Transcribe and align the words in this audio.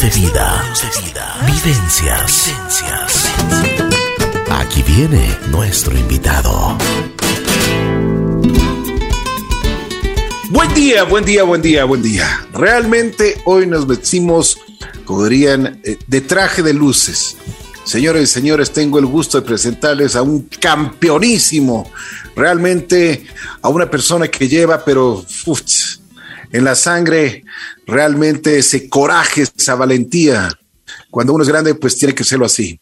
De 0.00 0.10
vida. 0.10 0.74
Vivencias. 1.46 2.52
Aquí 4.50 4.82
viene 4.82 5.38
nuestro 5.50 5.96
invitado. 5.96 6.76
Buen 10.50 10.74
día, 10.74 11.04
buen 11.04 11.24
día, 11.24 11.44
buen 11.44 11.62
día, 11.62 11.84
buen 11.84 12.02
día. 12.02 12.44
Realmente 12.52 13.40
hoy 13.44 13.68
nos 13.68 13.86
vestimos, 13.86 14.58
como 15.04 15.26
dirían, 15.26 15.80
eh, 15.84 15.96
de 16.08 16.20
traje 16.22 16.64
de 16.64 16.74
luces. 16.74 17.36
Señores 17.84 18.24
y 18.24 18.26
señores, 18.26 18.72
tengo 18.72 18.98
el 18.98 19.06
gusto 19.06 19.40
de 19.40 19.46
presentarles 19.46 20.16
a 20.16 20.22
un 20.22 20.48
campeonísimo, 20.58 21.88
realmente 22.34 23.26
a 23.62 23.68
una 23.68 23.88
persona 23.88 24.26
que 24.26 24.48
lleva, 24.48 24.84
pero 24.84 25.24
en 26.54 26.62
la 26.62 26.76
sangre, 26.76 27.44
realmente 27.84 28.58
ese 28.58 28.88
coraje, 28.88 29.42
esa 29.42 29.74
valentía. 29.74 30.56
Cuando 31.10 31.32
uno 31.32 31.42
es 31.42 31.48
grande, 31.48 31.74
pues 31.74 31.98
tiene 31.98 32.14
que 32.14 32.22
serlo 32.22 32.46
así. 32.46 32.80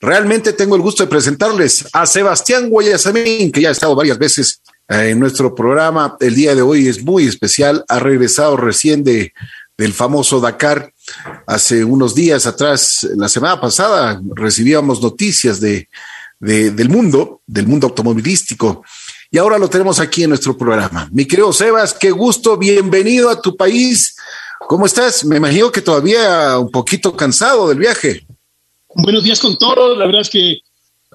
Realmente 0.00 0.52
tengo 0.52 0.74
el 0.74 0.82
gusto 0.82 1.04
de 1.04 1.08
presentarles 1.08 1.86
a 1.92 2.04
Sebastián 2.04 2.68
Guayasamín, 2.68 3.52
que 3.52 3.60
ya 3.60 3.68
ha 3.68 3.72
estado 3.72 3.94
varias 3.94 4.18
veces 4.18 4.60
eh, 4.88 5.10
en 5.10 5.20
nuestro 5.20 5.54
programa. 5.54 6.16
El 6.18 6.34
día 6.34 6.56
de 6.56 6.62
hoy 6.62 6.88
es 6.88 7.04
muy 7.04 7.28
especial. 7.28 7.84
Ha 7.86 8.00
regresado 8.00 8.56
recién 8.56 9.04
de, 9.04 9.32
del 9.78 9.92
famoso 9.92 10.40
Dakar. 10.40 10.92
Hace 11.46 11.84
unos 11.84 12.16
días 12.16 12.46
atrás, 12.46 13.06
la 13.16 13.28
semana 13.28 13.60
pasada, 13.60 14.20
recibíamos 14.34 15.00
noticias 15.00 15.60
de, 15.60 15.88
del 16.40 16.88
mundo, 16.88 17.40
del 17.46 17.68
mundo 17.68 17.86
automovilístico. 17.86 18.82
Y 19.34 19.38
ahora 19.38 19.56
lo 19.56 19.70
tenemos 19.70 19.98
aquí 19.98 20.24
en 20.24 20.28
nuestro 20.28 20.58
programa. 20.58 21.08
Mi 21.10 21.24
querido 21.24 21.54
Sebas, 21.54 21.94
qué 21.94 22.10
gusto, 22.10 22.58
bienvenido 22.58 23.30
a 23.30 23.40
tu 23.40 23.56
país. 23.56 24.14
¿Cómo 24.68 24.84
estás? 24.84 25.24
Me 25.24 25.38
imagino 25.38 25.72
que 25.72 25.80
todavía 25.80 26.58
un 26.58 26.70
poquito 26.70 27.16
cansado 27.16 27.66
del 27.70 27.78
viaje. 27.78 28.26
Buenos 28.94 29.24
días 29.24 29.40
con 29.40 29.56
todos. 29.56 29.96
La 29.96 30.04
verdad 30.04 30.20
es 30.20 30.28
que 30.28 30.58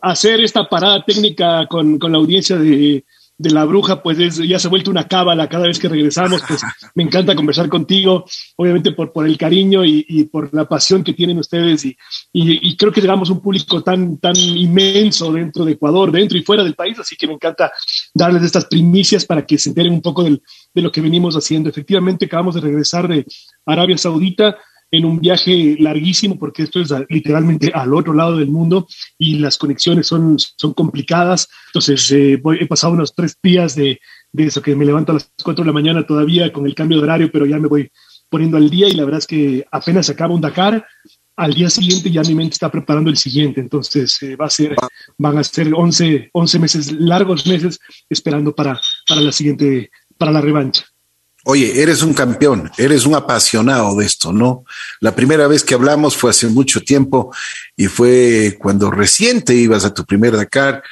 hacer 0.01 0.41
esta 0.41 0.67
parada 0.67 1.05
técnica 1.05 1.67
con, 1.67 1.99
con 1.99 2.11
la 2.11 2.17
audiencia 2.17 2.57
de, 2.57 3.05
de 3.39 3.51
la 3.51 3.65
bruja, 3.65 4.01
pues 4.01 4.17
ya 4.35 4.57
se 4.57 4.67
ha 4.67 4.69
vuelto 4.69 4.89
una 4.89 5.07
cábala 5.07 5.47
cada 5.47 5.67
vez 5.67 5.77
que 5.77 5.87
regresamos. 5.87 6.41
Pues 6.47 6.61
me 6.95 7.03
encanta 7.03 7.35
conversar 7.35 7.69
contigo, 7.69 8.25
obviamente 8.55 8.91
por, 8.93 9.13
por 9.13 9.27
el 9.27 9.37
cariño 9.37 9.85
y, 9.85 10.23
por 10.31 10.53
la 10.53 10.67
pasión 10.67 11.03
que 11.03 11.13
tienen 11.13 11.37
ustedes. 11.37 11.85
Y, 11.85 11.97
y, 12.33 12.75
creo 12.75 12.91
que 12.91 13.01
llegamos 13.01 13.29
a 13.29 13.33
un 13.33 13.41
público 13.41 13.83
tan, 13.83 14.17
tan 14.17 14.35
inmenso 14.35 15.31
dentro 15.31 15.65
de 15.65 15.73
Ecuador, 15.73 16.11
dentro 16.11 16.37
y 16.37 16.43
fuera 16.43 16.63
del 16.63 16.75
país. 16.75 16.97
Así 16.99 17.15
que 17.15 17.27
me 17.27 17.33
encanta 17.33 17.71
darles 18.13 18.43
estas 18.43 18.65
primicias 18.65 19.25
para 19.25 19.45
que 19.45 19.57
se 19.57 19.69
enteren 19.69 19.93
un 19.93 20.01
poco 20.01 20.23
del, 20.23 20.41
de 20.73 20.81
lo 20.81 20.91
que 20.91 21.01
venimos 21.01 21.35
haciendo. 21.35 21.69
Efectivamente, 21.69 22.25
acabamos 22.25 22.55
de 22.55 22.61
regresar 22.61 23.07
de 23.07 23.25
Arabia 23.65 23.97
Saudita 23.97 24.57
en 24.91 25.05
un 25.05 25.19
viaje 25.19 25.75
larguísimo, 25.79 26.37
porque 26.39 26.63
esto 26.63 26.79
es 26.79 26.93
literalmente 27.09 27.71
al 27.73 27.93
otro 27.93 28.13
lado 28.13 28.37
del 28.37 28.49
mundo 28.49 28.87
y 29.17 29.39
las 29.39 29.57
conexiones 29.57 30.07
son, 30.07 30.37
son 30.39 30.73
complicadas. 30.73 31.49
Entonces, 31.67 32.11
eh, 32.11 32.41
he 32.59 32.65
pasado 32.67 32.93
unos 32.93 33.13
tres 33.13 33.37
días 33.41 33.75
de, 33.75 33.99
de, 34.31 34.45
eso, 34.45 34.61
que 34.61 34.75
me 34.75 34.85
levanto 34.85 35.11
a 35.11 35.15
las 35.15 35.31
cuatro 35.43 35.63
de 35.63 35.67
la 35.67 35.73
mañana 35.73 36.05
todavía 36.05 36.51
con 36.53 36.65
el 36.65 36.75
cambio 36.75 36.97
de 36.97 37.03
horario, 37.03 37.31
pero 37.31 37.45
ya 37.45 37.57
me 37.57 37.67
voy 37.67 37.91
poniendo 38.29 38.57
al 38.57 38.69
día 38.69 38.87
y 38.87 38.93
la 38.93 39.05
verdad 39.05 39.19
es 39.19 39.27
que 39.27 39.65
apenas 39.71 40.09
acaba 40.09 40.33
un 40.33 40.41
Dakar, 40.41 40.85
al 41.37 41.53
día 41.53 41.69
siguiente 41.69 42.09
ya 42.09 42.23
mi 42.23 42.33
mente 42.33 42.53
está 42.53 42.69
preparando 42.71 43.09
el 43.09 43.17
siguiente. 43.17 43.61
Entonces, 43.61 44.21
eh, 44.23 44.35
va 44.35 44.47
a 44.47 44.49
ser, 44.49 44.75
van 45.17 45.37
a 45.37 45.43
ser 45.43 45.71
11, 45.73 46.29
11 46.33 46.59
meses, 46.59 46.91
largos 46.91 47.45
meses, 47.45 47.79
esperando 48.09 48.53
para, 48.55 48.79
para 49.07 49.21
la 49.21 49.31
siguiente, 49.31 49.91
para 50.17 50.31
la 50.31 50.41
revancha. 50.41 50.85
Oye, 51.49 51.81
eres 51.81 52.01
un 52.01 52.13
campeón, 52.13 52.69
eres 52.77 53.05
un 53.05 53.15
apasionado 53.15 53.95
de 53.95 54.05
esto, 54.05 54.33
¿no? 54.33 54.65
La 54.99 55.15
primera 55.15 55.47
vez 55.47 55.63
que 55.63 55.75
hablamos 55.75 56.17
fue 56.17 56.31
hace 56.31 56.47
mucho 56.47 56.81
tiempo 56.81 57.33
y 57.77 57.87
fue 57.87 58.57
cuando 58.59 58.91
reciente 58.91 59.55
ibas 59.55 59.85
a 59.85 59.93
tu 59.93 60.03
primer 60.03 60.35
Dakar. 60.35 60.83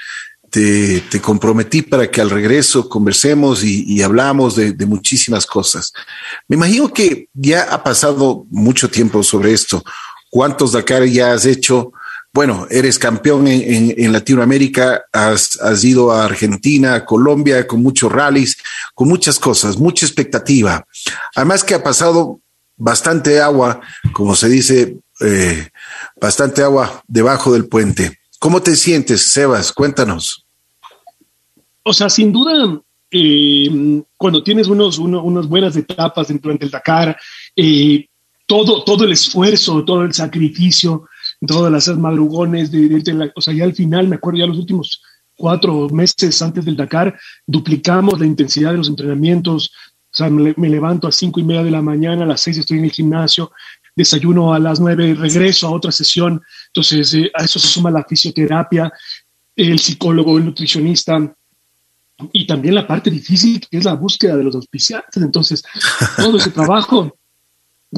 Te, 0.49 1.03
comprometí 1.21 1.81
para 1.81 2.09
que 2.09 2.21
al 2.21 2.29
regreso 2.29 2.87
conversemos 2.87 3.65
y, 3.65 4.01
hablamos 4.01 4.55
de, 4.55 4.71
de, 4.71 4.85
muchísimas 4.85 5.45
cosas. 5.45 5.91
Me 6.47 6.55
imagino 6.55 6.93
que 6.93 7.27
ya 7.33 7.63
ha 7.63 7.83
pasado 7.83 8.45
mucho 8.49 8.89
tiempo 8.89 9.23
sobre 9.23 9.51
esto. 9.51 9.83
¿Cuántos 10.29 10.71
Dakar 10.71 11.03
ya 11.03 11.33
has 11.33 11.45
hecho? 11.45 11.91
Bueno, 12.35 12.67
eres 12.69 12.99
campeón 12.99 13.47
en, 13.47 14.11
Latinoamérica, 14.11 15.05
has, 15.13 15.57
ido 15.85 16.11
a 16.11 16.25
Argentina, 16.25 16.93
a 16.93 17.05
Colombia, 17.05 17.65
con 17.65 17.81
muchos 17.81 18.11
rallies, 18.11 18.57
con 18.93 19.07
muchas 19.07 19.39
cosas, 19.39 19.77
mucha 19.77 20.05
expectativa. 20.05 20.85
Además 21.33 21.63
que 21.63 21.75
ha 21.75 21.81
pasado 21.81 22.41
bastante 22.75 23.39
agua, 23.39 23.79
como 24.11 24.35
se 24.35 24.49
dice, 24.49 24.97
eh, 25.21 25.69
bastante 26.19 26.61
agua 26.61 27.01
debajo 27.07 27.53
del 27.53 27.69
puente. 27.69 28.19
¿Cómo 28.37 28.61
te 28.61 28.75
sientes, 28.75 29.31
Sebas? 29.31 29.71
Cuéntanos. 29.71 30.45
O 31.83 31.93
sea, 31.93 32.09
sin 32.09 32.33
duda, 32.33 32.81
eh, 33.11 34.03
cuando 34.17 34.43
tienes 34.43 34.67
unos, 34.67 34.99
unas 34.99 35.47
buenas 35.47 35.77
etapas 35.77 36.27
dentro 36.27 36.53
del 36.53 36.69
Dakar, 36.69 37.15
eh, 37.55 38.09
todo, 38.45 38.83
todo 38.83 39.05
el 39.05 39.13
esfuerzo, 39.13 39.85
todo 39.85 40.01
el 40.01 40.13
sacrificio, 40.13 41.07
todas 41.45 41.71
las 41.71 41.97
madrugones, 41.97 42.71
de, 42.71 43.31
o 43.35 43.41
sea, 43.41 43.53
ya 43.53 43.63
al 43.63 43.73
final, 43.73 44.07
me 44.07 44.15
acuerdo 44.15 44.39
ya 44.39 44.47
los 44.47 44.57
últimos 44.57 45.01
cuatro 45.35 45.89
meses 45.89 46.41
antes 46.41 46.65
del 46.65 46.77
Dakar, 46.77 47.17
duplicamos 47.45 48.19
la 48.19 48.25
intensidad 48.25 48.71
de 48.71 48.77
los 48.77 48.89
entrenamientos, 48.89 49.71
o 50.11 50.17
sea, 50.17 50.29
me, 50.29 50.53
levanto 50.69 51.07
a 51.07 51.11
cinco 51.11 51.39
y 51.39 51.43
media 51.43 51.63
de 51.63 51.71
la 51.71 51.81
mañana, 51.81 52.23
a 52.23 52.27
las 52.27 52.41
seis 52.41 52.57
estoy 52.57 52.79
en 52.79 52.85
el 52.85 52.91
gimnasio, 52.91 53.51
desayuno 53.95 54.53
a 54.53 54.59
las 54.59 54.79
nueve, 54.79 55.13
regreso 55.13 55.67
a 55.67 55.71
otra 55.71 55.91
sesión, 55.91 56.41
entonces 56.67 57.13
eh, 57.13 57.31
a 57.33 57.43
eso 57.43 57.59
se 57.59 57.67
suma 57.67 57.91
la 57.91 58.03
fisioterapia, 58.03 58.91
el 59.55 59.79
psicólogo, 59.79 60.37
el 60.37 60.45
nutricionista, 60.45 61.35
y 62.31 62.47
también 62.47 62.75
la 62.75 62.87
parte 62.87 63.09
difícil 63.09 63.59
que 63.59 63.77
es 63.77 63.83
la 63.83 63.93
búsqueda 63.93 64.37
de 64.37 64.43
los 64.43 64.55
auspiciantes. 64.55 65.21
Entonces, 65.21 65.63
todo 66.15 66.37
ese 66.37 66.51
trabajo 66.51 67.17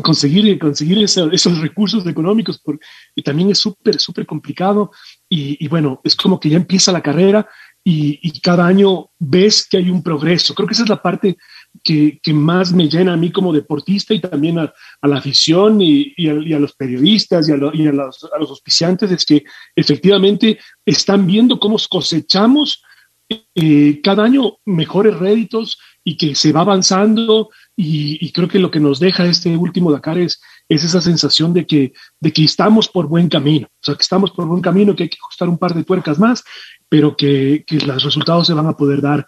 conseguir, 0.01 0.57
conseguir 0.59 1.03
esos 1.03 1.59
recursos 1.59 2.05
económicos 2.05 2.59
porque 2.59 2.85
también 3.23 3.51
es 3.51 3.59
súper, 3.59 3.99
súper 3.99 4.25
complicado 4.25 4.91
y, 5.29 5.67
bueno, 5.67 6.01
es 6.03 6.15
como 6.15 6.39
que 6.39 6.49
ya 6.49 6.57
empieza 6.57 6.91
la 6.91 7.01
carrera 7.01 7.47
y, 7.83 8.39
cada 8.41 8.65
año 8.65 9.09
ves 9.17 9.65
que 9.65 9.77
hay 9.77 9.89
un 9.89 10.03
progreso. 10.03 10.53
Creo 10.53 10.67
que 10.67 10.73
esa 10.73 10.83
es 10.83 10.89
la 10.89 11.01
parte 11.01 11.37
que, 11.83 12.19
más 12.33 12.73
me 12.73 12.89
llena 12.89 13.13
a 13.13 13.17
mí 13.17 13.31
como 13.31 13.53
deportista 13.53 14.13
y 14.13 14.19
también 14.19 14.59
a, 14.59 14.73
la 15.03 15.17
afición 15.17 15.81
y, 15.81 16.13
a, 16.27 16.59
los 16.59 16.73
periodistas 16.73 17.47
y, 17.47 17.53
a, 17.53 17.57
los, 17.57 18.29
a 18.33 18.39
los 18.39 18.49
auspiciantes, 18.49 19.11
es 19.11 19.25
que 19.25 19.43
efectivamente 19.75 20.59
están 20.85 21.25
viendo 21.25 21.59
cómo 21.59 21.77
cosechamos 21.89 22.83
eh, 23.29 23.99
cada 24.01 24.23
año 24.23 24.57
mejores 24.63 25.17
réditos 25.17 25.77
y 26.07 26.15
que 26.15 26.35
se 26.35 26.53
va 26.53 26.61
avanzando 26.61 27.49
y, 27.75 28.31
creo 28.31 28.47
que 28.47 28.59
lo 28.59 28.71
que 28.71 28.79
nos 28.79 28.97
deja 28.97 29.25
este 29.25 29.57
último 29.57 29.91
Dakar 29.91 30.17
es, 30.17 30.39
es 30.69 30.85
esa 30.85 31.01
sensación 31.01 31.53
de 31.53 31.67
que, 31.67 31.91
de 32.21 32.31
que 32.31 32.45
estamos 32.45 32.87
por 32.87 33.07
buen 33.07 33.27
camino, 33.27 33.67
o 33.67 33.85
sea, 33.85 33.95
que 33.95 34.03
estamos 34.03 34.31
por 34.31 34.45
buen 34.45 34.61
camino, 34.61 34.95
que 34.95 35.03
hay 35.03 35.09
que 35.09 35.17
ajustar 35.21 35.49
un 35.49 35.57
par 35.57 35.73
de 35.73 35.83
tuercas 35.83 36.17
más, 36.17 36.45
pero 36.87 37.17
que, 37.17 37.65
que 37.67 37.75
los 37.79 38.01
resultados 38.01 38.47
se 38.47 38.53
van 38.53 38.67
a 38.67 38.77
poder 38.77 39.01
dar, 39.01 39.27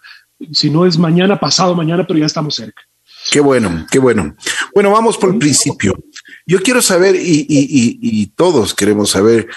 si 0.53 0.69
no 0.69 0.85
es 0.85 0.97
mañana, 0.97 1.37
pasado 1.37 1.75
mañana, 1.75 2.07
pero 2.07 2.17
ya 2.17 2.27
estamos 2.27 2.55
cerca. 2.55 2.81
Qué 3.29 3.41
bueno, 3.41 3.85
qué 3.91 3.99
bueno. 3.99 4.33
Bueno, 4.73 4.91
vamos 4.91 5.17
por 5.17 5.33
el 5.33 5.37
principio. 5.37 6.01
Yo 6.47 6.61
quiero 6.61 6.81
saber, 6.81 7.17
y, 7.17 7.45
y, 7.49 7.99
y, 8.01 8.27
todos 8.27 8.73
queremos 8.73 9.09
saber, 9.09 9.49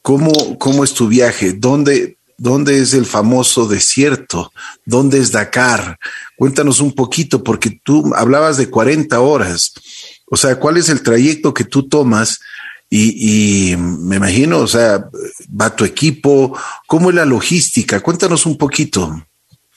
cómo, 0.00 0.58
cómo 0.58 0.82
es 0.82 0.94
tu 0.94 1.08
viaje, 1.08 1.52
dónde, 1.52 2.16
¿Dónde 2.40 2.80
es 2.80 2.94
el 2.94 3.04
famoso 3.04 3.68
desierto? 3.68 4.50
¿Dónde 4.86 5.18
es 5.18 5.30
Dakar? 5.30 5.98
Cuéntanos 6.36 6.80
un 6.80 6.94
poquito, 6.94 7.44
porque 7.44 7.82
tú 7.84 8.14
hablabas 8.16 8.56
de 8.56 8.70
40 8.70 9.20
horas. 9.20 9.74
O 10.24 10.38
sea, 10.38 10.58
¿cuál 10.58 10.78
es 10.78 10.88
el 10.88 11.02
trayecto 11.02 11.52
que 11.52 11.64
tú 11.64 11.86
tomas? 11.86 12.40
Y, 12.88 13.74
me 13.76 14.16
imagino, 14.16 14.60
o 14.60 14.66
sea, 14.66 15.04
va 15.48 15.76
tu 15.76 15.84
equipo, 15.84 16.58
¿cómo 16.86 17.10
es 17.10 17.16
la 17.16 17.26
logística? 17.26 18.00
Cuéntanos 18.00 18.46
un 18.46 18.56
poquito. 18.56 19.22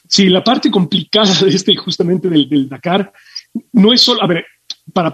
Sí, 0.08 0.30
la 0.30 0.42
parte 0.42 0.72
complicada 0.72 1.34
de 1.34 1.50
este, 1.50 1.76
justamente 1.76 2.30
del, 2.30 2.70
Dakar, 2.70 3.12
no 3.74 3.92
es 3.92 4.00
solo, 4.00 4.24
a 4.24 4.28
ver, 4.28 4.46
para 4.94 5.14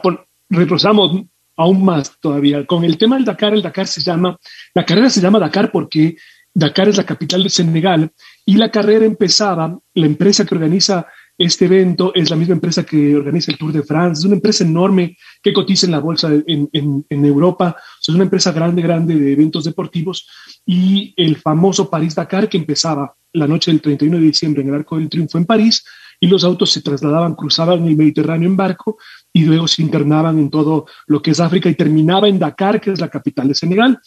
retrocedamos 0.51 1.23
aún 1.57 1.83
más 1.83 2.12
todavía. 2.21 2.63
Con 2.68 2.83
el 2.83 3.00
tema 3.00 3.15
del 3.15 3.25
Dakar, 3.25 3.56
el 3.56 3.63
Dakar 3.63 3.88
se 3.88 4.01
llama, 4.01 4.38
la 4.75 4.85
carrera 4.85 5.09
se 5.09 5.19
llama 5.19 5.39
Dakar 5.39 5.71
porque 5.71 6.15
Dakar 6.53 6.89
es 6.89 6.97
la 6.97 7.05
capital 7.05 7.43
de 7.43 7.49
Senegal 7.49 8.11
y 8.45 8.55
la 8.55 8.71
carrera 8.71 9.05
empezaba, 9.05 9.79
la 9.93 10.05
empresa 10.05 10.45
que 10.45 10.55
organiza 10.55 11.07
este 11.39 11.65
evento 11.65 12.11
es 12.13 12.29
la 12.29 12.35
misma 12.35 12.55
empresa 12.55 12.85
que 12.85 13.15
organiza 13.15 13.51
el 13.51 13.57
Tour 13.57 13.71
de 13.71 13.83
France, 13.83 14.19
es 14.19 14.25
una 14.25 14.35
empresa 14.35 14.65
enorme 14.65 15.17
que 15.41 15.53
cotiza 15.53 15.85
en 15.85 15.93
la 15.93 15.99
bolsa 15.99 16.29
en, 16.45 17.05
Europa, 17.09 17.77
es 18.01 18.09
una 18.09 18.23
empresa 18.23 18.51
grande, 18.51 18.81
grande 18.81 19.15
de 19.15 19.31
eventos 19.31 19.63
deportivos 19.63 20.27
y 20.65 21.13
el 21.15 21.37
famoso 21.37 21.89
París-Dakar 21.89 22.49
que 22.49 22.57
empezaba 22.57 23.15
la 23.31 23.47
noche 23.47 23.71
del 23.71 23.79
31 23.79 24.17
de 24.17 24.23
diciembre 24.23 24.63
en 24.63 24.67
el 24.67 24.75
Arco 24.75 24.97
del 24.97 25.07
Triunfo 25.07 25.37
en 25.37 25.45
París 25.45 25.85
y 26.19 26.27
los 26.27 26.43
autos 26.43 26.71
se 26.71 26.81
trasladaban, 26.81 27.35
cruzaban 27.35 27.87
el 27.87 27.95
Mediterráneo 27.95 28.49
en 28.49 28.57
barco 28.57 28.97
y 29.31 29.45
luego 29.45 29.65
se 29.65 29.81
internaban 29.81 30.37
en 30.39 30.49
todo 30.49 30.87
lo 31.07 31.21
que 31.21 31.31
es 31.31 31.39
África 31.39 31.69
y 31.69 31.75
terminaba 31.75 32.27
en 32.27 32.37
Dakar, 32.37 32.81
que 32.81 32.91
es 32.91 32.99
la 32.99 33.07
capital 33.07 33.47
de 33.47 33.55
Senegal. 33.55 33.99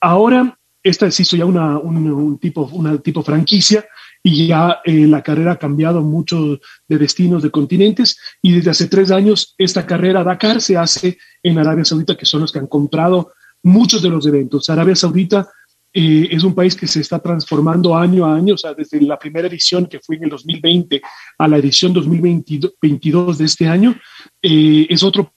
Ahora, 0.00 0.58
esta 0.82 1.10
se 1.10 1.22
hizo 1.22 1.36
ya 1.36 1.46
una, 1.46 1.78
un, 1.78 2.38
tipo, 2.38 2.68
una 2.72 2.98
tipo 2.98 3.22
franquicia 3.22 3.84
y 4.22 4.46
ya 4.48 4.80
eh, 4.84 5.06
la 5.06 5.22
carrera 5.22 5.52
ha 5.52 5.58
cambiado 5.58 6.02
mucho 6.02 6.60
de 6.88 6.98
destinos, 6.98 7.42
de 7.42 7.50
continentes, 7.50 8.18
y 8.40 8.52
desde 8.52 8.70
hace 8.70 8.86
tres 8.88 9.10
años 9.10 9.54
esta 9.58 9.84
carrera 9.84 10.24
Dakar 10.24 10.60
se 10.60 10.76
hace 10.76 11.18
en 11.42 11.58
Arabia 11.58 11.84
Saudita, 11.84 12.16
que 12.16 12.26
son 12.26 12.40
los 12.40 12.52
que 12.52 12.58
han 12.58 12.66
comprado 12.66 13.32
muchos 13.62 14.02
de 14.02 14.10
los 14.10 14.26
eventos. 14.26 14.70
Arabia 14.70 14.96
Saudita 14.96 15.48
eh, 15.92 16.28
es 16.30 16.42
un 16.42 16.54
país 16.54 16.74
que 16.74 16.86
se 16.86 17.00
está 17.00 17.18
transformando 17.18 17.96
año 17.96 18.24
a 18.24 18.34
año, 18.34 18.54
o 18.54 18.58
sea, 18.58 18.74
desde 18.74 19.00
la 19.00 19.18
primera 19.18 19.48
edición 19.48 19.86
que 19.86 20.00
fue 20.00 20.16
en 20.16 20.24
el 20.24 20.30
2020 20.30 21.02
a 21.38 21.48
la 21.48 21.58
edición 21.58 21.92
2022 21.92 23.38
de 23.38 23.44
este 23.44 23.66
año, 23.66 23.94
eh, 24.40 24.86
es 24.88 25.02
otro 25.02 25.34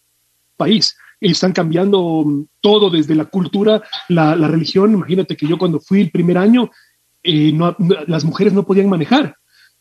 país. 0.56 0.96
Están 1.32 1.54
cambiando 1.54 2.24
mm, 2.26 2.46
todo 2.62 2.90
desde 2.90 3.16
la 3.16 3.26
cultura, 3.26 3.82
la, 4.10 4.36
religión. 4.48 4.94
Imagínate 4.94 5.36
que 5.36 5.48
yo 5.48 5.58
cuando 5.58 5.80
fui 5.80 6.02
el 6.02 6.12
primer 6.12 6.38
año, 6.38 6.70
eh, 7.24 7.54
las 8.08 8.24
mujeres 8.24 8.54
no 8.54 8.66
podían 8.66 8.90
manejar. 8.90 9.36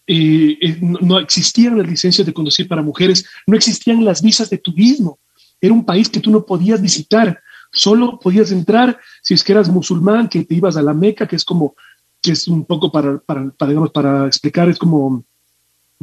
no, 0.07 0.99
no, 1.01 1.19
existían 1.19 1.79
las 1.79 1.89
licencias 1.89 2.27
de 2.27 2.33
conducir 2.33 2.69
para 2.69 2.83
mujeres, 2.83 3.27
no 3.47 3.57
existían 3.57 4.05
las 4.05 4.23
visas 4.23 4.51
de 4.51 4.59
turismo. 4.59 5.19
Era 5.61 5.73
un 5.73 5.85
país 5.85 6.09
que 6.09 6.21
tú 6.21 6.31
no 6.31 6.45
podías 6.45 6.81
visitar 6.81 7.41
solo 7.75 8.19
podías 8.19 8.53
entrar 8.53 8.99
si 9.21 9.35
es 9.35 9.45
que 9.45 9.53
eras 9.53 9.69
musulmán, 9.69 10.29
que 10.29 10.45
te 10.45 10.55
ibas 10.55 10.77
a 10.77 10.83
la 10.83 10.95
Meca, 10.95 11.27
que 11.27 11.37
es 11.37 11.45
como, 11.45 11.75
que 12.23 12.33
es 12.33 12.49
un 12.49 12.65
poco 12.65 12.91
para, 12.91 13.19
para, 13.19 13.53
digamos, 13.67 13.91
para 13.91 14.27
explicar, 14.27 14.69
es 14.69 14.79
como, 14.79 15.25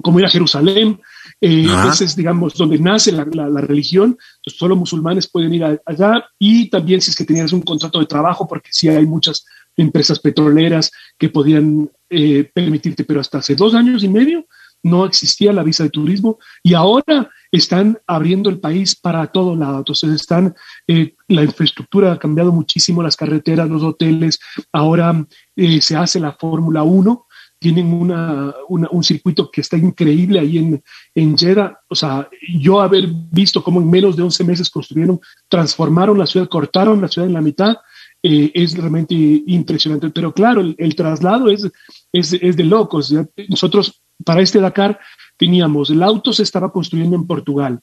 como 0.01 0.19
ir 0.19 0.25
a 0.25 0.29
Jerusalén, 0.29 0.99
eh, 1.41 1.65
ese 1.89 2.05
es, 2.05 2.15
digamos, 2.15 2.53
donde 2.53 2.77
nace 2.77 3.11
la, 3.11 3.25
la, 3.25 3.61
religión, 3.61 4.17
entonces 4.37 4.59
solo 4.59 4.75
musulmanes 4.75 5.27
pueden 5.27 5.53
ir 5.55 5.63
allá. 5.63 6.23
Y 6.37 6.69
también 6.69 7.01
si 7.01 7.09
es 7.09 7.15
que 7.15 7.25
tenías 7.25 7.51
un 7.51 7.63
contrato 7.63 7.99
de 7.99 8.05
trabajo, 8.05 8.47
porque 8.47 8.69
sí 8.71 8.87
hay 8.87 9.07
muchas 9.07 9.43
empresas 9.75 10.19
petroleras 10.19 10.91
que 11.17 11.29
podían 11.29 11.89
eh, 12.09 12.49
permitirte, 12.53 13.03
pero 13.03 13.19
hasta 13.19 13.39
hace 13.39 13.55
dos 13.55 13.73
años 13.73 14.03
y 14.03 14.07
medio 14.07 14.45
no 14.83 15.05
existía 15.05 15.53
la 15.53 15.63
visa 15.63 15.83
de 15.83 15.89
turismo. 15.89 16.39
Y 16.63 16.73
ahora 16.73 17.29
están 17.51 17.99
abriendo 18.07 18.49
el 18.49 18.59
país 18.59 18.95
para 18.95 19.27
todo 19.27 19.55
lado. 19.55 19.79
Entonces 19.79 20.11
están, 20.11 20.55
eh, 20.87 21.15
la 21.27 21.43
infraestructura 21.43 22.13
ha 22.13 22.19
cambiado 22.19 22.51
muchísimo, 22.51 23.03
las 23.03 23.17
carreteras, 23.17 23.69
los 23.69 23.83
hoteles, 23.83 24.39
ahora 24.71 25.25
eh, 25.55 25.81
se 25.81 25.95
hace 25.95 26.19
la 26.19 26.33
Fórmula 26.33 26.83
1, 26.83 27.27
tienen 27.61 27.93
una, 27.93 28.55
un 28.67 29.03
circuito 29.03 29.51
que 29.51 29.61
está 29.61 29.77
increíble 29.77 30.39
ahí 30.39 30.57
en, 30.57 30.83
en 31.13 31.37
Jeddah. 31.37 31.79
O 31.87 31.93
sea, 31.93 32.27
yo 32.57 32.81
haber 32.81 33.07
visto 33.07 33.63
cómo 33.63 33.79
en 33.79 33.87
menos 33.87 34.15
de 34.15 34.23
11 34.23 34.43
meses 34.45 34.69
construyeron, 34.71 35.21
transformaron 35.47 36.17
la 36.17 36.25
ciudad, 36.25 36.49
cortaron 36.49 36.99
la 36.99 37.07
ciudad 37.07 37.27
en 37.27 37.35
la 37.35 37.41
mitad, 37.41 37.77
eh, 38.23 38.51
es 38.55 38.75
realmente 38.75 39.13
impresionante. 39.13 40.09
Pero 40.09 40.33
claro, 40.33 40.61
el, 40.75 40.95
traslado 40.95 41.51
es, 41.51 41.69
es, 42.11 42.33
es, 42.33 42.57
de 42.57 42.63
locos. 42.63 43.13
Nosotros 43.47 44.01
para 44.25 44.41
este 44.41 44.59
Dakar 44.59 44.99
teníamos, 45.37 45.91
el 45.91 46.01
auto 46.01 46.33
se 46.33 46.41
estaba 46.41 46.71
construyendo 46.71 47.15
en 47.15 47.27
Portugal. 47.27 47.79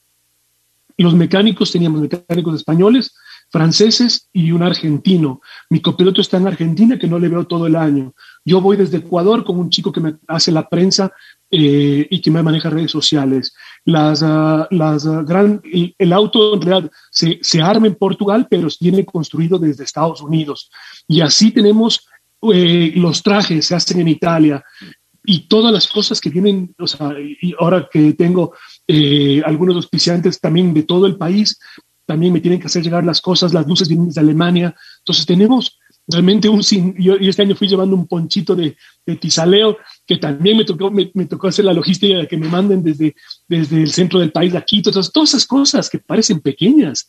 Los 0.97 1.15
mecánicos 1.15 1.71
teníamos 1.71 2.01
mecánicos 2.01 2.53
españoles, 2.53 3.15
franceses 3.49 4.29
y 4.31 4.51
un 4.51 4.63
argentino. 4.63 5.41
Mi 5.69 5.81
copiloto 5.81 6.21
está 6.21 6.37
en 6.37 6.47
Argentina, 6.47 6.97
que 6.97 7.07
no 7.07 7.19
le 7.19 7.29
veo 7.29 7.47
todo 7.47 7.67
el 7.67 7.75
año. 7.75 8.13
Yo 8.45 8.61
voy 8.61 8.77
desde 8.77 8.97
Ecuador 8.97 9.43
con 9.43 9.59
un 9.59 9.69
chico 9.69 9.91
que 9.91 10.01
me 10.01 10.15
hace 10.27 10.51
la 10.51 10.67
prensa 10.67 11.11
eh, 11.51 12.07
y 12.09 12.21
que 12.21 12.31
me 12.31 12.43
maneja 12.43 12.69
redes 12.69 12.91
sociales. 12.91 13.53
Las, 13.85 14.21
ah, 14.23 14.67
las, 14.71 15.05
ah, 15.05 15.23
gran, 15.25 15.61
el, 15.97 16.13
auto 16.13 16.55
en 16.55 16.61
realidad 16.61 16.91
se, 17.11 17.39
se, 17.41 17.61
arma 17.61 17.87
en 17.87 17.95
Portugal, 17.95 18.47
pero 18.49 18.67
viene 18.79 19.05
construido 19.05 19.57
desde 19.57 19.83
Estados 19.83 20.21
Unidos. 20.21 20.69
Y 21.07 21.21
así 21.21 21.51
tenemos 21.51 22.07
eh, 22.53 22.93
los 22.95 23.21
trajes, 23.21 23.67
se 23.67 23.75
hacen 23.75 23.99
en 23.99 24.07
Italia 24.07 24.63
y 25.25 25.47
todas 25.47 25.71
las 25.73 25.87
cosas 25.87 26.21
que 26.21 26.29
vienen, 26.29 26.73
o 26.79 26.85
y 27.19 27.53
ahora 27.59 27.87
que 27.91 28.13
tengo 28.13 28.53
eh, 28.87 29.41
algunos 29.45 29.75
auspiciantes 29.75 30.39
también 30.39 30.73
de 30.73 30.83
todo 30.83 31.05
el 31.05 31.17
país, 31.17 31.59
también 32.09 32.33
me 32.33 32.41
tienen 32.41 32.59
que 32.59 32.65
hacer 32.65 32.81
llegar 32.81 33.05
las 33.05 33.21
cosas, 33.21 33.53
las 33.53 33.67
luces 33.67 33.87
vienen 33.87 34.07
desde 34.07 34.21
Alemania, 34.21 34.75
entonces 35.01 35.27
tenemos 35.27 35.77
realmente 36.07 36.49
un, 36.49 36.59
yo, 36.97 37.19
yo 37.19 37.29
este 37.29 37.43
año 37.43 37.55
fui 37.55 37.67
llevando 37.67 37.95
un 37.95 38.07
ponchito 38.07 38.55
de, 38.55 38.75
de 39.05 39.15
tisaleo, 39.15 39.77
que 40.07 40.17
también 40.17 40.57
me 40.57 40.65
tocó, 40.65 40.89
me, 40.89 41.05
tocó 41.27 41.49
hacer 41.49 41.65
la 41.65 41.73
logística 41.73 42.17
de 42.17 42.27
que 42.27 42.35
me 42.35 42.47
manden 42.47 42.81
desde, 42.81 43.15
desde 43.47 43.83
el 43.83 43.91
centro 43.91 44.19
del 44.19 44.31
país 44.31 44.53
de 44.53 44.57
aquí, 44.57 44.81
todas, 44.81 45.11
todas 45.11 45.29
esas 45.29 45.45
cosas 45.45 45.87
que 45.87 45.99
parecen 45.99 46.39
pequeñas, 46.39 47.07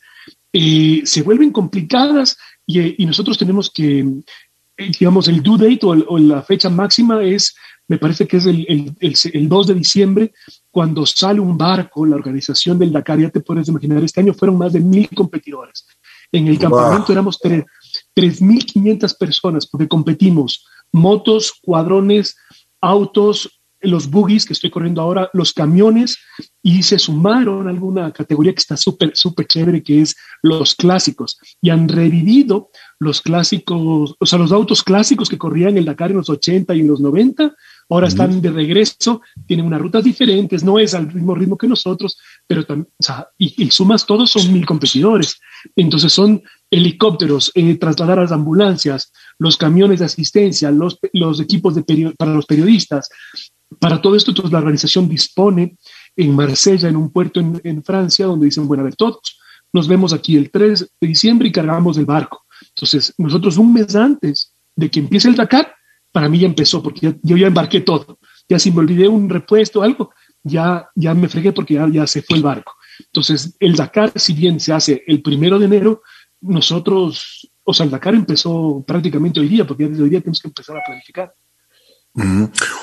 eh, 0.53 1.01
se 1.03 1.23
vuelven 1.23 1.49
complicadas 1.49 2.37
y, 2.67 3.01
y, 3.01 3.07
nosotros 3.07 3.39
tenemos 3.39 3.71
que, 3.71 4.01
eh, 4.77 4.91
digamos, 4.99 5.27
el 5.27 5.41
due 5.41 5.57
date 5.57 5.83
o, 5.83 5.89
o, 5.89 6.19
la 6.19 6.43
fecha 6.43 6.69
máxima 6.69 7.23
es 7.23 7.55
me 7.91 7.97
parece 7.97 8.25
que 8.25 8.37
es 8.37 8.45
el, 8.45 8.95
el, 9.01 9.49
2 9.49 9.67
de 9.67 9.73
diciembre, 9.73 10.31
cuando 10.69 11.05
sale 11.05 11.41
un 11.41 11.57
barco, 11.57 12.05
la 12.05 12.15
organización 12.15 12.79
del 12.79 12.93
Dakar, 12.93 13.19
ya 13.19 13.29
te 13.29 13.41
puedes 13.41 13.67
imaginar, 13.67 14.01
este 14.01 14.21
año 14.21 14.33
fueron 14.33 14.57
más 14.57 14.71
de 14.71 14.79
mil 14.79 15.09
competidores. 15.09 15.85
En 16.31 16.47
el 16.47 16.57
campamento 16.57 17.11
éramos 17.11 17.37
3.500 17.37 19.17
personas, 19.17 19.67
porque 19.67 19.89
competimos 19.89 20.65
motos, 20.93 21.51
cuadrones, 21.61 22.37
autos, 22.79 23.61
los 23.81 24.09
buggies 24.09 24.45
que 24.45 24.53
estoy 24.53 24.69
corriendo 24.69 25.01
ahora, 25.01 25.29
los 25.33 25.51
camiones, 25.51 26.17
y 26.63 26.83
se 26.83 26.97
sumaron 26.97 27.67
a 27.67 27.71
alguna 27.71 28.13
categoría 28.13 28.53
que 28.53 28.59
está 28.59 28.77
súper, 28.77 29.11
súper 29.15 29.47
chévere, 29.47 29.83
que 29.83 29.99
es 29.99 30.15
los 30.41 30.75
clásicos. 30.75 31.39
Y 31.61 31.71
han 31.71 31.89
revivido 31.89 32.69
los 32.99 33.19
clásicos, 33.19 34.15
o 34.17 34.25
sea, 34.25 34.39
los 34.39 34.53
autos 34.53 34.81
clásicos 34.81 35.27
que 35.27 35.37
corrían 35.37 35.71
en 35.71 35.79
el 35.79 35.85
Dakar 35.85 36.11
en 36.11 36.17
los 36.17 36.29
80 36.29 36.73
y 36.73 36.79
en 36.79 36.87
los 36.87 37.01
90, 37.01 37.53
ahora 37.91 38.07
están 38.07 38.41
de 38.41 38.49
regreso, 38.51 39.21
tienen 39.45 39.65
unas 39.65 39.81
rutas 39.81 40.03
diferentes, 40.03 40.63
no 40.63 40.79
es 40.79 40.93
al 40.93 41.13
mismo 41.13 41.35
ritmo 41.35 41.57
que 41.57 41.67
nosotros, 41.67 42.17
pero 42.47 42.65
también, 42.65 42.87
o 42.97 43.03
sea, 43.03 43.27
y, 43.37 43.69
sumas 43.69 44.05
todos 44.05 44.31
son 44.31 44.51
mil 44.53 44.65
competidores. 44.65 45.39
Entonces 45.75 46.13
son 46.13 46.41
helicópteros, 46.69 47.51
eh, 47.53 47.75
trasladar 47.75 48.19
a 48.19 48.21
las 48.23 48.31
ambulancias, 48.31 49.11
los 49.37 49.57
camiones 49.57 49.99
de 49.99 50.05
asistencia, 50.05 50.71
los, 50.71 50.99
los 51.11 51.41
equipos 51.41 51.75
de 51.75 52.13
para 52.17 52.33
los 52.33 52.45
periodistas. 52.45 53.09
Para 53.77 54.01
todo 54.01 54.15
esto, 54.15 54.31
entonces, 54.31 54.53
la 54.53 54.59
organización 54.59 55.09
dispone 55.09 55.77
en 56.15 56.35
Marsella, 56.35 56.87
en 56.87 56.95
un 56.95 57.11
puerto 57.11 57.41
en, 57.41 57.59
en 57.63 57.83
Francia, 57.83 58.25
donde 58.25 58.45
dicen, 58.45 58.67
bueno, 58.67 58.81
a 58.81 58.85
ver, 58.85 58.95
todos 58.95 59.37
nos 59.73 59.87
vemos 59.87 60.13
aquí 60.13 60.37
el 60.37 60.49
3 60.49 60.79
de 61.01 61.07
diciembre 61.07 61.49
y 61.49 61.51
cargamos 61.51 61.97
el 61.97 62.05
barco. 62.05 62.45
Entonces, 62.69 63.13
nosotros 63.17 63.57
un 63.57 63.73
mes 63.73 63.95
antes 63.95 64.53
de 64.75 64.89
que 64.89 64.99
empiece 64.99 65.27
el 65.27 65.35
Dakar, 65.35 65.73
para 66.11 66.29
mí 66.29 66.39
ya 66.39 66.47
empezó, 66.47 66.83
porque 66.83 67.15
yo 67.21 67.37
ya 67.37 67.47
embarqué 67.47 67.81
todo. 67.81 68.19
Ya 68.49 68.59
si 68.59 68.71
me 68.71 68.79
olvidé 68.79 69.07
un 69.07 69.29
repuesto 69.29 69.79
o 69.79 69.83
algo, 69.83 70.11
ya, 70.43 70.89
ya 70.95 71.13
me 71.13 71.29
fregué 71.29 71.51
porque 71.51 71.75
ya, 71.75 71.87
ya 71.89 72.07
se 72.07 72.21
fue 72.21 72.37
el 72.37 72.43
barco. 72.43 72.75
Entonces, 72.99 73.55
el 73.59 73.75
Dakar, 73.75 74.11
si 74.15 74.33
bien 74.33 74.59
se 74.59 74.73
hace 74.73 75.03
el 75.07 75.21
primero 75.21 75.57
de 75.57 75.65
enero, 75.65 76.03
nosotros, 76.41 77.49
o 77.63 77.73
sea, 77.73 77.85
el 77.85 77.91
Dakar 77.91 78.15
empezó 78.15 78.83
prácticamente 78.85 79.39
hoy 79.39 79.47
día, 79.47 79.65
porque 79.65 79.87
desde 79.87 80.03
hoy 80.03 80.09
día 80.09 80.19
tenemos 80.19 80.39
que 80.39 80.47
empezar 80.47 80.77
a 80.77 80.83
planificar. 80.85 81.33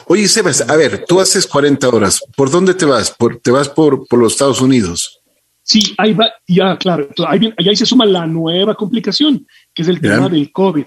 Oye, 0.06 0.26
Sebas, 0.26 0.62
a 0.62 0.76
ver, 0.76 1.04
tú 1.06 1.20
haces 1.20 1.46
40 1.46 1.88
horas. 1.88 2.20
¿Por 2.34 2.50
dónde 2.50 2.72
te 2.72 2.86
vas? 2.86 3.10
¿Por, 3.10 3.38
¿Te 3.40 3.50
vas 3.50 3.68
por, 3.68 4.06
por 4.06 4.18
los 4.18 4.32
Estados 4.32 4.60
Unidos? 4.60 5.20
Sí, 5.62 5.94
ahí 5.98 6.14
va, 6.14 6.30
ya, 6.46 6.78
claro. 6.78 7.10
Ahí, 7.26 7.52
ahí 7.58 7.76
se 7.76 7.84
suma 7.84 8.06
la 8.06 8.26
nueva 8.26 8.74
complicación, 8.74 9.46
que 9.74 9.82
es 9.82 9.88
el 9.88 10.00
tema 10.00 10.30
del 10.30 10.50
COVID 10.50 10.86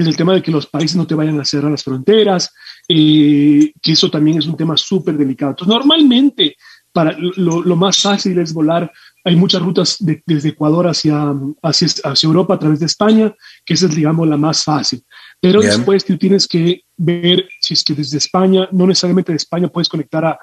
que 0.00 0.04
es 0.04 0.08
el 0.08 0.16
tema 0.16 0.32
de 0.32 0.42
que 0.42 0.50
los 0.50 0.66
países 0.66 0.96
no 0.96 1.06
te 1.06 1.14
vayan 1.14 1.38
a 1.38 1.44
cerrar 1.44 1.70
las 1.70 1.84
fronteras, 1.84 2.50
eh, 2.88 3.70
que 3.82 3.92
eso 3.92 4.10
también 4.10 4.38
es 4.38 4.46
un 4.46 4.56
tema 4.56 4.74
súper 4.74 5.16
delicado. 5.16 5.50
Entonces, 5.50 5.74
normalmente, 5.74 6.56
para 6.90 7.14
lo, 7.18 7.76
más 7.76 7.98
fácil 7.98 8.38
es 8.38 8.54
volar. 8.54 8.90
Hay 9.24 9.36
muchas 9.36 9.60
rutas 9.60 9.96
desde 10.00 10.48
Ecuador 10.48 10.88
hacia, 10.88 11.34
hacia, 11.62 11.88
hacia, 12.04 12.26
Europa 12.26 12.54
a 12.54 12.58
través 12.58 12.80
de 12.80 12.86
España, 12.86 13.34
que 13.64 13.74
esa 13.74 13.86
es, 13.86 13.94
digamos, 13.94 14.26
la 14.26 14.38
más 14.38 14.64
fácil. 14.64 15.04
Pero 15.38 15.60
después 15.60 16.04
tú 16.04 16.16
tienes 16.16 16.48
que 16.48 16.82
ver 16.96 17.46
si 17.60 17.74
es 17.74 17.84
que 17.84 17.92
desde 17.92 18.16
España, 18.16 18.68
no 18.72 18.86
necesariamente 18.86 19.32
de 19.32 19.36
España 19.36 19.68
puedes 19.68 19.88
conectar 19.88 20.24
a, 20.24 20.38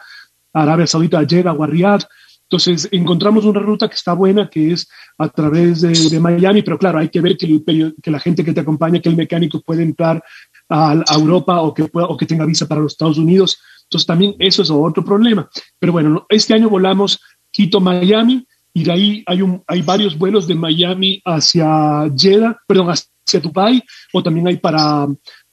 Arabia 0.53 0.87
Saudita, 0.87 1.19
a 1.19 1.25
Jeddah 1.25 1.53
o 1.53 1.63
a 1.63 1.67
Riyadh, 1.67 2.03
entonces, 2.49 2.87
encontramos 2.93 3.43
una 3.43 3.59
ruta 3.59 3.89
que 3.89 3.95
está 3.95 4.13
buena, 4.13 4.49
que 4.49 4.71
es 4.71 4.87
a 5.17 5.27
través 5.27 5.81
de, 5.81 6.19
Miami, 6.21 6.61
pero 6.61 6.77
claro, 6.77 6.97
hay 6.97 7.09
que 7.09 7.19
ver 7.19 7.35
que, 7.35 7.45
el, 7.45 7.93
que, 8.01 8.09
la 8.09 8.21
gente 8.21 8.45
que 8.45 8.53
te 8.53 8.61
acompaña, 8.61 9.01
que 9.01 9.09
el 9.09 9.17
mecánico 9.17 9.59
puede 9.61 9.83
entrar 9.83 10.23
a, 10.69 11.03
Europa 11.13 11.61
o 11.61 11.73
que, 11.73 11.85
pueda, 11.85 12.07
o 12.07 12.15
que 12.15 12.25
tenga 12.25 12.45
visa 12.45 12.65
para 12.65 12.79
los 12.79 12.93
Estados 12.93 13.17
Unidos. 13.17 13.59
Entonces, 13.83 14.07
también 14.07 14.33
eso 14.39 14.61
es 14.61 14.71
otro 14.71 15.03
problema. 15.03 15.49
Pero 15.77 15.91
bueno, 15.91 16.25
este 16.29 16.53
año 16.53 16.69
volamos 16.69 17.19
Quito-Miami 17.51 18.47
y 18.73 18.83
de 18.85 18.91
ahí 18.93 19.23
hay, 19.25 19.41
un, 19.41 19.61
hay 19.67 19.81
varios 19.81 20.17
vuelos 20.17 20.47
de 20.47 20.55
Miami 20.55 21.21
hacia 21.25 22.09
Jeddah, 22.15 22.57
perdón, 22.65 22.91
hacia 22.91 23.41
Dubai, 23.41 23.83
o 24.13 24.23
también 24.23 24.47
hay 24.47 24.55
para, 24.55 25.05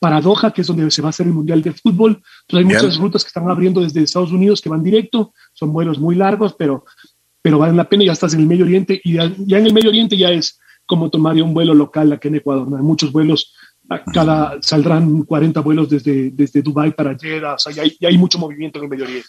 para 0.05 0.21
Doha, 0.21 0.53
que 0.53 0.61
es 0.61 0.67
donde 0.67 0.91
se 0.91 1.01
va 1.01 1.09
a 1.09 1.11
hacer 1.11 1.27
el 1.27 1.33
Mundial 1.33 1.63
de 1.63 1.73
Fútbol. 1.73 2.23
Entonces 2.43 2.59
hay 2.59 2.65
muchas 2.65 2.99
rutas 2.99 3.25
que 3.25 3.29
están 3.29 3.49
abriendo 3.49 3.81
desde 3.81 4.03
Estados 4.03 4.33
Unidos 4.33 4.61
que 4.61 4.69
van 4.69 4.83
directo, 4.83 5.33
son 5.55 5.73
vuelos 5.73 5.99
muy 5.99 6.15
largos, 6.15 6.55
pero 6.59 6.85
pero 7.41 7.59
vale 7.59 7.73
la 7.73 7.89
pena, 7.89 8.05
ya 8.05 8.13
estás 8.13 8.35
en 8.35 8.41
el 8.41 8.47
Medio 8.47 8.67
Oriente 8.67 9.01
y 9.03 9.15
ya, 9.15 9.25
en 9.25 9.67
el 9.67 9.73
Medio 9.73 9.89
Oriente 9.89 10.15
ya 10.19 10.29
es 10.29 10.61
como 10.85 11.09
tomar 11.09 11.37
un 11.37 11.55
vuelo 11.55 11.73
local 11.73 12.13
aquí 12.13 12.29
en 12.29 12.35
Ecuador. 12.35 12.69
Hay 12.77 12.83
muchos 12.83 13.13
vuelos, 13.13 13.55
cada 14.13 14.59
saldrán 14.61 15.23
40 15.23 15.61
vuelos 15.61 15.89
desde, 15.89 16.31
desde 16.31 16.61
Dubái 16.61 16.91
para 16.91 17.17
Jeddah, 17.19 17.55
o 17.55 17.59
sea, 17.59 17.73
ya 17.73 17.83
hay, 17.85 17.97
ya 17.99 18.09
hay 18.11 18.19
mucho 18.19 18.39
movimiento 18.39 18.79
en 18.79 18.85
el 18.85 18.91
Medio 18.91 19.07
Oriente. 19.07 19.29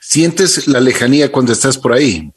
¿Sientes 0.00 0.66
la 0.66 0.80
lejanía 0.80 1.30
cuando 1.30 1.52
estás 1.52 1.78
por 1.78 1.92
ahí? 1.92 2.28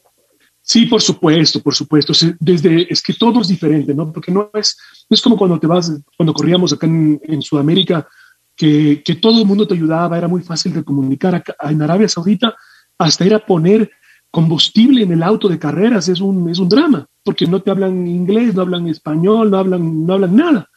Sí, 0.62 0.86
por 0.86 1.02
supuesto, 1.02 1.60
por 1.60 1.74
supuesto. 1.74 2.12
Desde, 2.38 2.86
es 2.90 3.02
que 3.02 3.14
todo 3.14 3.40
es 3.40 3.48
diferente, 3.48 3.92
¿no? 3.94 4.12
Porque 4.12 4.30
no 4.30 4.50
es, 4.54 4.76
es 5.10 5.20
como 5.20 5.36
cuando 5.36 5.58
te 5.58 5.66
vas, 5.66 5.92
cuando 6.16 6.32
corríamos 6.32 6.72
acá 6.72 6.86
en, 6.86 7.42
Sudamérica, 7.42 8.08
que, 8.54 9.02
que, 9.04 9.16
todo 9.16 9.40
el 9.40 9.46
mundo 9.46 9.66
te 9.66 9.74
ayudaba, 9.74 10.16
era 10.16 10.28
muy 10.28 10.42
fácil 10.42 10.72
de 10.72 10.84
comunicar. 10.84 11.42
en 11.62 11.82
Arabia 11.82 12.08
Saudita, 12.08 12.54
hasta 12.96 13.26
ir 13.26 13.34
a 13.34 13.44
poner 13.44 13.90
combustible 14.30 15.02
en 15.02 15.12
el 15.12 15.22
auto 15.22 15.48
de 15.48 15.58
carreras 15.58 16.08
es 16.08 16.20
un, 16.20 16.48
es 16.48 16.58
un 16.58 16.68
drama, 16.68 17.06
porque 17.22 17.46
no 17.46 17.60
te 17.60 17.70
hablan 17.70 18.06
inglés, 18.06 18.54
no 18.54 18.62
hablan 18.62 18.88
español, 18.88 19.50
no 19.50 19.58
hablan, 19.58 20.06
no 20.06 20.14
hablan 20.14 20.34
nada. 20.34 20.70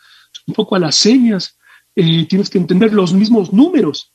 Un 0.48 0.54
poco 0.54 0.76
a 0.76 0.80
las 0.80 0.96
señas, 0.96 1.58
eh, 1.96 2.26
tienes 2.28 2.50
que 2.50 2.58
entender 2.58 2.94
los 2.94 3.14
mismos 3.14 3.54
números, 3.54 4.12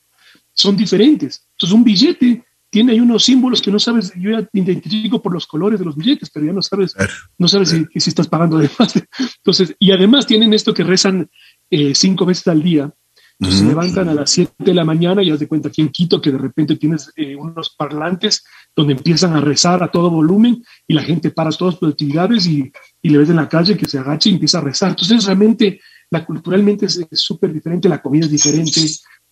son 0.53 0.77
diferentes. 0.77 1.49
Entonces, 1.53 1.75
un 1.75 1.85
billete 1.85 2.45
tiene 2.71 2.93
ahí 2.93 3.01
unos 3.01 3.25
símbolos 3.25 3.61
que 3.61 3.71
no 3.71 3.79
sabes, 3.79 4.13
yo 4.17 4.31
ya 4.31 4.49
identifico 4.53 5.21
por 5.21 5.33
los 5.33 5.47
colores 5.47 5.81
de 5.81 5.85
los 5.85 5.97
billetes, 5.97 6.31
pero 6.31 6.47
ya 6.47 6.53
no 6.53 6.63
sabes, 6.63 6.95
no 7.37 7.49
sabes 7.49 7.71
si, 7.71 7.85
si, 8.01 8.11
estás 8.11 8.29
pagando 8.29 8.59
de 8.59 8.71
más. 8.79 8.95
Entonces, 9.39 9.75
y 9.79 9.91
además 9.91 10.27
tienen 10.27 10.55
esto 10.55 10.73
que 10.73 10.85
rezan 10.85 11.29
eh, 11.69 11.95
cinco 11.95 12.25
veces 12.25 12.47
al 12.47 12.63
día. 12.63 12.95
Entonces 13.41 13.61
se 13.61 13.69
levantan 13.69 14.09
a 14.11 14.15
las 14.15 14.31
7 14.33 14.53
de 14.59 14.75
la 14.75 14.85
mañana 14.85 15.23
y 15.23 15.31
haz 15.31 15.41
de 15.41 15.49
cuenta 15.49 15.69
aquí 15.69 15.81
en 15.81 15.89
Quito 15.89 16.21
que 16.21 16.31
de 16.31 16.37
repente 16.37 16.77
tienes 16.77 17.11
eh, 17.17 17.35
unos 17.35 17.71
parlantes 17.71 18.45
donde 18.77 18.93
empiezan 18.93 19.35
a 19.35 19.41
rezar 19.41 19.83
a 19.83 19.91
todo 19.91 20.11
volumen 20.11 20.63
y 20.87 20.93
la 20.93 21.03
gente 21.03 21.31
para 21.31 21.51
todas 21.51 21.77
sus 21.77 21.89
actividades 21.89 22.47
y, 22.47 22.71
y 23.01 23.09
le 23.09 23.17
ves 23.17 23.31
en 23.31 23.37
la 23.37 23.49
calle 23.49 23.79
que 23.79 23.89
se 23.89 23.99
agacha 23.99 24.29
y 24.29 24.35
empieza 24.35 24.59
a 24.59 24.61
rezar. 24.61 24.91
Entonces 24.91 25.25
realmente, 25.25 25.81
la, 26.11 26.27
culturalmente 26.27 26.85
es 26.85 27.07
súper 27.13 27.51
diferente, 27.51 27.89
la 27.89 28.03
comida 28.03 28.27
es 28.27 28.31
diferente, 28.31 28.83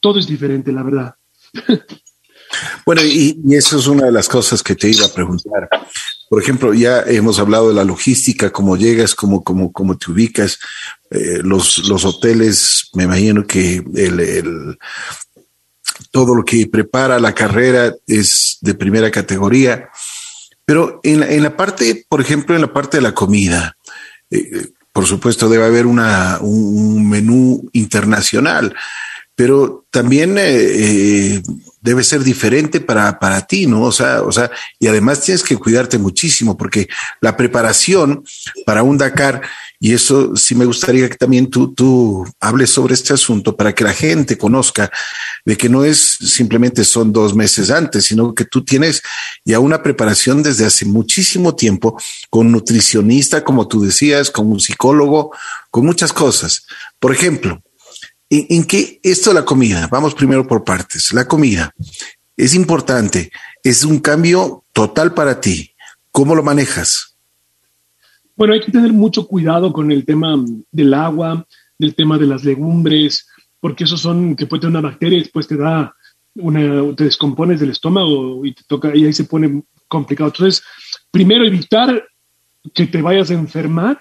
todo 0.00 0.18
es 0.18 0.26
diferente, 0.26 0.72
la 0.72 0.82
verdad. 0.82 1.14
Bueno, 2.84 3.02
y, 3.04 3.40
eso 3.50 3.78
es 3.78 3.86
una 3.86 4.06
de 4.06 4.12
las 4.12 4.28
cosas 4.28 4.62
que 4.62 4.74
te 4.74 4.88
iba 4.88 5.06
a 5.06 5.12
preguntar. 5.12 5.68
Por 6.28 6.42
ejemplo, 6.42 6.74
ya 6.74 7.02
hemos 7.06 7.38
hablado 7.38 7.68
de 7.68 7.74
la 7.74 7.84
logística, 7.84 8.50
cómo 8.50 8.76
llegas, 8.76 9.14
cómo, 9.14 9.42
cómo, 9.42 9.72
cómo 9.72 9.96
te 9.96 10.10
ubicas, 10.10 10.58
eh, 11.10 11.40
los, 11.42 11.88
los 11.88 12.04
hoteles, 12.04 12.88
me 12.94 13.04
imagino 13.04 13.46
que 13.46 13.82
el, 13.94 14.78
todo 16.10 16.34
lo 16.34 16.44
que 16.44 16.66
prepara 16.66 17.18
la 17.18 17.34
carrera 17.34 17.94
es 18.06 18.58
de 18.60 18.74
primera 18.74 19.10
categoría. 19.10 19.88
Pero 20.64 21.00
en 21.02 21.20
la, 21.20 21.30
en 21.30 21.42
la 21.42 21.56
parte, 21.56 22.04
por 22.08 22.20
ejemplo, 22.20 22.54
en 22.54 22.60
la 22.62 22.72
parte 22.72 22.98
de 22.98 23.02
la 23.02 23.14
comida, 23.14 23.76
eh, 24.30 24.68
por 24.92 25.06
supuesto, 25.06 25.48
debe 25.48 25.64
haber 25.64 25.86
una, 25.86 26.38
un 26.40 27.08
menú 27.08 27.68
internacional 27.72 28.74
pero 29.38 29.86
también 29.92 30.34
eh, 30.36 31.40
debe 31.88 32.04
ser 32.04 32.22
diferente 32.22 32.80
para, 32.80 33.18
para 33.18 33.46
ti, 33.46 33.66
¿no? 33.66 33.84
O 33.84 33.92
sea, 33.92 34.20
o 34.20 34.30
sea, 34.30 34.50
y 34.78 34.88
además 34.88 35.22
tienes 35.22 35.42
que 35.42 35.56
cuidarte 35.56 35.96
muchísimo 35.96 36.54
porque 36.54 36.86
la 37.22 37.34
preparación 37.34 38.22
para 38.66 38.82
un 38.82 38.98
Dakar, 38.98 39.40
y 39.80 39.94
eso 39.94 40.36
sí 40.36 40.54
me 40.54 40.66
gustaría 40.66 41.08
que 41.08 41.16
también 41.16 41.48
tú, 41.48 41.72
tú 41.72 42.26
hables 42.40 42.68
sobre 42.68 42.92
este 42.92 43.14
asunto 43.14 43.56
para 43.56 43.74
que 43.74 43.84
la 43.84 43.94
gente 43.94 44.36
conozca 44.36 44.90
de 45.46 45.56
que 45.56 45.70
no 45.70 45.82
es 45.82 46.18
simplemente 46.20 46.84
son 46.84 47.10
dos 47.10 47.34
meses 47.34 47.70
antes, 47.70 48.04
sino 48.04 48.34
que 48.34 48.44
tú 48.44 48.62
tienes 48.62 49.00
ya 49.46 49.58
una 49.58 49.82
preparación 49.82 50.42
desde 50.42 50.66
hace 50.66 50.84
muchísimo 50.84 51.56
tiempo 51.56 51.98
con 52.28 52.52
nutricionista, 52.52 53.42
como 53.42 53.66
tú 53.66 53.80
decías, 53.80 54.30
con 54.30 54.52
un 54.52 54.60
psicólogo, 54.60 55.30
con 55.70 55.86
muchas 55.86 56.12
cosas. 56.12 56.66
Por 57.00 57.12
ejemplo, 57.14 57.62
¿En, 58.30 58.64
qué 58.64 59.00
esto 59.02 59.30
de 59.30 59.34
la 59.34 59.44
comida? 59.44 59.88
Vamos 59.90 60.14
primero 60.14 60.46
por 60.46 60.62
partes. 60.62 61.12
La 61.14 61.26
comida 61.26 61.72
es 62.36 62.54
importante, 62.54 63.30
es 63.64 63.84
un 63.84 64.00
cambio 64.00 64.64
total 64.72 65.14
para 65.14 65.40
ti. 65.40 65.70
¿Cómo 66.12 66.34
lo 66.34 66.42
manejas? 66.42 67.16
Bueno, 68.36 68.52
hay 68.52 68.60
que 68.60 68.70
tener 68.70 68.92
mucho 68.92 69.26
cuidado 69.26 69.72
con 69.72 69.90
el 69.90 70.04
tema 70.04 70.36
del 70.70 70.94
agua, 70.94 71.46
del 71.78 71.94
tema 71.94 72.18
de 72.18 72.26
las 72.26 72.44
legumbres, 72.44 73.26
porque 73.60 73.84
esos 73.84 74.00
son 74.00 74.36
que 74.36 74.46
puede 74.46 74.60
tener 74.60 74.78
una 74.78 74.88
bacteria 74.88 75.18
y 75.18 75.22
después 75.22 75.48
te 75.48 75.56
da 75.56 75.94
una, 76.34 76.94
te 76.94 77.04
descompones 77.04 77.60
del 77.60 77.70
estómago 77.70 78.44
y 78.44 78.52
te 78.52 78.62
toca 78.66 78.94
y 78.94 79.06
ahí 79.06 79.12
se 79.12 79.24
pone 79.24 79.62
complicado. 79.88 80.30
Entonces, 80.30 80.62
primero 81.10 81.44
evitar 81.46 82.04
que 82.74 82.86
te 82.86 83.00
vayas 83.00 83.30
a 83.30 83.34
enfermar 83.34 84.00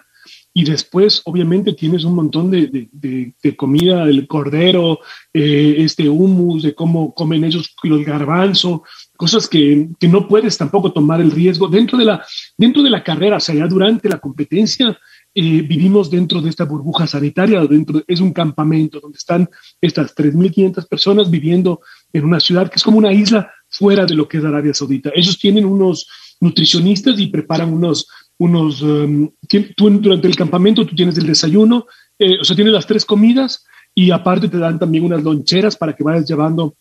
y 0.57 0.63
después 0.63 1.21
obviamente 1.25 1.73
tienes 1.73 2.03
un 2.03 2.15
montón 2.15 2.49
de, 2.49 2.89
de, 2.91 3.55
comida 3.55 4.07
del 4.07 4.25
cordero, 4.25 5.01
eh, 5.31 5.75
este 5.77 6.09
humus, 6.09 6.63
de 6.63 6.73
cómo 6.73 7.13
comen 7.13 7.43
ellos 7.43 7.75
los 7.83 8.03
garbanzo, 8.03 8.81
cosas 9.15 9.47
que, 9.47 9.89
que, 9.99 10.07
no 10.07 10.27
puedes 10.27 10.57
tampoco 10.57 10.91
tomar 10.91 11.21
el 11.21 11.29
riesgo. 11.29 11.67
Dentro 11.67 11.95
de 11.95 12.05
la, 12.05 12.25
dentro 12.57 12.81
de 12.81 12.89
la 12.89 13.03
carrera, 13.03 13.37
o 13.37 13.39
sea, 13.39 13.53
ya 13.53 13.67
durante 13.67 14.09
la 14.09 14.17
competencia, 14.17 14.97
eh, 15.35 15.61
vivimos 15.61 16.09
dentro 16.09 16.41
de 16.41 16.49
esta 16.49 16.65
burbuja 16.65 17.05
sanitaria, 17.05 17.63
dentro, 17.67 18.01
es 18.07 18.19
un 18.19 18.33
campamento 18.33 18.99
donde 18.99 19.19
están 19.19 19.47
estas 19.79 20.15
3.500 20.15 20.87
personas 20.87 21.29
viviendo 21.29 21.81
en 22.11 22.25
una 22.25 22.39
ciudad 22.39 22.67
que 22.67 22.77
es 22.77 22.83
como 22.83 22.97
una 22.97 23.13
isla 23.13 23.51
fuera 23.69 24.07
de 24.07 24.15
lo 24.15 24.27
que 24.27 24.39
es 24.39 24.43
Arabia 24.43 24.73
Saudita. 24.73 25.11
Ellos 25.13 25.37
tienen 25.37 25.65
unos 25.65 26.07
nutricionistas 26.39 27.19
y 27.19 27.27
preparan 27.27 27.71
unos 27.71 28.07
unos, 28.39 28.81
um, 28.81 29.29
tú 29.75 29.89
durante 29.89 30.27
el 30.27 30.35
campamento 30.35 30.85
tú 30.85 30.95
tienes 30.95 31.17
el 31.17 31.27
desayuno, 31.27 31.87
eh, 32.19 32.37
o 32.39 32.43
sea, 32.43 32.55
tienes 32.55 32.73
las 32.73 32.85
tres 32.85 33.05
comidas 33.05 33.65
y 33.95 34.11
aparte 34.11 34.47
te 34.47 34.57
dan 34.57 34.77
también 34.77 35.05
unas 35.05 35.23
loncheras 35.23 35.75
para 35.75 35.93
que 35.93 36.03
vayas 36.03 36.27
llevando 36.27 36.75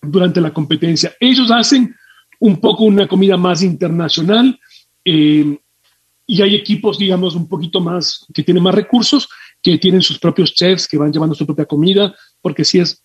durante 0.00 0.40
la 0.40 0.52
competencia. 0.52 1.14
Ellos 1.20 1.50
hacen 1.50 1.94
un 2.40 2.60
poco 2.60 2.84
una 2.84 3.06
comida 3.06 3.36
más 3.36 3.62
internacional 3.62 4.58
eh, 5.04 5.58
y 6.26 6.42
hay 6.42 6.54
equipos, 6.54 6.98
digamos, 6.98 7.34
un 7.34 7.48
poquito 7.48 7.80
más, 7.80 8.26
que 8.32 8.42
tienen 8.42 8.62
más 8.62 8.74
recursos, 8.74 9.28
que 9.62 9.78
tienen 9.78 10.02
sus 10.02 10.18
propios 10.18 10.54
chefs, 10.54 10.86
que 10.86 10.98
van 10.98 11.12
llevando 11.12 11.34
su 11.34 11.44
propia 11.44 11.64
comida, 11.64 12.14
porque 12.40 12.64
sí 12.64 12.78
es 12.78 13.02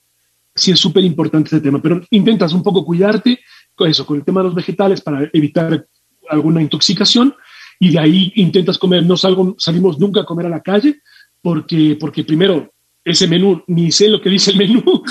sí 0.56 0.72
es 0.72 0.80
súper 0.80 1.04
importante 1.04 1.48
ese 1.48 1.62
tema, 1.62 1.82
pero 1.82 2.02
intentas 2.12 2.54
un 2.54 2.64
poco 2.64 2.86
cuidarte 2.86 3.40
con 3.76 3.90
eso, 3.90 4.06
con 4.06 4.18
el 4.18 4.24
tema 4.24 4.42
de 4.42 4.46
los 4.46 4.56
vegetales 4.56 5.02
para 5.02 5.30
evitar 5.34 5.88
alguna 6.30 6.62
intoxicación 6.62 7.34
y 7.80 7.92
de 7.92 8.00
ahí 8.00 8.34
intentas 8.36 8.78
comer, 8.78 9.06
no 9.06 9.18
salgo, 9.18 9.56
salimos 9.58 10.00
nunca 10.00 10.22
a 10.22 10.26
comer 10.26 10.48
a 10.48 10.50
la 10.50 10.62
calle, 10.62 11.02
porque, 11.42 11.98
porque 12.00 12.24
primero 12.24 12.73
ese 13.06 13.28
menú, 13.28 13.64
ni 13.68 13.92
sé 13.92 14.08
lo 14.08 14.22
que 14.22 14.30
dice 14.30 14.52
el 14.52 14.58
menú, 14.58 15.04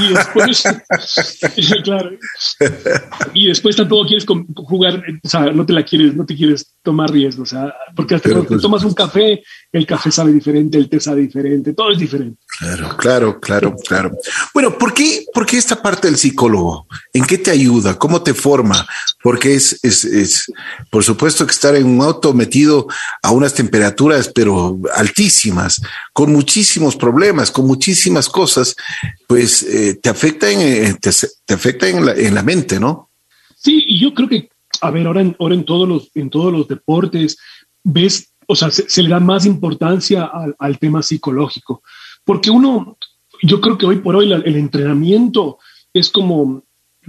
y 0.00 0.14
después, 0.14 0.62
claro, 1.84 2.10
y 3.34 3.48
después 3.48 3.74
tampoco 3.74 4.06
quieres 4.06 4.26
jugar, 4.54 5.02
o 5.22 5.28
sea, 5.28 5.50
no 5.52 5.66
te 5.66 5.72
la 5.72 5.84
quieres, 5.84 6.14
no 6.14 6.24
te 6.24 6.36
quieres 6.36 6.74
tomar 6.82 7.10
riesgo, 7.10 7.42
o 7.42 7.46
sea, 7.46 7.74
porque 7.96 8.14
hasta 8.14 8.30
cuando 8.30 8.48
pues 8.48 8.62
tomas 8.62 8.84
un 8.84 8.94
café, 8.94 9.42
el 9.72 9.86
café 9.86 10.12
sabe 10.12 10.32
diferente, 10.32 10.78
el 10.78 10.88
té 10.88 11.00
sabe 11.00 11.22
diferente, 11.22 11.72
todo 11.74 11.90
es 11.90 11.98
diferente. 11.98 12.38
Claro, 12.58 12.96
claro, 12.96 13.40
claro, 13.40 13.76
claro. 13.88 14.12
Bueno, 14.54 14.76
¿por 14.78 14.94
qué, 14.94 15.24
por 15.32 15.46
qué 15.46 15.56
esta 15.56 15.80
parte 15.80 16.08
del 16.08 16.18
psicólogo? 16.18 16.86
¿En 17.12 17.24
qué 17.24 17.38
te 17.38 17.50
ayuda? 17.50 17.98
¿Cómo 17.98 18.22
te 18.22 18.34
forma? 18.34 18.86
Porque 19.22 19.54
es, 19.54 19.80
es, 19.82 20.04
es, 20.04 20.52
por 20.90 21.02
supuesto 21.02 21.46
que 21.46 21.52
estar 21.52 21.74
en 21.74 21.86
un 21.86 22.02
auto 22.02 22.34
metido 22.34 22.86
a 23.22 23.30
unas 23.32 23.54
temperaturas, 23.54 24.30
pero 24.32 24.78
altísimas, 24.94 25.80
con 26.12 26.32
muchísimos 26.32 26.96
problemas, 26.96 27.50
con 27.50 27.66
muchísimas 27.66 28.28
cosas, 28.28 28.76
pues 29.26 29.62
eh, 29.62 29.98
te 30.02 30.08
afecta 30.08 30.50
en, 30.50 30.60
eh, 30.60 30.96
te, 31.00 31.54
afecta 31.54 31.88
en 31.88 32.04
la, 32.04 32.12
en 32.12 32.34
la 32.34 32.42
mente, 32.42 32.78
¿no? 32.78 33.10
Sí, 33.56 33.84
y 33.86 34.00
yo 34.00 34.12
creo 34.12 34.28
que, 34.28 34.48
a 34.80 34.90
ver, 34.90 35.06
ahora 35.06 35.22
en, 35.22 35.36
ahora 35.38 35.54
en 35.54 35.64
todos 35.64 35.88
los, 35.88 36.10
en 36.14 36.28
todos 36.30 36.52
los 36.52 36.68
deportes, 36.68 37.36
ves 37.82 38.32
o 38.46 38.54
sea, 38.54 38.70
se, 38.70 39.02
le 39.02 39.08
da 39.08 39.20
más 39.20 39.46
importancia 39.46 40.30
al, 40.58 40.78
tema 40.78 41.02
psicológico, 41.02 41.82
porque 42.24 42.50
uno, 42.50 42.98
yo 43.42 43.60
creo 43.60 43.78
que 43.78 43.86
hoy 43.86 43.96
por 43.96 44.16
hoy 44.16 44.32
el 44.32 44.56
entrenamiento 44.56 45.58
es 45.92 46.10
como, 46.10 46.62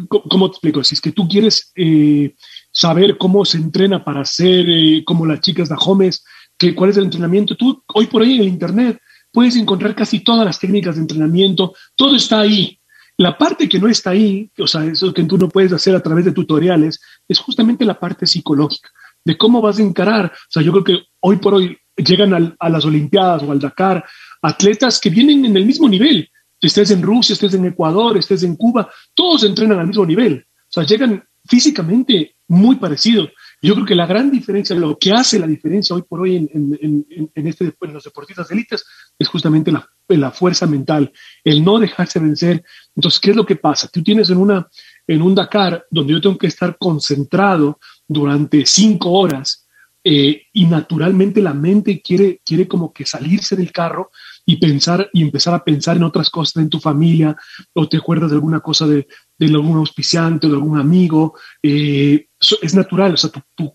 ¿cómo 0.08 0.50
te 0.50 0.54
explico? 0.54 0.84
Si 0.84 0.96
es 0.96 1.02
que 1.02 1.12
tú 1.12 1.28
quieres 1.28 1.72
eh, 1.76 2.36
saber 2.72 3.18
cómo 3.18 3.46
se 3.46 3.58
entrena 3.58 4.04
para 4.04 4.26
ser 4.26 4.70
eh, 4.70 5.04
como 5.06 5.26
las 5.26 5.42
chicas 5.42 5.70
de 5.70 5.76
Homes, 5.78 6.24
que, 6.64 6.76
cuál 6.76 6.90
es 6.90 6.98
el 6.98 7.06
entrenamiento, 7.06 7.56
tú 7.56 7.84
hoy 7.94 8.08
por 8.08 8.22
hoy 8.22 8.36
en 8.36 8.42
el 8.42 8.48
Internet 8.48 9.00
puedes 9.32 9.56
encontrar 9.56 9.96
casi 9.96 10.20
todas 10.22 10.46
las 10.46 10.60
técnicas 10.60 10.96
de 10.96 11.02
entrenamiento, 11.02 11.74
todo 11.96 12.16
está 12.16 12.40
ahí. 12.40 12.80
La 13.18 13.38
parte 13.38 13.70
que 13.70 13.80
no 13.80 13.88
está 13.88 14.12
ahí, 14.12 14.50
o 14.58 14.66
sea, 14.66 14.86
eso 14.86 15.14
que 15.14 15.24
tú 15.24 15.38
no 15.38 15.50
puedes 15.50 15.72
hacer 15.74 15.96
a 15.96 16.00
través 16.02 16.26
de 16.26 16.32
tutoriales, 16.32 17.00
es 17.28 17.40
justamente 17.40 17.86
la 17.86 18.00
parte 18.00 18.26
psicológica 18.26 18.90
de 19.26 19.38
cómo 19.38 19.62
vas 19.62 19.80
a 19.80 19.84
encarar. 19.84 20.26
O 20.26 20.52
sea, 20.52 20.64
yo 20.64 20.72
creo 20.72 20.84
que 20.84 21.06
hoy 21.20 21.38
por 21.38 21.54
hoy 21.54 21.78
llegan 21.96 22.56
a 22.60 22.70
las 22.70 22.86
Olimpiadas 22.86 23.44
o 23.44 23.52
al 23.52 23.60
Dakar 23.60 24.04
atletas 24.42 25.00
que 25.00 25.10
vienen 25.10 25.46
en 25.46 25.56
el 25.58 25.66
mismo 25.66 25.88
nivel. 25.88 26.30
Estés 26.62 26.92
en 26.92 27.02
Rusia, 27.02 27.34
estés 27.34 27.54
en 27.54 27.66
Ecuador, 27.66 28.18
estés 28.18 28.44
en 28.44 28.56
Cuba, 28.56 28.90
todos 29.14 29.44
entrenan 29.44 29.80
al 29.80 29.88
mismo 29.88 30.06
nivel. 30.06 30.46
O 30.48 30.72
sea, 30.72 30.84
llegan 30.84 31.24
físicamente 31.46 32.36
muy 32.48 32.78
parecidos. 32.78 33.30
Yo 33.64 33.76
creo 33.76 33.86
que 33.86 33.96
la 33.96 34.06
gran 34.06 34.30
diferencia, 34.30 34.76
lo 34.76 35.00
que 35.00 35.14
hace 35.14 35.40
la 35.40 35.48
diferencia 35.48 35.96
hoy 35.96 36.02
por 36.02 36.20
hoy 36.20 36.36
en, 36.36 37.06
este, 37.34 37.74
en 37.80 37.94
los 37.94 38.04
deportistas 38.04 38.50
de 38.50 38.56
élites 38.56 38.84
es 39.18 39.28
justamente 39.30 39.72
la, 39.72 39.90
la, 40.10 40.32
fuerza 40.32 40.68
mental, 40.68 41.14
el 41.46 41.64
no 41.64 41.80
dejarse 41.80 42.20
vencer. 42.20 42.62
Entonces, 42.94 43.22
¿qué 43.22 43.32
es 43.32 43.38
lo 43.38 43.46
que 43.46 43.56
pasa? 43.56 43.88
Tú 43.88 44.04
tienes 44.04 44.30
en, 44.30 44.38
una, 44.38 44.68
en 45.08 45.22
un 45.22 45.34
Dakar 45.34 45.86
donde 45.90 46.12
yo 46.12 46.20
tengo 46.20 46.38
que 46.38 46.48
estar 46.48 46.78
concentrado 46.78 47.80
durante 48.06 48.66
cinco 48.66 49.12
horas 49.12 49.66
eh, 50.04 50.42
y 50.52 50.66
naturalmente 50.66 51.42
la 51.42 51.54
mente 51.54 52.02
quiere, 52.02 52.42
quiere 52.44 52.68
como 52.68 52.92
que 52.92 53.06
salirse 53.06 53.56
del 53.56 53.72
carro 53.72 54.12
y 54.46 54.58
pensar 54.58 55.10
y 55.14 55.22
empezar 55.22 55.54
a 55.54 55.64
pensar 55.64 55.96
en 55.96 56.04
otras 56.04 56.30
cosas 56.30 56.62
en 56.62 56.70
tu 56.70 56.82
familia 56.82 57.38
o 57.72 57.88
te 57.88 57.96
acuerdas 57.96 58.30
de 58.32 58.36
alguna 58.36 58.60
cosa 58.60 58.86
de, 58.86 59.08
de 59.38 59.46
algún 59.46 59.78
auspiciante 59.78 60.48
o 60.48 60.50
de 60.50 60.56
algún 60.58 60.78
amigo. 60.78 61.36
Eh, 61.62 62.28
es 62.62 62.74
natural, 62.74 63.14
o 63.14 63.18
sea, 63.18 63.32
tu, 63.56 63.74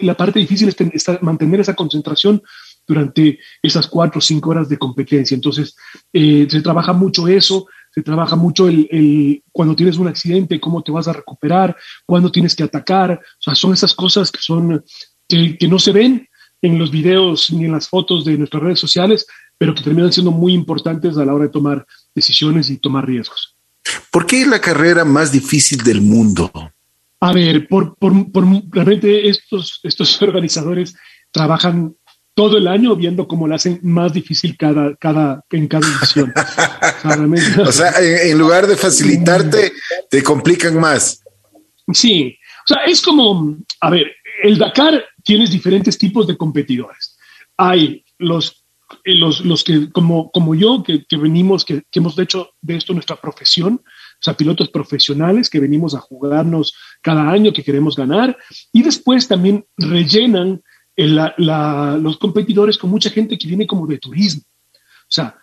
la 0.00 0.16
parte 0.16 0.38
difícil 0.38 0.68
es, 0.68 1.04
mantener 1.20 1.60
esa 1.60 1.74
concentración 1.74 2.42
durante 2.86 3.38
esas 3.62 3.86
cuatro 3.86 4.18
o 4.18 4.22
cinco 4.22 4.50
horas 4.50 4.68
de 4.68 4.78
competencia. 4.78 5.34
Entonces, 5.34 5.76
eh, 6.12 6.46
se 6.48 6.62
trabaja 6.62 6.92
mucho 6.92 7.28
eso, 7.28 7.66
se 7.94 8.02
trabaja 8.02 8.36
mucho 8.36 8.68
el, 8.68 8.88
el, 8.90 9.42
cuando 9.52 9.76
tienes 9.76 9.96
un 9.98 10.08
accidente, 10.08 10.60
cómo 10.60 10.82
te 10.82 10.92
vas 10.92 11.08
a 11.08 11.12
recuperar, 11.12 11.76
cuándo 12.06 12.32
tienes 12.32 12.54
que 12.56 12.62
atacar. 12.62 13.12
O 13.12 13.42
sea, 13.42 13.54
son 13.54 13.72
esas 13.72 13.94
cosas 13.94 14.32
que 14.32 14.40
son 14.40 14.82
que, 15.28 15.68
no 15.68 15.78
se 15.78 15.92
ven 15.92 16.28
en 16.62 16.78
los 16.78 16.90
videos 16.90 17.52
ni 17.52 17.66
en 17.66 17.72
las 17.72 17.88
fotos 17.88 18.24
de 18.24 18.36
nuestras 18.36 18.62
redes 18.62 18.80
sociales, 18.80 19.26
pero 19.58 19.74
que 19.74 19.82
terminan 19.82 20.12
siendo 20.12 20.32
muy 20.32 20.54
importantes 20.54 21.16
a 21.16 21.24
la 21.24 21.34
hora 21.34 21.44
de 21.44 21.50
tomar 21.50 21.86
decisiones 22.14 22.70
y 22.70 22.78
tomar 22.78 23.06
riesgos. 23.06 23.56
¿Por 24.10 24.26
qué 24.26 24.42
es 24.42 24.48
la 24.48 24.60
carrera 24.60 25.04
más 25.04 25.30
difícil 25.30 25.82
del 25.82 26.00
mundo? 26.00 26.50
A 27.20 27.32
ver, 27.32 27.66
por, 27.68 27.96
por, 27.96 28.30
por, 28.30 28.44
realmente 28.70 29.28
estos, 29.28 29.80
estos 29.82 30.20
organizadores 30.22 30.94
trabajan 31.30 31.94
todo 32.34 32.56
el 32.56 32.68
año 32.68 32.94
viendo 32.94 33.26
cómo 33.26 33.48
la 33.48 33.56
hacen 33.56 33.80
más 33.82 34.12
difícil 34.12 34.56
cada, 34.56 34.94
cada, 34.94 35.44
en 35.50 35.66
cada 35.66 35.88
edición. 35.88 36.32
o 37.66 37.72
sea, 37.72 37.92
en, 38.00 38.38
lugar 38.38 38.68
de 38.68 38.76
facilitarte, 38.76 39.72
te 40.08 40.22
complican 40.22 40.78
más. 40.78 41.20
Sí, 41.92 42.38
o 42.64 42.68
sea, 42.72 42.84
es 42.84 43.02
como, 43.02 43.56
a 43.80 43.90
ver, 43.90 44.14
el 44.44 44.56
Dakar 44.56 45.04
tienes 45.24 45.50
diferentes 45.50 45.98
tipos 45.98 46.28
de 46.28 46.36
competidores. 46.36 47.18
Hay 47.56 48.04
los, 48.18 48.64
eh, 49.04 49.14
los, 49.14 49.44
los 49.44 49.64
que, 49.64 49.90
como, 49.90 50.30
como 50.30 50.54
yo, 50.54 50.84
que, 50.84 51.04
que 51.06 51.16
venimos, 51.16 51.64
que, 51.64 51.82
que, 51.90 51.98
hemos 51.98 52.16
hecho 52.20 52.50
de 52.60 52.76
esto 52.76 52.92
nuestra 52.92 53.16
profesión, 53.16 53.82
o 54.20 54.22
sea, 54.22 54.34
pilotos 54.34 54.68
profesionales 54.70 55.48
que 55.48 55.60
venimos 55.60 55.94
a 55.94 56.00
jugarnos 56.00 56.74
cada 57.00 57.30
año, 57.30 57.52
que 57.52 57.62
queremos 57.62 57.94
ganar, 57.94 58.36
y 58.72 58.82
después 58.82 59.28
también 59.28 59.64
rellenan 59.76 60.60
la, 60.96 61.34
la, 61.38 61.96
los 62.00 62.18
competidores 62.18 62.76
con 62.76 62.90
mucha 62.90 63.10
gente 63.10 63.38
que 63.38 63.46
viene 63.46 63.66
como 63.66 63.86
de 63.86 63.98
turismo. 63.98 64.42
O 64.74 65.10
sea, 65.10 65.36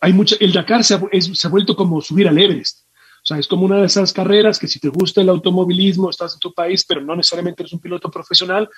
hay 0.00 0.12
mucha, 0.12 0.36
el 0.38 0.52
Dakar 0.52 0.84
se 0.84 0.94
ha, 0.94 1.00
se 1.20 1.46
ha 1.46 1.50
vuelto 1.50 1.74
como 1.74 2.00
subir 2.00 2.28
al 2.28 2.38
Everest. 2.38 2.84
O 3.22 3.26
sea, 3.26 3.38
es 3.38 3.46
como 3.46 3.66
una 3.66 3.76
de 3.76 3.86
esas 3.86 4.14
carreras 4.14 4.58
que 4.58 4.68
si 4.68 4.80
te 4.80 4.88
gusta 4.88 5.20
el 5.20 5.28
automovilismo, 5.28 6.08
estás 6.08 6.34
en 6.34 6.40
tu 6.40 6.54
país, 6.54 6.84
pero 6.88 7.02
no 7.02 7.14
necesariamente 7.14 7.62
eres 7.62 7.72
un 7.72 7.80
piloto 7.80 8.10
profesional, 8.10 8.68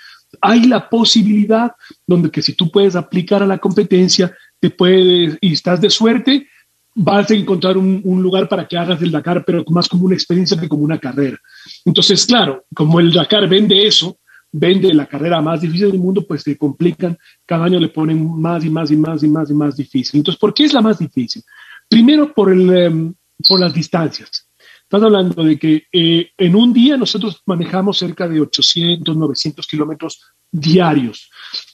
hay 0.41 0.65
la 0.65 0.89
posibilidad 0.89 1.73
donde 2.07 2.31
que 2.31 2.43
si 2.43 2.55
tú 2.55 2.71
puedes 2.71 2.97
aplicar 2.97 3.43
a 3.43 3.47
la 3.47 3.59
competencia, 3.59 4.37
te 4.59 4.71
puedes, 4.71 5.39
y 5.41 5.53
estás 5.53 5.81
de 5.81 5.91
suerte, 5.91 6.49
vas 6.95 7.31
a 7.31 7.35
encontrar 7.35 7.77
un, 7.77 8.01
un, 8.05 8.23
lugar 8.23 8.49
para 8.49 8.67
que 8.67 8.77
hagas 8.77 9.01
el 9.03 9.11
Dakar, 9.11 9.45
pero 9.45 9.65
más 9.69 9.89
como 9.89 10.05
una 10.05 10.15
experiencia 10.15 10.61
que 10.61 10.69
como 10.69 10.83
una 10.83 10.99
carrera. 10.99 11.39
Entonces, 11.85 12.27
claro, 12.27 12.65
como 12.75 13.01
el 13.01 13.13
Dakar 13.13 13.49
vende 13.49 13.87
eso, 13.87 14.19
vende 14.53 14.93
la 14.93 15.07
carrera 15.07 15.41
más 15.41 15.63
difícil 15.63 15.91
del 15.91 16.01
mundo, 16.01 16.27
pues 16.27 16.45
te 16.45 16.57
complican, 16.57 17.19
cada 17.47 17.65
año 17.65 17.81
le 17.81 17.89
ponen 17.89 18.39
más 18.39 18.65
y 18.65 18.71
más 18.71 18.91
y 18.91 18.97
más 18.97 19.23
y 19.23 19.29
más 19.29 19.51
y 19.51 19.55
más 19.55 19.77
difícil. 19.77 20.19
Entonces, 20.19 20.39
¿por 20.39 20.53
qué 20.53 20.65
es 20.65 20.75
la 20.75 20.83
más 20.83 20.99
difícil? 20.99 21.43
Primero, 21.89 22.33
por 22.35 22.53
el, 22.53 22.71
em, 22.77 23.15
por 23.49 23.59
las 23.59 23.73
distancias. 23.73 24.49
Estás 24.83 25.03
hablando 25.03 25.43
de 25.43 25.59
que 25.59 25.85
eh, 25.91 26.33
en 26.37 26.55
un 26.55 26.71
día 26.73 26.99
nosotros 26.99 27.41
manejamos 27.47 27.97
cerca 27.97 28.29
de 28.29 28.43
800, 28.43 29.17
900 29.17 29.67
kilómetros 29.67 30.21
diarios. 30.51 31.31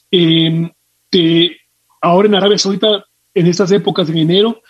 Em, 0.08 0.70
ahora 2.00 2.28
en 2.28 2.34
Arabia 2.36 2.58
Saudita, 2.58 3.04
en 3.34 3.46
estas 3.48 3.72
épocas 3.72 4.06
de 4.06 4.20
enero, 4.20 4.62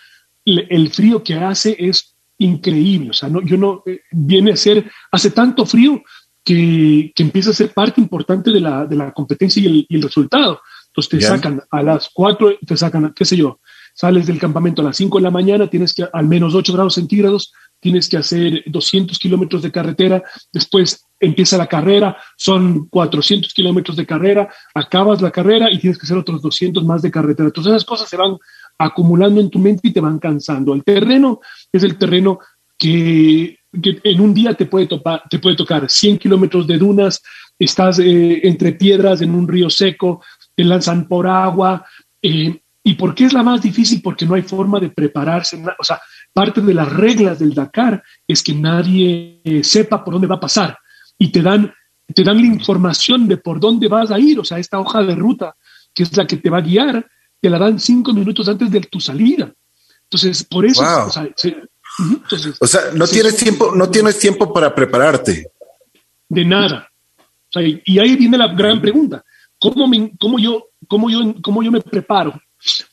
el 0.45 0.89
frío 0.91 1.23
que 1.23 1.35
hace 1.35 1.75
es 1.77 2.15
increíble. 2.39 3.11
O 3.11 3.13
sea, 3.13 3.29
no, 3.29 3.41
yo 3.41 3.57
no, 3.57 3.83
eh, 3.85 4.01
viene 4.11 4.53
a 4.53 4.57
ser, 4.57 4.89
hace 5.11 5.31
tanto 5.31 5.65
frío 5.65 6.01
que, 6.43 7.11
que, 7.13 7.23
empieza 7.23 7.51
a 7.51 7.53
ser 7.53 7.73
parte 7.73 8.01
importante 8.01 8.51
de 8.51 8.61
la, 8.61 8.85
de 8.85 8.95
la 8.95 9.11
competencia 9.11 9.61
y 9.61 9.67
el, 9.67 9.85
y 9.87 9.95
el 9.95 10.01
resultado. 10.01 10.61
Entonces 10.87 11.09
te 11.09 11.21
sacan 11.21 11.61
a 11.69 11.83
las 11.83 12.09
4, 12.11 12.57
te 12.65 12.75
sacan, 12.75 13.13
qué 13.13 13.23
sé 13.23 13.37
yo, 13.37 13.59
sales 13.93 14.25
del 14.25 14.39
campamento 14.39 14.81
a 14.81 14.85
las 14.85 14.97
5 14.97 15.17
de 15.17 15.23
la 15.23 15.31
mañana, 15.31 15.69
tienes 15.69 15.93
que 15.93 16.07
al 16.11 16.25
menos 16.25 16.55
8 16.55 16.73
grados 16.73 16.95
centígrados, 16.95 17.53
tienes 17.79 18.09
que 18.09 18.17
hacer 18.17 18.63
200 18.65 19.19
kilómetros 19.19 19.61
de 19.61 19.71
carretera, 19.71 20.23
después 20.51 21.05
empieza 21.19 21.57
la 21.57 21.67
carrera, 21.67 22.17
son 22.37 22.87
400 22.87 23.53
kilómetros 23.53 23.97
de 23.97 24.05
carrera, 24.05 24.49
acabas 24.73 25.21
la 25.21 25.31
carrera 25.31 25.71
y 25.71 25.79
tienes 25.79 25.97
que 25.97 26.05
hacer 26.05 26.17
otros 26.17 26.41
200 26.41 26.83
más 26.83 27.01
de 27.01 27.11
carretera. 27.11 27.47
Entonces 27.47 27.71
esas 27.71 27.85
cosas 27.85 28.09
se 28.09 28.17
van 28.17 28.37
acumulando 28.79 29.39
en 29.39 29.49
tu 29.49 29.59
mente 29.59 29.89
y 29.89 29.93
te 29.93 30.01
van 30.01 30.17
cansando. 30.17 30.73
El 30.73 30.83
terreno 30.83 31.41
es 31.71 31.83
el 31.83 31.97
terreno 31.97 32.39
que, 32.77 33.59
en 33.71 34.21
un 34.21 34.33
día 34.33 34.55
te 34.55 34.65
puede, 34.65 34.87
tocar 34.87 35.89
100 35.89 36.17
kilómetros 36.17 36.65
de 36.65 36.77
dunas, 36.77 37.21
estás 37.59 37.99
eh, 37.99 38.47
entre 38.47 38.71
piedras 38.71 39.21
en 39.21 39.35
un 39.35 39.47
río 39.47 39.69
seco, 39.69 40.23
te 40.55 40.63
lanzan 40.63 41.07
por 41.07 41.27
agua, 41.27 41.85
eh, 42.21 42.59
¿Y 42.83 42.95
por 42.95 43.13
qué 43.13 43.25
es 43.25 43.33
la 43.33 43.43
más 43.43 43.61
difícil? 43.61 44.01
Porque 44.01 44.25
no 44.25 44.35
hay 44.35 44.41
forma 44.41 44.79
de 44.79 44.89
prepararse. 44.89 45.61
O 45.77 45.83
sea, 45.83 46.01
parte 46.33 46.61
de 46.61 46.73
las 46.73 46.91
reglas 46.91 47.37
del 47.37 47.53
Dakar 47.53 48.01
es 48.27 48.41
que 48.41 48.53
nadie 48.53 49.41
eh, 49.43 49.63
sepa 49.63 50.03
por 50.03 50.13
dónde 50.13 50.27
va 50.27 50.35
a 50.35 50.39
pasar 50.39 50.77
y 51.17 51.31
te 51.31 51.41
dan, 51.41 51.73
te 52.13 52.23
dan 52.23 52.37
la 52.37 52.47
información 52.47 53.27
de 53.27 53.37
por 53.37 53.59
dónde 53.59 53.87
vas 53.87 54.11
a 54.11 54.19
ir. 54.19 54.39
O 54.39 54.45
sea, 54.45 54.57
esta 54.57 54.79
hoja 54.79 55.03
de 55.03 55.13
ruta, 55.13 55.55
que 55.93 56.03
es 56.03 56.15
la 56.15 56.25
que 56.25 56.37
te 56.37 56.49
va 56.49 56.59
a 56.59 56.61
guiar, 56.61 57.05
te 57.41 57.49
la 57.49 57.57
dan 57.57 57.79
cinco 57.79 58.13
minutos 58.13 58.47
antes 58.47 58.69
de 58.71 58.81
tu 58.81 58.99
salida. 58.99 59.53
Entonces, 60.03 60.43
por 60.43 60.65
eso. 60.65 60.83
O 62.59 62.67
sea, 62.67 62.81
no 62.93 63.07
tienes 63.07 63.35
tiempo, 63.37 63.73
no 63.75 63.89
tienes 63.89 64.17
tiempo 64.19 64.51
para 64.53 64.73
prepararte. 64.73 65.51
De 66.27 66.45
nada. 66.45 66.89
O 67.17 67.51
sea, 67.51 67.63
y 67.63 67.99
ahí 67.99 68.15
viene 68.15 68.37
la 68.37 68.47
gran 68.47 68.79
pregunta. 68.81 69.23
¿Cómo, 69.59 69.87
me, 69.87 70.11
cómo, 70.17 70.39
yo, 70.39 70.69
cómo, 70.87 71.09
yo, 71.09 71.35
¿Cómo 71.41 71.61
yo 71.61 71.71
me 71.71 71.81
preparo 71.81 72.39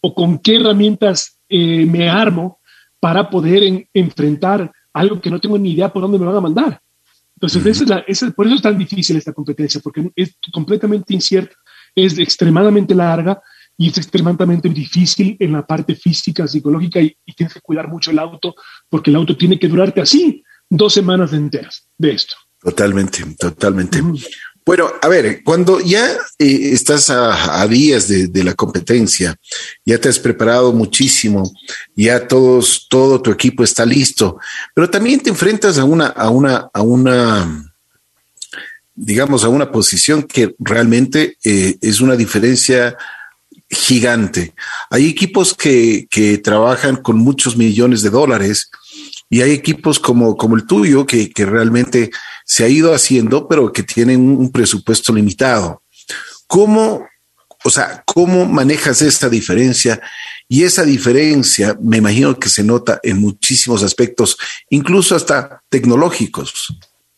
o 0.01 0.15
con 0.15 0.39
qué 0.39 0.57
herramientas 0.57 1.39
eh, 1.49 1.87
me 1.87 2.09
armo 2.09 2.61
para 2.99 3.31
poder 3.31 3.87
enfrentar 3.95 4.73
algo 4.93 5.21
que 5.21 5.31
no 5.31 5.41
tengo 5.41 5.59
ni 5.59 5.73
idea 5.73 5.93
por 5.93 6.03
dónde 6.03 6.19
me 6.19 6.27
van 6.27 6.37
a 6.37 6.41
mandar. 6.41 6.81
Entonces, 7.35 7.83
es 8.07 8.33
por 8.33 8.47
eso 8.47 8.57
es 8.57 8.63
tan 8.63 8.79
difícil 8.79 9.17
esta 9.17 9.33
competencia, 9.33 9.81
porque 9.83 10.11
es 10.17 10.37
completamente 10.53 11.13
incierta, 11.13 11.55
es 11.95 12.19
extremadamente 12.19 12.95
larga 12.95 13.41
y 13.79 13.91
es 13.91 13.99
extremadamente 13.99 14.69
difícil 14.69 15.37
en 15.39 15.53
la 15.53 15.67
parte 15.67 15.95
física, 15.95 16.47
psicológica 16.47 17.01
y, 17.01 17.17
tienes 17.37 17.55
que 17.55 17.61
cuidar 17.61 17.89
mucho 17.89 18.11
el 18.11 18.19
auto 18.19 18.55
porque 18.89 19.11
el 19.11 19.17
auto 19.17 19.37
tiene 19.37 19.59
que 19.59 19.69
durarte 19.69 20.01
así 20.01 20.43
dos 20.69 20.95
semanas 20.95 21.33
enteras 21.33 21.87
de 21.99 22.13
esto. 22.13 22.35
Totalmente, 22.61 23.23
totalmente. 23.39 24.03
Bueno, 24.65 24.91
a 25.01 25.07
ver, 25.07 25.45
cuando 25.45 25.79
ya 25.79 26.05
eh, 26.39 26.71
estás 26.73 27.09
a, 27.11 27.65
días 27.69 28.09
de, 28.09 28.43
la 28.43 28.55
competencia, 28.55 29.37
ya 29.85 29.99
te 29.99 30.09
has 30.09 30.19
preparado 30.19 30.73
muchísimo, 30.73 31.53
ya 31.95 32.27
todos, 32.27 32.89
todo 32.91 33.23
tu 33.23 33.31
equipo 33.31 33.63
está 33.63 33.87
listo, 33.87 34.39
pero 34.75 34.91
también 34.91 35.21
te 35.21 35.31
enfrentas 35.31 35.79
a 35.79 35.85
una, 35.85 36.07
a 36.07 36.31
una, 36.31 36.69
a 36.73 36.83
una, 36.83 37.73
digamos, 38.97 39.45
a 39.45 39.49
una 39.51 39.71
posición 39.71 40.25
que 40.25 40.57
realmente 40.59 41.37
eh, 41.45 41.77
es 41.81 42.01
una 42.01 42.17
diferencia 42.17 42.97
gigante. 43.69 44.55
Hay 44.91 45.09
equipos 45.09 45.55
que, 45.55 46.07
que 46.11 46.39
trabajan 46.39 46.97
con 46.97 47.19
muchos 47.19 47.57
millones 47.57 48.03
de 48.03 48.11
dólares 48.11 48.71
y 49.29 49.43
hay 49.43 49.53
equipos 49.53 49.99
como, 49.99 50.37
como 50.37 50.57
el 50.57 50.67
tuyo 50.67 51.07
que, 51.07 51.31
que 51.31 51.45
realmente 51.45 52.11
se 52.45 52.65
ha 52.65 52.69
ido 52.69 52.95
haciendo, 52.95 53.49
pero 53.49 53.73
que 53.73 53.83
tienen 53.83 54.21
un 54.21 54.53
presupuesto 54.53 55.13
limitado. 55.13 55.83
¿Cómo, 56.47 57.07
o 57.65 57.71
sea, 57.71 58.05
cómo 58.07 58.47
manejas 58.47 59.03
esta 59.03 59.29
diferencia? 59.29 60.01
Y 60.49 60.63
esa 60.63 60.85
diferencia 60.85 61.77
me 61.83 61.97
imagino 61.97 62.39
que 62.39 62.49
se 62.49 62.63
nota 62.63 63.01
en 63.03 63.21
muchísimos 63.21 63.83
aspectos, 63.83 64.37
incluso 64.71 65.17
hasta 65.17 65.61
tecnológicos. 65.69 66.73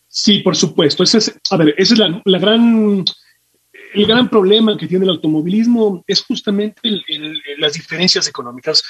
Sí, 0.07 0.39
por 0.39 0.55
supuesto. 0.55 1.03
Ese 1.03 1.19
es, 1.19 1.33
a 1.51 1.57
ver, 1.57 1.75
ese 1.77 1.93
es 1.93 1.99
la, 1.99 2.21
la 2.25 2.39
gran, 2.39 3.05
el 3.93 4.05
gran 4.05 4.29
problema 4.29 4.77
que 4.77 4.87
tiene 4.87 5.05
el 5.05 5.11
automovilismo 5.11 6.03
es 6.07 6.21
justamente 6.23 6.81
las 7.57 7.73
diferencias 7.73 8.27
económicas. 8.27 8.83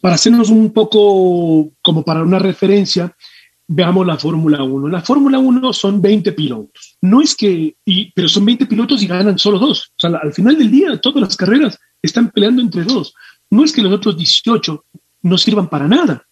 Para 0.00 0.14
hacernos 0.14 0.50
un 0.50 0.72
poco 0.72 1.72
como 1.82 2.04
para 2.04 2.22
una 2.22 2.38
referencia, 2.38 3.14
veamos 3.66 4.06
la 4.06 4.16
Fórmula 4.16 4.62
1. 4.62 4.88
La 4.88 5.00
Fórmula 5.02 5.38
1 5.38 5.72
son 5.72 6.02
20 6.02 6.32
pilotos. 6.32 6.96
No 7.00 7.20
es 7.20 7.34
que, 7.34 7.76
y, 7.84 8.12
pero 8.12 8.28
son 8.28 8.44
20 8.44 8.66
pilotos 8.66 9.02
y 9.02 9.06
ganan 9.06 9.38
solo 9.38 9.58
dos. 9.58 9.90
O 9.90 9.94
sea, 9.96 10.10
al 10.22 10.32
final 10.32 10.58
del 10.58 10.70
día, 10.70 11.00
todas 11.00 11.20
las 11.20 11.36
carreras 11.36 11.78
están 12.02 12.30
peleando 12.30 12.62
entre 12.62 12.84
dos. 12.84 13.14
No 13.48 13.64
es 13.64 13.72
que 13.72 13.82
los 13.82 13.92
otros 13.92 14.16
18 14.16 14.84
no 15.22 15.38
sirvan 15.38 15.68
para 15.68 15.86
nada. 15.86 16.26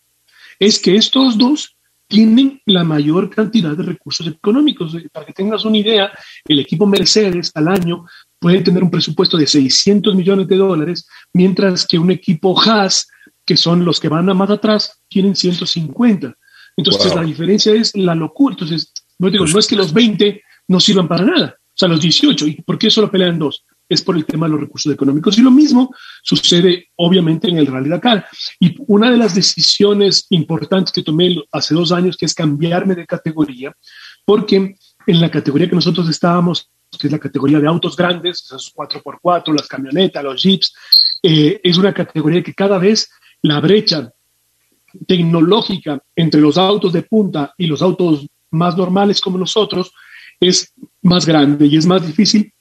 Es 0.59 0.81
que 0.81 0.97
estos 0.97 1.39
dos 1.39 1.77
tienen 2.09 2.61
la 2.65 2.85
mayor 2.85 3.29
cantidad 3.29 3.77
de 3.77 3.83
recursos 3.83 4.27
económicos. 4.27 4.97
Para 5.13 5.27
que 5.27 5.35
tengas 5.35 5.65
una 5.65 5.77
idea, 5.77 6.11
el 6.47 6.59
equipo 6.59 6.87
Mercedes 6.87 7.53
al 7.55 7.69
año 7.69 8.07
puede 8.39 8.63
tener 8.63 8.83
un 8.83 8.91
presupuesto 8.91 9.37
de 9.37 9.47
600 9.47 10.15
millones 10.15 10.49
de 10.49 10.57
dólares, 10.57 11.07
mientras 11.35 11.87
que 11.87 11.99
un 11.99 12.11
equipo 12.11 12.59
Haas, 12.61 13.09
que 13.45 13.57
son 13.57 13.85
los 13.85 14.01
que 14.01 14.09
van 14.09 14.29
a 14.31 14.35
más 14.35 14.51
atrás, 14.51 15.03
tienen 15.09 15.37
150. 15.37 16.35
Entonces 16.77 17.15
la 17.15 17.23
diferencia 17.23 17.75
es 17.75 17.95
la 17.95 18.15
locura. 18.15 18.55
Entonces, 18.55 18.93
no, 19.19 19.31
digo, 19.31 19.47
no 19.47 19.59
es 19.59 19.67
que 19.67 19.77
los 19.77 19.93
20 19.93 20.43
no 20.69 20.81
sirvan 20.81 21.09
para 21.09 21.25
nada, 21.25 21.57
o 21.59 21.73
sea, 21.75 21.89
los 21.89 22.01
18. 22.01 22.47
¿Y 22.47 22.63
por 22.63 22.79
qué 22.79 22.91
solo 22.91 23.11
pelean 23.11 23.39
dos? 23.39 23.65
Es 23.89 24.03
por 24.03 24.17
el 24.17 24.27
tema 24.27 24.47
de 24.47 24.53
los 24.53 24.61
recursos 24.61 24.93
económicos. 24.93 25.39
Y 25.39 25.43
lo 25.43 25.51
mismo 25.51 25.95
sucede, 26.23 26.89
obviamente, 26.97 27.49
en 27.49 27.59
el 27.59 27.67
Rally 27.67 27.89
Dakar. 27.89 28.27
Y 28.61 28.77
una 28.87 29.11
de 29.11 29.17
las 29.17 29.35
decisiones 29.35 30.27
importantes 30.31 30.93
que 30.93 31.03
tomé 31.03 31.37
hace 31.53 31.75
dos 31.75 31.93
años, 31.93 32.17
que 32.17 32.27
es 32.27 32.35
cambiarme 32.35 32.95
de 32.95 33.07
categoría, 33.07 33.75
porque 34.25 34.77
en 35.07 35.21
la 35.21 35.31
categoría 35.31 35.69
que 35.69 35.77
nosotros 35.77 36.09
estábamos 36.09 36.71
que 36.99 37.07
es 37.07 37.13
la 37.13 37.19
categoría 37.19 37.61
de 37.61 37.69
autos 37.69 37.97
grandes, 37.97 38.45
esos 38.45 38.73
4x4, 38.75 39.55
las 39.55 39.69
camionetas, 39.69 40.25
los 40.25 40.43
jeeps, 40.43 40.75
eh, 41.23 41.61
es 41.63 41.77
una 41.77 41.93
categoría 41.93 42.43
que 42.43 42.55
cada 42.55 42.79
vez 42.79 43.11
la 43.43 43.61
brecha 43.61 44.11
tecnológica 45.07 46.03
entre 46.17 46.41
los 46.41 46.57
autos 46.57 46.93
de 46.93 47.03
punta 47.03 47.53
y 47.59 47.67
los 47.67 47.83
autos 47.83 48.27
más 48.51 48.77
normales 48.77 49.21
como 49.21 49.37
nosotros 49.37 49.93
es 50.41 50.73
más 51.03 51.27
grande 51.27 51.67
y 51.67 51.77
es 51.77 51.87
más 51.87 52.07
difícil 52.07 52.53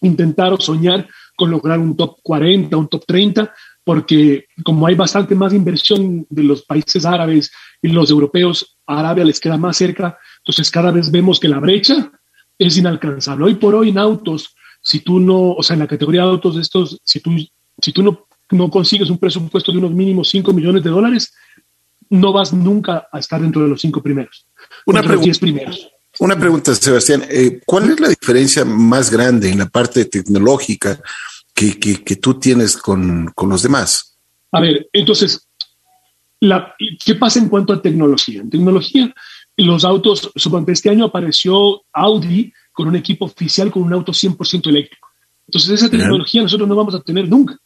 intentar 0.00 0.52
o 0.52 0.60
soñar 0.60 1.08
con 1.36 1.50
lograr 1.50 1.78
un 1.78 1.96
top 1.96 2.18
40, 2.22 2.76
un 2.76 2.88
top 2.88 3.04
30, 3.06 3.54
porque 3.84 4.46
como 4.64 4.86
hay 4.86 4.94
bastante 4.94 5.34
más 5.34 5.52
inversión 5.52 6.26
de 6.28 6.42
los 6.42 6.62
países 6.62 7.04
árabes 7.06 7.50
y 7.80 7.88
los 7.88 8.10
europeos, 8.10 8.76
Arabia 8.86 9.24
les 9.24 9.40
queda 9.40 9.56
más 9.56 9.76
cerca, 9.76 10.18
entonces 10.38 10.70
cada 10.70 10.90
vez 10.90 11.10
vemos 11.10 11.38
que 11.40 11.48
la 11.48 11.60
brecha 11.60 12.10
es 12.58 12.76
inalcanzable. 12.76 13.44
Hoy 13.44 13.54
por 13.54 13.74
hoy 13.74 13.90
en 13.90 13.98
autos, 13.98 14.54
si 14.82 15.00
tú 15.00 15.20
no, 15.20 15.52
o 15.52 15.62
sea, 15.62 15.74
en 15.74 15.80
la 15.80 15.86
categoría 15.86 16.22
de 16.22 16.28
autos 16.28 16.56
de 16.56 16.62
estos, 16.62 17.00
si 17.04 17.20
tú, 17.20 17.30
si 17.80 17.92
tú 17.92 18.02
no, 18.02 18.26
no 18.50 18.70
consigues 18.70 19.10
un 19.10 19.18
presupuesto 19.18 19.72
de 19.72 19.78
unos 19.78 19.92
mínimos 19.92 20.28
5 20.28 20.52
millones 20.52 20.82
de 20.82 20.90
dólares, 20.90 21.32
no 22.10 22.32
vas 22.32 22.52
nunca 22.52 23.08
a 23.12 23.18
estar 23.18 23.40
dentro 23.40 23.62
de 23.62 23.68
los 23.68 23.80
cinco 23.80 24.02
primeros. 24.02 24.46
Una, 24.86 25.02
primeros. 25.02 25.90
Una 26.18 26.38
pregunta, 26.38 26.74
Sebastián. 26.74 27.24
Eh, 27.28 27.60
¿Cuál 27.64 27.90
es 27.90 28.00
la 28.00 28.08
diferencia 28.08 28.64
más 28.64 29.10
grande 29.10 29.50
en 29.50 29.58
la 29.58 29.68
parte 29.68 30.04
tecnológica 30.04 31.00
que, 31.54 31.78
que, 31.78 32.16
tú 32.16 32.34
tienes 32.34 32.76
con, 32.76 33.30
con, 33.34 33.48
los 33.48 33.62
demás? 33.62 34.16
A 34.52 34.60
ver, 34.60 34.88
entonces, 34.92 35.48
la, 36.40 36.74
¿qué 37.04 37.14
pasa 37.14 37.38
en 37.38 37.48
cuanto 37.48 37.72
a 37.72 37.82
tecnología? 37.82 38.40
En 38.40 38.50
tecnología, 38.50 39.12
los 39.56 39.84
autos, 39.84 40.30
este 40.68 40.90
año 40.90 41.06
apareció 41.06 41.82
Audi 41.92 42.52
con 42.72 42.88
un 42.88 42.96
equipo 42.96 43.24
oficial 43.24 43.70
con 43.70 43.82
un 43.82 43.92
auto 43.92 44.12
100% 44.12 44.68
eléctrico. 44.68 45.08
Entonces, 45.48 45.70
esa 45.70 45.90
tecnología 45.90 46.42
nosotros 46.42 46.68
no 46.68 46.76
vamos 46.76 46.94
a 46.94 47.00
tener 47.00 47.28
nunca. 47.28 47.56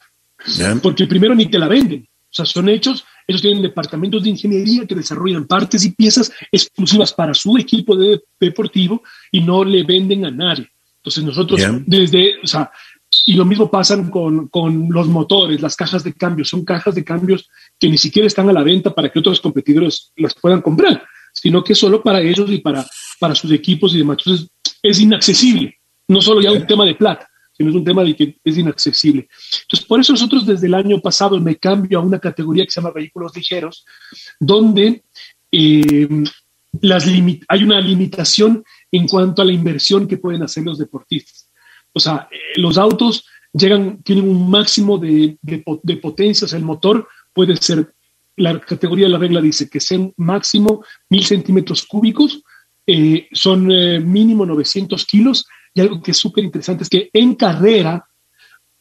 Porque 0.81 1.05
primero 1.05 1.35
ni 1.35 1.45
te 1.45 1.59
la 1.59 1.67
venden. 1.67 2.01
O 2.03 2.33
sea, 2.33 2.45
son 2.45 2.67
hechos, 2.67 3.05
ellos 3.27 3.41
tienen 3.41 3.61
departamentos 3.61 4.23
de 4.23 4.29
ingeniería 4.29 4.85
que 4.85 4.95
desarrollan 4.95 5.45
partes 5.45 5.85
y 5.85 5.91
piezas 5.91 6.31
exclusivas 6.51 7.13
para 7.13 7.33
su 7.33 7.57
equipo 7.57 7.95
de, 7.95 8.21
deportivo 8.39 9.03
y 9.31 9.41
no 9.41 9.63
le 9.63 9.83
venden 9.83 10.25
a 10.25 10.31
nadie. 10.31 10.69
Entonces 10.97 11.23
nosotros 11.23 11.61
desde, 11.85 12.39
o 12.43 12.47
sea, 12.47 12.71
y 13.25 13.33
lo 13.33 13.45
mismo 13.45 13.69
pasa 13.69 14.09
con, 14.09 14.47
con, 14.47 14.89
los 14.89 15.07
motores, 15.07 15.61
las 15.61 15.75
cajas 15.75 16.03
de 16.03 16.13
cambios, 16.13 16.49
son 16.49 16.65
cajas 16.65 16.95
de 16.95 17.03
cambios 17.03 17.49
que 17.79 17.89
ni 17.89 17.97
siquiera 17.97 18.27
están 18.27 18.49
a 18.49 18.53
la 18.53 18.63
venta 18.63 18.93
para 18.93 19.09
que 19.09 19.19
otros 19.19 19.41
competidores 19.41 20.11
las 20.15 20.33
puedan 20.33 20.61
comprar 20.61 21.03
sino 21.33 21.63
que 21.63 21.75
solo 21.75 22.01
para 22.01 22.21
ellos 22.21 22.49
y 22.51 22.59
para, 22.59 22.85
para 23.19 23.35
sus 23.35 23.51
equipos 23.51 23.93
y 23.93 23.97
demás. 23.97 24.17
Entonces, 24.19 24.47
es 24.81 24.99
inaccesible. 24.99 25.77
No 26.07 26.21
solo 26.21 26.41
ya 26.41 26.51
un 26.51 26.67
tema 26.67 26.85
de 26.85 26.95
plata, 26.95 27.27
es 27.57 27.75
un 27.75 27.83
tema 27.83 28.03
de 28.03 28.15
que 28.15 28.37
es 28.43 28.57
inaccesible. 28.57 29.27
Entonces, 29.61 29.87
por 29.87 29.99
eso 29.99 30.13
nosotros 30.13 30.45
desde 30.45 30.67
el 30.67 30.73
año 30.73 30.99
pasado 30.99 31.39
me 31.39 31.57
cambio 31.57 31.99
a 31.99 32.01
una 32.01 32.19
categoría 32.19 32.65
que 32.65 32.71
se 32.71 32.81
llama 32.81 32.93
vehículos 32.93 33.35
ligeros, 33.35 33.85
donde 34.39 35.03
eh, 35.51 36.07
las 36.81 37.05
hay 37.05 37.63
una 37.63 37.79
limitación 37.79 38.63
en 38.91 39.07
cuanto 39.07 39.41
a 39.41 39.45
la 39.45 39.51
inversión 39.51 40.07
que 40.07 40.17
pueden 40.17 40.43
hacer 40.43 40.63
los 40.63 40.79
deportistas. 40.79 41.49
O 41.93 41.99
sea, 41.99 42.27
eh, 42.31 42.59
los 42.59 42.77
autos 42.77 43.25
llegan, 43.53 44.01
tienen 44.01 44.27
un 44.27 44.49
máximo 44.49 44.97
de, 44.97 45.37
de, 45.41 45.63
de 45.83 45.97
potencia, 45.97 46.45
o 46.45 46.47
sea, 46.47 46.57
el 46.57 46.65
motor 46.65 47.07
puede 47.33 47.55
ser 47.57 47.93
la 48.35 48.59
categoría 48.59 49.05
de 49.05 49.11
la 49.11 49.19
regla 49.19 49.41
dice 49.41 49.69
que 49.69 49.79
sean 49.79 50.11
máximo 50.17 50.83
mil 51.07 51.23
centímetros 51.23 51.85
cúbicos, 51.85 52.41
eh, 52.87 53.27
son 53.31 53.67
mínimo 53.67 54.43
900 54.43 55.05
kilos, 55.05 55.45
y 55.73 55.81
algo 55.81 56.01
que 56.01 56.11
es 56.11 56.17
súper 56.17 56.43
interesante 56.43 56.83
es 56.83 56.89
que 56.89 57.09
en 57.13 57.35
carrera 57.35 58.07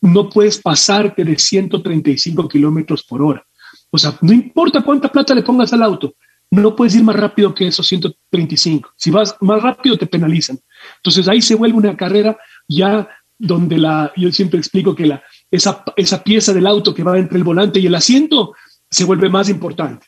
no 0.00 0.28
puedes 0.28 0.60
pasarte 0.60 1.24
de 1.24 1.38
135 1.38 2.48
kilómetros 2.48 3.04
por 3.04 3.22
hora. 3.22 3.46
O 3.90 3.98
sea, 3.98 4.16
no 4.20 4.32
importa 4.32 4.82
cuánta 4.82 5.10
plata 5.10 5.34
le 5.34 5.42
pongas 5.42 5.72
al 5.72 5.82
auto, 5.82 6.14
no 6.50 6.76
puedes 6.76 6.94
ir 6.94 7.04
más 7.04 7.16
rápido 7.16 7.54
que 7.54 7.68
esos 7.68 7.86
135. 7.86 8.90
Si 8.96 9.10
vas 9.10 9.36
más 9.40 9.62
rápido, 9.62 9.96
te 9.96 10.06
penalizan. 10.06 10.58
Entonces 10.96 11.28
ahí 11.28 11.40
se 11.40 11.54
vuelve 11.54 11.78
una 11.78 11.96
carrera 11.96 12.36
ya 12.68 13.08
donde 13.38 13.78
la, 13.78 14.12
yo 14.16 14.30
siempre 14.30 14.58
explico 14.58 14.94
que 14.94 15.06
la, 15.06 15.22
esa, 15.50 15.82
esa 15.96 16.22
pieza 16.22 16.52
del 16.52 16.66
auto 16.66 16.94
que 16.94 17.02
va 17.02 17.18
entre 17.18 17.38
el 17.38 17.44
volante 17.44 17.80
y 17.80 17.86
el 17.86 17.94
asiento 17.94 18.54
se 18.90 19.04
vuelve 19.04 19.30
más 19.30 19.48
importante. 19.48 20.06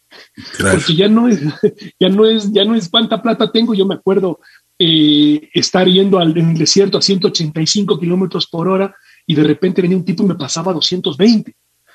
Porque 0.59 0.95
ya 0.95 1.09
no 1.09 1.29
es, 1.29 1.41
ya 2.01 2.09
no 2.11 2.27
es, 2.27 2.53
ya 2.53 2.65
no 2.65 2.75
es 2.75 2.91
cuánta 2.91 3.23
plata 3.23 3.51
tengo. 3.51 3.75
Yo 3.75 3.87
me 3.87 3.95
acuerdo 3.95 4.41
eh, 4.79 5.49
estar 5.53 5.87
yendo 5.89 6.19
al, 6.19 6.37
en 6.37 6.51
el 6.51 6.59
desierto 6.59 6.99
a 6.99 7.03
185 7.03 7.99
kilómetros 7.99 8.47
por 8.47 8.69
hora 8.69 8.95
y 9.27 9.35
de 9.35 9.45
repente 9.45 9.83
venía 9.83 9.97
un 9.97 10.05
tipo 10.05 10.23
y 10.23 10.27
me 10.27 10.35
pasaba 10.35 10.73
a 10.73 10.75
220. 10.75 11.55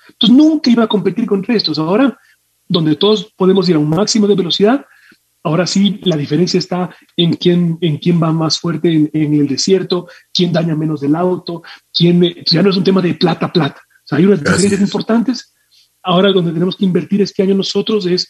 Entonces 0.09 0.37
nunca 0.37 0.69
iba 0.69 0.83
a 0.83 0.87
competir 0.87 1.25
contra 1.25 1.55
estos. 1.55 1.77
Ahora, 1.77 2.17
donde 2.67 2.95
todos 2.95 3.33
podemos 3.35 3.67
ir 3.69 3.75
a 3.75 3.79
un 3.79 3.89
máximo 3.89 4.27
de 4.27 4.35
velocidad, 4.35 4.85
ahora 5.43 5.67
sí 5.67 5.99
la 6.03 6.17
diferencia 6.17 6.57
está 6.57 6.95
en 7.15 7.33
quién, 7.33 7.77
en 7.81 7.97
quién 7.97 8.21
va 8.21 8.31
más 8.31 8.59
fuerte 8.59 9.09
en, 9.11 9.33
el 9.33 9.47
desierto, 9.47 10.07
quién 10.33 10.51
daña 10.51 10.75
menos 10.75 11.01
del 11.01 11.15
auto, 11.15 11.63
quién, 11.93 12.21
ya 12.45 12.61
no 12.63 12.69
es 12.69 12.77
un 12.77 12.83
tema 12.83 13.01
de 13.01 13.13
plata, 13.13 13.51
plata. 13.51 13.81
O 13.81 14.07
sea, 14.07 14.17
hay 14.17 14.25
unas 14.25 14.43
diferencias 14.43 14.81
importantes 14.81 15.53
ahora 16.03 16.31
donde 16.31 16.51
tenemos 16.51 16.75
que 16.75 16.85
invertir 16.85 17.21
este 17.21 17.43
año 17.43 17.55
nosotros 17.55 18.05
es 18.05 18.29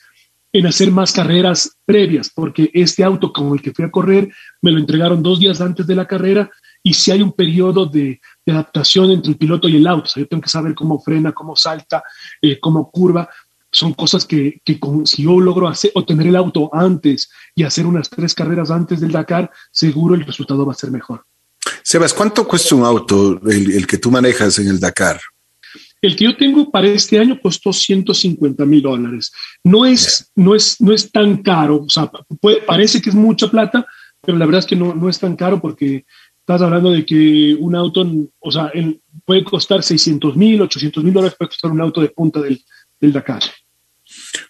en 0.52 0.66
hacer 0.66 0.92
más 0.92 1.12
carreras 1.12 1.78
previas, 1.86 2.32
porque 2.34 2.72
este 2.74 3.04
auto 3.04 3.32
con 3.32 3.54
el 3.54 3.62
que 3.62 3.74
fui 3.74 3.86
a 3.86 3.92
correr 3.92 4.30
me 4.62 4.72
lo 4.72 4.80
entregaron 4.80 5.22
dos 5.22 5.40
días 5.40 5.62
antes 5.62 5.86
de 5.86 5.96
la 5.96 6.08
carrera 6.08 6.50
y 6.82 6.94
si 6.94 7.12
hay 7.12 7.22
un 7.22 7.34
periodo 7.34 7.86
de, 7.86 8.20
adaptación 8.48 9.12
entre 9.12 9.32
el 9.32 9.38
piloto 9.38 9.70
y 9.70 9.76
el 9.76 9.86
auto, 9.86 10.06
o 10.06 10.08
sea, 10.08 10.24
yo 10.24 10.28
tengo 10.28 10.42
que 10.42 10.50
saber 10.50 10.74
cómo 10.74 11.00
frena, 11.00 11.34
cómo 11.34 11.56
salta, 11.56 12.04
eh, 12.42 12.60
cómo 12.60 12.90
curva, 12.90 13.30
son 13.72 13.94
cosas 13.94 14.26
que, 14.26 14.60
que 14.66 14.80
si 15.06 15.22
yo 15.22 15.40
logro 15.40 15.68
hacer, 15.68 15.92
o 15.94 16.04
tener 16.04 16.26
el 16.26 16.36
auto 16.36 16.68
antes 16.74 17.30
y 17.54 17.62
hacer 17.62 17.86
unas 17.86 18.10
tres 18.10 18.34
carreras 18.34 18.72
antes 18.72 19.00
del 19.00 19.12
Dakar, 19.12 19.52
seguro 19.72 20.16
el 20.16 20.26
resultado 20.26 20.66
va 20.66 20.72
a 20.74 20.76
ser 20.76 20.90
mejor. 20.90 21.26
Sebas, 21.84 22.12
¿cuánto 22.12 22.48
cuesta 22.48 22.74
un 22.74 22.84
auto 22.84 23.40
el 23.48 23.86
que 23.86 24.00
tú 24.00 24.10
manejas 24.10 24.58
en 24.58 24.70
el 24.70 24.80
Dakar? 24.80 25.20
El 26.02 26.16
que 26.16 26.26
yo 26.26 26.38
tengo 26.38 26.72
para 26.72 26.88
este 26.88 27.20
año 27.20 27.40
costó 27.42 27.74
150 27.74 28.66
mil 28.66 28.82
dólares. 28.82 29.32
No 29.64 29.86
es, 29.86 30.32
no, 30.36 30.56
es, 30.56 30.80
no 30.80 30.94
es 30.94 31.12
tan 31.12 31.42
caro, 31.44 31.84
o 31.86 31.90
sea, 31.90 32.10
parece 32.66 33.02
que 33.02 33.10
es 33.10 33.16
mucha 33.16 33.50
plata, 33.50 33.86
pero 34.22 34.38
la 34.38 34.46
verdad 34.46 34.60
es 34.60 34.66
que 34.66 34.76
no, 34.76 34.94
no 34.94 35.10
es 35.10 35.20
tan 35.20 35.36
caro 35.36 35.62
porque 35.62 36.06
estás 36.40 36.62
hablando 36.62 36.92
de 36.92 37.06
que 37.06 37.56
un 37.60 37.76
auto, 37.76 38.06
o 38.40 38.52
sea, 38.52 38.72
puede 39.26 39.44
costar 39.44 39.84
600 39.84 40.36
mil, 40.36 40.62
800 40.62 41.04
mil 41.04 41.14
dólares, 41.14 41.36
puede 41.38 41.50
costar 41.50 41.72
un 41.72 41.82
auto 41.82 42.02
de 42.02 42.10
punta 42.10 42.42
del, 42.42 42.62
del 43.00 43.14
Dakar. 43.14 43.44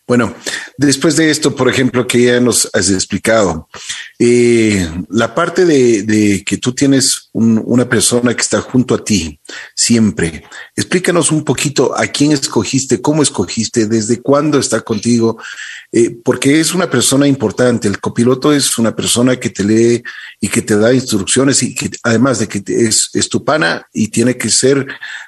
Bueno, 0.10 0.34
después 0.76 1.17
de 1.17 1.30
esto, 1.30 1.56
por 1.56 1.69
ejemplo, 1.69 2.08
que 2.08 2.24
ya 2.24 2.39
nos 2.39 2.67
has 2.74 2.89
explicado, 2.89 3.69
eh, 4.17 4.89
la 5.08 5.36
parte 5.36 5.65
de, 5.65 6.43
que 6.43 6.58
tú 6.58 6.74
tienes 6.74 7.30
una 7.32 7.88
persona 7.88 8.34
que 8.34 8.41
está 8.41 8.60
junto 8.60 8.95
a 8.95 9.06
ti 9.06 9.39
siempre, 9.76 10.45
explícanos 10.76 11.32
un 11.32 11.43
poquito 11.43 11.95
a 11.95 12.08
quién 12.08 12.32
escogiste, 12.32 13.04
cómo 13.04 13.22
escogiste, 13.22 13.86
desde 13.86 14.19
cuándo 14.19 14.58
está 14.58 14.82
contigo, 14.82 15.38
eh, 15.91 16.17
porque 16.26 16.60
es 16.60 16.74
una 16.74 16.89
persona 16.89 17.28
importante. 17.28 17.88
El 17.88 18.00
copiloto 18.00 18.52
es 18.52 18.80
una 18.80 18.95
persona 18.95 19.36
que 19.36 19.52
te 19.52 19.63
lee 19.63 20.02
y 20.41 20.48
que 20.48 20.63
te 20.63 20.76
da 20.76 20.91
instrucciones 20.91 21.62
y 21.62 21.76
que 21.76 21.91
además 22.02 22.39
de 22.39 22.48
que 22.48 22.63
es, 22.65 23.12
es 23.13 23.30
tu 23.30 23.45
pana 23.45 23.86
y 23.93 24.08
tiene 24.08 24.36
que 24.38 24.50
ser 24.50 24.88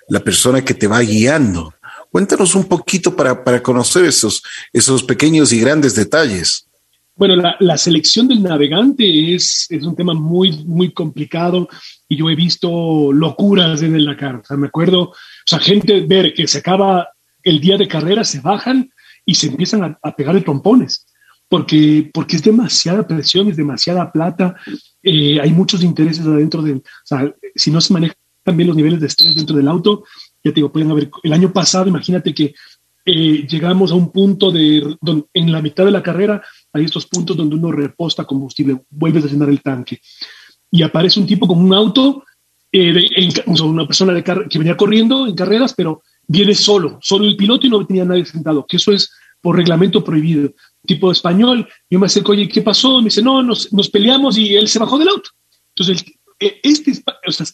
la 0.09 0.21
persona 0.21 0.65
que 0.65 0.73
te 0.73 0.87
va 0.87 1.01
guiando. 1.01 1.71
Cuéntanos 2.11 2.55
un 2.55 2.65
poquito 2.65 3.15
para, 3.15 3.41
para 3.43 3.63
conocer 3.63 4.03
esos, 4.03 4.43
esos 4.73 5.01
pequeños 5.03 5.53
y 5.53 5.61
grandes 5.61 5.95
detalles. 5.95 6.67
Bueno, 7.15 7.35
la, 7.59 7.77
selección 7.77 8.27
del 8.27 8.41
navegante 8.41 9.35
es, 9.35 9.67
es, 9.69 9.83
un 9.83 9.95
tema 9.95 10.13
muy, 10.13 10.63
muy 10.65 10.91
complicado 10.91 11.69
y 12.09 12.17
yo 12.17 12.29
he 12.29 12.35
visto 12.35 13.13
locuras 13.13 13.81
en. 13.81 13.95
O 14.09 14.43
sea, 14.43 14.57
me 14.57 14.67
acuerdo, 14.67 15.01
o 15.01 15.15
sea, 15.45 15.59
gente 15.59 16.01
ver 16.01 16.33
que 16.33 16.47
se 16.47 16.57
acaba 16.57 17.09
el 17.43 17.61
día 17.61 17.77
de 17.77 17.87
carrera, 17.87 18.23
se 18.23 18.39
bajan 18.39 18.89
y 19.25 19.35
se 19.35 19.47
empiezan 19.47 19.97
a, 20.01 20.15
pegar 20.15 20.35
de 20.35 20.41
trompones, 20.41 21.05
porque, 21.47 22.09
porque 22.13 22.37
es 22.37 22.43
demasiada 22.43 23.05
presión, 23.05 23.49
es 23.49 23.57
demasiada 23.57 24.11
plata, 24.11 24.55
eh, 25.03 25.39
hay 25.39 25.51
muchos 25.51 25.83
intereses 25.83 26.25
adentro 26.25 26.61
de, 26.61 26.73
o 26.73 26.81
sea, 27.05 27.31
si 27.55 27.71
no 27.71 27.81
se 27.81 27.93
manejan 27.93 28.15
bien 28.45 28.67
los 28.67 28.75
niveles 28.75 28.99
de 28.99 29.07
estrés 29.07 29.35
dentro 29.35 29.55
del 29.55 29.67
auto, 29.67 30.03
ya 30.43 30.51
te 30.51 30.55
digo, 30.55 30.71
pueden 30.71 30.91
haber, 30.91 31.09
el 31.23 31.33
año 31.33 31.51
pasado, 31.51 31.87
imagínate 31.87 32.33
que 32.33 32.53
eh, 33.05 33.47
llegamos 33.47 33.91
a 33.91 33.95
un 33.95 34.11
punto 34.11 34.51
de, 34.51 34.95
en 35.33 35.51
la 35.51 35.61
mitad 35.61 35.85
de 35.85 35.91
la 35.91 36.03
carrera, 36.03 36.41
hay 36.73 36.85
estos 36.85 37.07
puntos 37.07 37.35
donde 37.35 37.55
uno 37.55 37.71
reposta 37.71 38.25
combustible, 38.25 38.81
vuelves 38.89 39.25
a 39.25 39.27
llenar 39.27 39.49
el 39.49 39.61
tanque 39.61 39.99
y 40.71 40.83
aparece 40.83 41.19
un 41.19 41.27
tipo 41.27 41.47
con 41.47 41.59
un 41.59 41.73
auto, 41.73 42.23
eh, 42.71 43.29
una 43.57 43.85
persona 43.85 44.13
de 44.13 44.23
que 44.23 44.57
venía 44.57 44.77
corriendo 44.77 45.27
en 45.27 45.35
carreras, 45.35 45.73
pero 45.75 46.01
viene 46.27 46.55
solo, 46.55 46.97
solo 47.01 47.25
el 47.25 47.35
piloto 47.35 47.67
y 47.67 47.69
no 47.69 47.85
tenía 47.85 48.05
nadie 48.05 48.25
sentado, 48.25 48.65
que 48.65 48.77
eso 48.77 48.93
es 48.93 49.11
por 49.41 49.57
reglamento 49.57 50.03
prohibido. 50.03 50.53
Tipo 50.85 51.11
español, 51.11 51.67
yo 51.89 51.99
me 51.99 52.05
acerco, 52.05 52.31
oye, 52.31 52.47
¿qué 52.47 52.61
pasó? 52.61 52.99
Me 52.99 53.05
dice, 53.05 53.21
no, 53.21 53.43
nos, 53.43 53.73
nos 53.73 53.89
peleamos 53.89 54.37
y 54.37 54.55
él 54.55 54.67
se 54.67 54.79
bajó 54.79 54.97
del 54.97 55.09
auto. 55.09 55.31
Entonces, 55.75 56.05
eh, 56.39 56.59
este, 56.63 56.93
o 57.27 57.31
sea, 57.31 57.45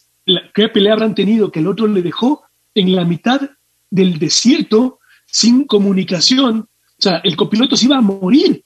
¿qué 0.53 0.69
pelea 0.69 0.93
habrán 0.93 1.15
tenido 1.15 1.51
que 1.51 1.59
el 1.59 1.67
otro 1.67 1.87
le 1.87 2.01
dejó 2.01 2.43
en 2.79 2.95
la 2.95 3.05
mitad 3.05 3.41
del 3.89 4.19
desierto 4.19 4.99
sin 5.25 5.65
comunicación? 5.65 6.59
O 6.59 7.01
sea, 7.01 7.17
el 7.23 7.35
copiloto 7.35 7.75
se 7.75 7.85
iba 7.85 7.97
a 7.97 8.01
morir. 8.01 8.63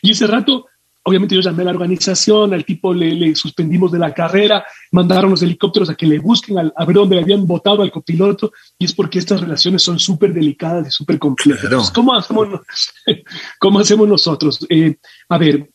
Y 0.00 0.10
ese 0.10 0.26
rato 0.26 0.66
Obviamente 1.04 1.34
yo 1.34 1.40
llamé 1.40 1.62
a 1.62 1.66
la 1.66 1.72
organización, 1.72 2.54
al 2.54 2.64
tipo 2.64 2.94
le, 2.94 3.34
suspendimos 3.34 3.90
de 3.90 3.98
la 3.98 4.14
carrera, 4.14 4.64
mandaron 4.92 5.32
los 5.32 5.42
helicópteros 5.42 5.90
a 5.90 5.96
que 5.96 6.06
le 6.06 6.20
busquen 6.20 6.58
a 6.58 6.84
ver 6.84 6.94
dónde 6.94 7.16
le 7.16 7.22
habían 7.22 7.44
votado 7.44 7.82
al 7.82 7.90
copiloto, 7.90 8.52
y 8.78 8.84
es 8.84 8.94
porque 8.94 9.18
estas 9.18 9.40
relaciones 9.40 9.82
son 9.82 9.98
súper 9.98 10.32
delicadas 10.32 10.86
y 10.86 10.90
súper 10.92 11.18
complejas. 11.18 11.90
¿Cómo, 11.90 12.14
hacemos, 12.14 12.48
¿Cómo 13.58 13.80
hacemos 13.80 14.06
nosotros? 14.06 14.64
Eh, 14.68 14.96
a 15.28 15.38
ver, 15.38 15.70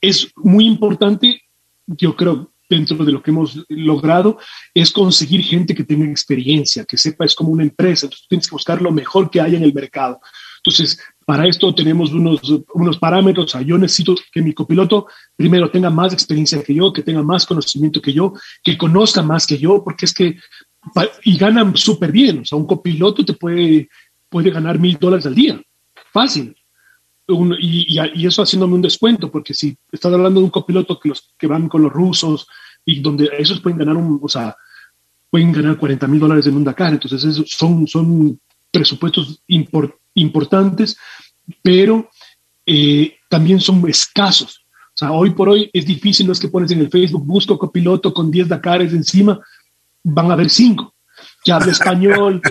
es 0.00 0.30
muy 0.36 0.66
importante, 0.66 1.42
yo 1.86 2.16
creo, 2.16 2.50
dentro 2.68 2.96
de 3.04 3.12
lo 3.12 3.22
que 3.22 3.30
hemos 3.30 3.64
logrado, 3.68 4.38
es 4.74 4.90
conseguir 4.90 5.42
gente 5.42 5.74
que 5.74 5.84
tenga 5.84 6.06
experiencia, 6.06 6.84
que 6.84 6.96
sepa, 6.96 7.24
es 7.24 7.34
como 7.34 7.50
una 7.50 7.62
empresa, 7.62 8.06
entonces 8.06 8.26
tienes 8.28 8.48
que 8.48 8.54
buscar 8.54 8.82
lo 8.82 8.90
mejor 8.90 9.30
que 9.30 9.40
haya 9.40 9.56
en 9.56 9.64
el 9.64 9.74
mercado. 9.74 10.20
Entonces, 10.58 10.98
para 11.24 11.46
esto 11.46 11.74
tenemos 11.74 12.12
unos, 12.12 12.40
unos 12.74 12.98
parámetros. 12.98 13.56
yo 13.64 13.78
necesito 13.78 14.16
que 14.32 14.42
mi 14.42 14.52
copiloto 14.52 15.06
primero 15.36 15.70
tenga 15.70 15.90
más 15.90 16.12
experiencia 16.12 16.62
que 16.62 16.74
yo, 16.74 16.92
que 16.92 17.02
tenga 17.02 17.22
más 17.22 17.46
conocimiento 17.46 18.00
que 18.02 18.12
yo, 18.12 18.32
que 18.64 18.76
conozca 18.76 19.22
más 19.22 19.46
que 19.46 19.58
yo, 19.58 19.82
porque 19.84 20.06
es 20.06 20.14
que, 20.14 20.36
y 21.22 21.36
ganan 21.36 21.76
súper 21.76 22.10
bien. 22.10 22.40
O 22.40 22.44
sea, 22.44 22.58
un 22.58 22.66
copiloto 22.66 23.24
te 23.24 23.34
puede, 23.34 23.88
puede 24.28 24.50
ganar 24.50 24.78
mil 24.78 24.96
dólares 24.98 25.26
al 25.26 25.34
día. 25.34 25.60
Fácil. 26.12 26.55
Y, 27.58 28.26
eso 28.26 28.42
haciéndome 28.42 28.74
un 28.74 28.82
descuento, 28.82 29.30
porque 29.30 29.54
si 29.54 29.76
estás 29.90 30.12
hablando 30.12 30.40
de 30.40 30.44
un 30.44 30.50
copiloto 30.50 30.98
que, 30.98 31.08
los, 31.08 31.34
que 31.38 31.46
van 31.46 31.68
con 31.68 31.82
los 31.82 31.92
rusos 31.92 32.46
y 32.84 33.00
donde 33.00 33.30
esos 33.38 33.60
pueden 33.60 33.78
ganar 33.78 33.96
un, 33.96 34.20
o 34.22 34.28
sea, 34.28 34.56
pueden 35.30 35.52
ganar 35.52 35.76
40 35.76 36.06
mil 36.06 36.20
dólares 36.20 36.46
en 36.46 36.56
un 36.56 36.64
Dakar. 36.64 36.92
Entonces, 36.92 37.24
esos 37.24 37.50
son, 37.50 37.86
son 37.86 38.40
presupuestos 38.70 39.42
importantes, 40.14 40.96
pero 41.62 42.08
eh, 42.64 43.16
también 43.28 43.60
son 43.60 43.88
escasos. 43.88 44.64
O 44.94 44.98
sea, 44.98 45.12
hoy 45.12 45.30
por 45.30 45.48
hoy 45.48 45.68
es 45.72 45.84
difícil, 45.84 46.26
no 46.26 46.32
es 46.32 46.40
que 46.40 46.48
pones 46.48 46.70
en 46.70 46.80
el 46.80 46.90
Facebook, 46.90 47.24
busco 47.26 47.58
copiloto 47.58 48.14
con 48.14 48.30
10 48.30 48.48
Dakares 48.48 48.92
encima, 48.92 49.38
van 50.02 50.30
a 50.30 50.34
haber 50.34 50.48
5 50.48 50.94
que 51.44 51.52
habla 51.52 51.72
español. 51.72 52.40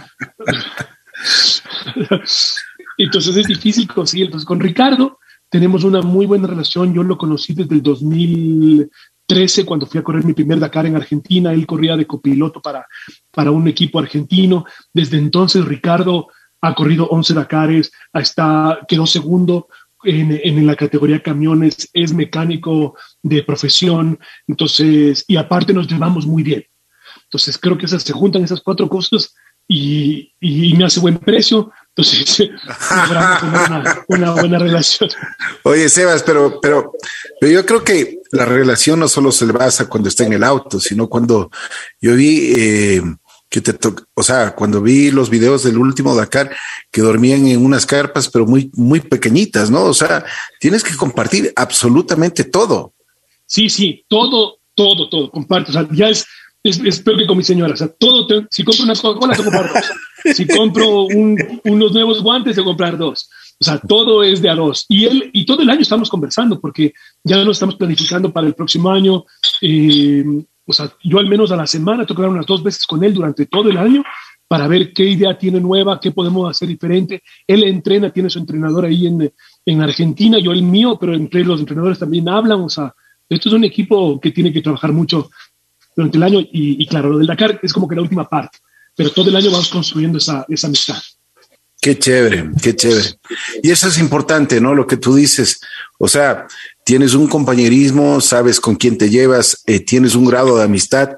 Entonces 2.98 3.36
es 3.38 3.48
difícil 3.48 3.88
conseguir. 3.88 4.28
Entonces 4.28 4.46
con 4.46 4.60
Ricardo 4.60 5.20
tenemos 5.50 5.84
una 5.84 6.02
muy 6.02 6.26
buena 6.26 6.48
relación. 6.48 6.94
Yo 6.94 7.04
lo 7.04 7.18
conocí 7.18 7.54
desde 7.54 7.76
el 7.76 7.84
2013 7.84 9.66
cuando 9.66 9.86
fui 9.86 10.00
a 10.00 10.04
correr 10.04 10.26
mi 10.26 10.34
primer 10.34 10.60
Dakar 10.60 10.86
en 10.86 10.96
Argentina. 10.96 11.54
Él 11.54 11.66
corría 11.66 11.96
de 11.96 12.08
copiloto 12.08 12.62
para, 12.62 12.86
para 13.32 13.52
un 13.52 13.68
equipo 13.68 14.00
argentino. 14.00 14.66
Desde 14.94 15.18
entonces 15.18 15.66
Ricardo 15.66 16.28
ha 16.62 16.74
corrido 16.74 17.08
11 17.08 17.34
Dakares, 17.34 17.92
está, 18.14 18.80
quedó 18.88 19.06
segundo 19.06 19.68
en, 20.04 20.40
en, 20.44 20.66
la 20.66 20.76
categoría 20.76 21.22
camiones, 21.22 21.90
es 21.94 22.14
mecánico 22.14 22.96
de 23.22 23.44
profesión, 23.44 24.20
entonces, 24.48 25.26
y 25.28 25.36
aparte 25.36 25.74
nos 25.74 25.88
llevamos 25.88 26.26
muy 26.26 26.44
bien. 26.44 26.66
Entonces, 27.24 27.58
creo 27.58 27.78
que 27.78 27.86
esas, 27.86 28.04
se 28.04 28.14
juntan 28.14 28.44
esas 28.44 28.62
cuatro 28.62 28.88
cosas 28.88 29.34
y, 29.68 30.34
y 30.40 30.74
me 30.76 30.86
hace 30.86 31.00
buen 31.00 31.18
precio, 31.18 31.72
entonces 31.98 32.52
una, 32.92 34.06
una, 34.08 34.32
buena 34.32 34.60
relación. 34.60 35.10
Oye, 35.64 35.88
Sebas, 35.88 36.24
pero, 36.24 36.60
pero, 36.62 36.92
pero 37.40 37.52
yo 37.52 37.66
creo 37.66 37.84
que 37.84 38.20
la 38.32 38.46
relación 38.46 39.00
no 39.00 39.08
solo 39.08 39.32
se 39.32 39.46
le 39.46 39.54
basa 39.54 39.88
cuando 39.88 40.10
está 40.10 40.26
en 40.26 40.34
el 40.34 40.44
auto, 40.44 40.80
sino 40.80 41.08
cuando 41.08 41.50
yo 42.02 42.16
vi... 42.16 42.54
Eh, 42.58 43.02
que 43.48 43.62
te 43.62 43.78
o 44.16 44.24
sea, 44.24 44.54
cuando 44.54 44.82
vi 44.82 45.12
los 45.12 45.30
videos 45.30 45.64
del 45.64 45.78
último 45.78 46.14
Dakar, 46.14 46.54
que 46.92 47.02
dormían 47.02 47.48
en 47.48 47.64
unas 47.64 47.86
carpas, 47.86 48.28
pero 48.28 48.46
muy, 48.46 48.70
muy 48.74 49.00
pequeñitas, 49.00 49.70
¿no? 49.70 49.84
O 49.84 49.94
sea, 49.94 50.26
tienes 50.60 50.84
que 50.84 50.96
compartir 50.96 51.54
absolutamente 51.56 52.44
todo. 52.44 52.94
Sí, 53.46 53.70
sí, 53.70 54.04
todo, 54.10 54.58
todo, 54.74 55.10
todo, 55.10 55.32
comparto. 55.32 55.70
O 55.70 55.74
sea, 55.74 55.88
ya 55.92 56.10
es, 56.10 56.26
es, 56.64 57.00
peor 57.00 57.20
que 57.20 57.28
con 57.28 57.38
mi 57.38 57.44
señora. 57.44 57.74
O 57.74 57.78
sea, 57.78 57.88
todo, 57.88 58.28
si 58.50 58.64
compro 58.66 58.84
una 58.84 58.96
Coca-Cola, 58.96 59.38
comprar 59.38 59.74
dos. 59.74 59.86
Si 60.34 60.48
compro 60.48 61.06
unos 61.06 61.92
nuevos 61.92 62.22
guantes, 62.22 62.56
que 62.56 62.64
comprar 62.64 62.98
dos. 62.98 63.30
O 63.60 63.64
sea, 63.64 63.80
todo 63.80 64.24
es 64.24 64.42
de 64.42 64.50
a 64.50 64.56
dos. 64.56 64.86
Y 64.90 65.06
él, 65.06 65.30
y 65.34 65.46
todo 65.46 65.62
el 65.62 65.70
año 65.70 65.82
estamos 65.82 66.10
conversando 66.10 66.60
porque 66.60 66.94
ya 67.24 67.38
lo 67.38 67.52
estamos 67.52 67.76
planificando 67.76 68.32
para 68.32 68.48
el 68.48 68.54
próximo 68.54 68.90
año. 68.90 69.26
Eh, 69.62 70.24
o 70.66 70.74
sea, 70.74 70.92
yo 71.04 71.20
al 71.20 71.28
menos 71.28 71.52
a 71.52 71.56
la 71.56 71.68
semana 71.68 72.06
tengo 72.06 72.16
que 72.18 72.26
hablar 72.26 72.38
unas 72.38 72.48
dos 72.48 72.64
veces 72.64 72.86
con 72.86 73.04
él 73.04 73.14
durante 73.14 73.46
todo 73.46 73.70
el 73.70 73.78
año 73.78 74.04
para 74.48 74.68
ver 74.68 74.94
qué 74.94 75.04
idea 75.04 75.38
tiene 75.38 75.60
nueva, 75.60 76.00
qué 76.00 76.12
podemos 76.12 76.50
hacer 76.50 76.68
diferente. 76.68 77.24
Él 77.48 77.64
entrena, 77.64 78.12
tiene 78.12 78.30
su 78.30 78.40
entrenador 78.40 78.86
ahí 78.86 79.08
en, 79.08 79.32
en 79.66 79.82
Argentina, 79.82 80.38
yo 80.40 80.52
el 80.52 80.64
mío, 80.64 80.98
pero 81.00 81.14
entre 81.14 81.44
los 81.44 81.60
entrenadores 81.60 82.00
también 82.00 82.28
hablan. 82.30 82.62
O 82.62 82.70
sea, 82.70 82.94
esto 83.30 83.50
es 83.50 83.56
un 83.56 83.64
equipo 83.64 84.20
que 84.20 84.32
tiene 84.32 84.52
que 84.52 84.62
trabajar 84.62 84.92
mucho 84.92 85.30
durante 85.96 86.18
el 86.18 86.24
año 86.24 86.40
y, 86.40 86.84
y 86.84 86.86
claro, 86.88 87.10
lo 87.10 87.18
del 87.18 87.28
Dakar 87.28 87.60
es 87.64 87.72
como 87.74 87.88
que 87.88 87.96
la 87.96 88.02
última 88.02 88.28
parte, 88.28 88.60
pero 88.96 89.12
todo 89.12 89.30
el 89.30 89.36
año 89.36 89.52
vamos 89.52 89.70
construyendo 89.70 90.18
esa, 90.18 90.46
esa 90.50 90.68
amistad. 90.68 91.02
Qué 91.82 92.00
chévere, 92.00 92.50
qué 92.62 92.76
chévere. 92.76 93.20
Y 93.62 93.70
eso 93.70 93.88
es 93.88 94.00
importante, 94.00 94.60
¿no? 94.60 94.74
Lo 94.74 94.88
que 94.88 94.98
tú 94.98 95.14
dices. 95.14 95.60
O 96.00 96.08
sea, 96.08 96.48
tienes 96.84 97.14
un 97.14 97.28
compañerismo, 97.28 98.22
sabes 98.22 98.60
con 98.60 98.76
quién 98.76 98.98
te 98.98 99.10
llevas, 99.10 99.62
eh, 99.68 99.82
tienes 99.82 100.16
un 100.16 100.26
grado 100.26 100.58
de 100.58 100.64
amistad, 100.64 101.12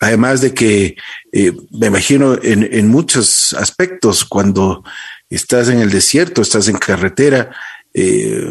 además 0.00 0.40
de 0.40 0.54
que 0.54 0.96
eh, 1.32 1.52
me 1.70 1.86
imagino 1.86 2.38
en, 2.42 2.68
en, 2.72 2.88
muchos 2.88 3.52
aspectos, 3.52 4.24
cuando 4.24 4.82
estás 5.30 5.68
en 5.68 5.80
el 5.80 5.90
desierto, 5.90 6.42
estás 6.42 6.68
en 6.68 6.78
carretera, 6.78 7.50
eh, 7.94 8.46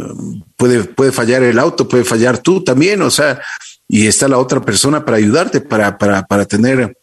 puede, 0.55 0.83
puede 0.83 1.11
fallar 1.11 1.43
el 1.43 1.59
auto, 1.59 1.87
puede 1.87 2.03
fallar 2.03 2.37
tú 2.39 2.63
también, 2.63 3.01
o 3.01 3.11
sea, 3.11 3.39
y 3.87 4.07
está 4.07 4.27
la 4.27 4.39
otra 4.39 4.61
persona 4.61 5.05
para 5.05 5.17
ayudarte, 5.17 5.61
para, 5.61 5.97
para, 5.97 6.25
para 6.25 6.45
tener, 6.45 6.97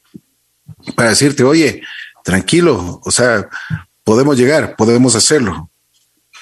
para 0.94 1.10
decirte, 1.10 1.44
oye, 1.44 1.82
tranquilo, 2.24 3.00
o 3.04 3.10
sea, 3.10 3.48
podemos 4.02 4.36
llegar, 4.38 4.76
podemos 4.76 5.14
hacerlo. 5.14 5.70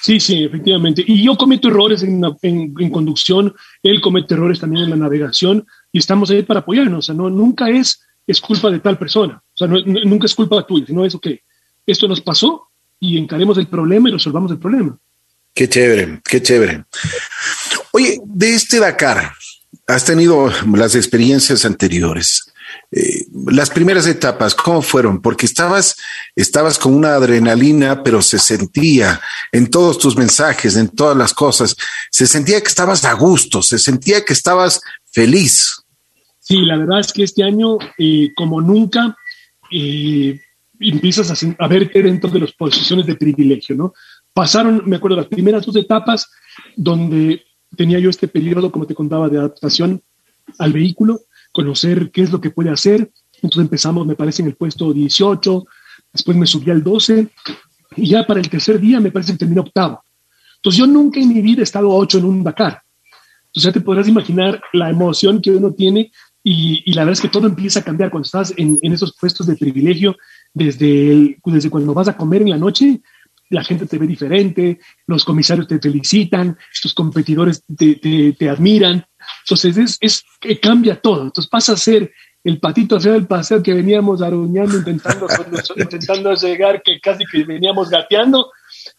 Sí, 0.01 0.19
sí, 0.19 0.43
efectivamente. 0.43 1.03
Y 1.07 1.23
yo 1.23 1.37
cometo 1.37 1.69
errores 1.69 2.03
en, 2.03 2.21
en, 2.41 2.89
conducción, 2.89 3.55
él 3.81 4.01
comete 4.01 4.33
errores 4.33 4.59
también 4.59 4.83
en 4.83 4.89
la 4.89 4.95
navegación 4.97 5.65
y 5.93 5.99
estamos 5.99 6.29
ahí 6.29 6.43
para 6.43 6.59
apoyarnos. 6.59 6.99
O 6.99 7.01
sea, 7.01 7.15
no, 7.15 7.29
nunca 7.29 7.69
es, 7.69 8.01
es 8.27 8.41
culpa 8.41 8.69
de 8.69 8.79
tal 8.79 8.97
persona. 8.97 9.41
O 9.53 9.57
sea, 9.57 9.67
nunca 9.67 10.25
es 10.25 10.35
culpa 10.35 10.67
tuya, 10.67 10.87
sino 10.87 11.05
es, 11.05 11.15
ok, 11.15 11.27
esto 11.85 12.07
nos 12.09 12.19
pasó 12.19 12.67
y 12.99 13.17
encaremos 13.17 13.57
el 13.57 13.67
problema 13.67 14.09
y 14.09 14.13
resolvamos 14.13 14.51
el 14.51 14.59
problema. 14.59 14.97
Qué 15.53 15.69
chévere, 15.69 16.21
qué 16.25 16.41
chévere. 16.41 16.83
Oye, 17.93 18.19
de 18.25 18.55
este 18.55 18.79
Dakar, 18.79 19.31
has 19.87 20.03
tenido 20.03 20.51
las 20.75 20.95
experiencias 20.95 21.63
anteriores. 21.63 22.52
Eh, 22.91 23.25
las 23.47 23.69
primeras 23.69 24.07
etapas, 24.07 24.55
¿cómo 24.55 24.81
fueron? 24.81 25.21
Porque 25.21 25.45
estabas, 25.45 25.95
estabas 26.35 26.77
con 26.77 26.93
una 26.93 27.15
adrenalina, 27.15 28.03
pero 28.03 28.21
se 28.21 28.39
sentía 28.39 29.21
en 29.51 29.69
todos 29.69 29.97
tus 29.97 30.15
mensajes, 30.15 30.75
en 30.75 30.89
todas 30.89 31.17
las 31.17 31.33
cosas, 31.33 31.75
se 32.11 32.27
sentía 32.27 32.61
que 32.61 32.67
estabas 32.67 33.05
a 33.05 33.13
gusto, 33.13 33.61
se 33.61 33.79
sentía 33.79 34.23
que 34.23 34.33
estabas 34.33 34.81
feliz. 35.11 35.83
Sí, 36.39 36.57
la 36.57 36.77
verdad 36.77 36.99
es 36.99 37.13
que 37.13 37.23
este 37.23 37.43
año, 37.43 37.77
eh, 37.97 38.31
como 38.35 38.61
nunca, 38.61 39.15
eh, 39.71 40.39
empiezas 40.79 41.31
a, 41.31 41.63
a, 41.63 41.67
verte 41.67 42.03
dentro 42.03 42.29
de 42.29 42.41
las 42.41 42.51
posiciones 42.51 43.05
de 43.05 43.15
privilegio, 43.15 43.75
¿no? 43.75 43.93
pasaron, 44.33 44.81
me 44.85 44.95
acuerdo, 44.95 45.17
las 45.17 45.27
primeras 45.27 45.65
dos 45.65 45.75
etapas 45.75 46.29
donde 46.75 47.43
tenía 47.75 47.99
yo 47.99 48.09
este 48.09 48.27
periodo, 48.27 48.71
como 48.71 48.85
te 48.85 48.95
contaba, 48.95 49.29
de 49.29 49.37
adaptación 49.37 50.01
al 50.57 50.73
vehículo, 50.73 51.21
conocer 51.53 52.11
qué 52.11 52.23
es 52.23 52.31
lo 52.31 52.41
que 52.41 52.49
puede 52.49 52.69
hacer. 52.69 53.11
Entonces 53.35 53.61
empezamos, 53.61 54.05
me 54.05 54.15
parece, 54.15 54.41
en 54.41 54.49
el 54.49 54.55
puesto 54.55 54.91
18, 54.91 55.65
después 56.11 56.35
me 56.35 56.45
subí 56.45 56.69
al 56.71 56.83
12 56.83 57.29
y 57.95 58.09
ya 58.09 58.25
para 58.25 58.41
el 58.41 58.49
tercer 58.49 58.79
día 58.79 58.99
me 58.99 59.11
parece 59.11 59.31
que 59.31 59.37
terminé 59.37 59.61
octavo. 59.61 60.03
Entonces 60.57 60.79
yo 60.79 60.87
nunca 60.87 61.19
en 61.19 61.29
mi 61.29 61.41
vida 61.41 61.61
he 61.61 61.63
estado 61.63 61.91
a 61.91 61.95
8 61.95 62.17
en 62.17 62.25
un 62.25 62.43
Dakar. 62.43 62.81
Entonces 63.45 63.63
ya 63.63 63.71
te 63.71 63.81
podrás 63.81 64.07
imaginar 64.07 64.61
la 64.73 64.89
emoción 64.89 65.41
que 65.41 65.51
uno 65.51 65.71
tiene 65.73 66.11
y, 66.43 66.91
la 66.91 67.03
verdad 67.03 67.13
es 67.13 67.21
que 67.21 67.29
todo 67.29 67.47
empieza 67.47 67.79
a 67.79 67.83
cambiar 67.83 68.09
cuando 68.09 68.25
estás 68.25 68.53
en, 68.57 68.77
esos 68.81 69.15
puestos 69.15 69.47
de 69.47 69.55
privilegio, 69.55 70.17
desde, 70.53 71.37
desde 71.45 71.69
cuando 71.69 71.93
vas 71.93 72.09
a 72.09 72.17
comer 72.17 72.41
en 72.41 72.49
la 72.49 72.57
noche, 72.57 73.01
la 73.49 73.63
gente 73.63 73.85
te 73.85 73.97
ve 73.97 74.07
diferente, 74.07 74.79
los 75.07 75.23
comisarios 75.23 75.67
te 75.67 75.79
felicitan, 75.79 76.57
tus 76.81 76.93
competidores 76.93 77.63
te, 77.77 77.95
te, 78.37 78.49
admiran. 78.49 79.05
Entonces 79.43 79.77
es, 79.77 79.97
es, 80.01 80.23
que 80.39 80.59
cambia 80.59 80.99
todo. 80.99 81.23
Entonces 81.23 81.49
pasa 81.49 81.73
a 81.73 81.77
ser 81.77 82.11
el 82.43 82.59
patito 82.59 82.97
hacia 82.97 83.15
el 83.15 83.25
paseo 83.25 83.63
que 83.63 83.73
veníamos 83.73 84.21
aruñando, 84.21 84.77
intentando, 84.77 85.27
intentando 85.77 86.33
llegar, 86.35 86.81
que 86.83 86.99
casi 86.99 87.23
que 87.25 87.43
veníamos 87.43 87.89
gateando, 87.89 88.51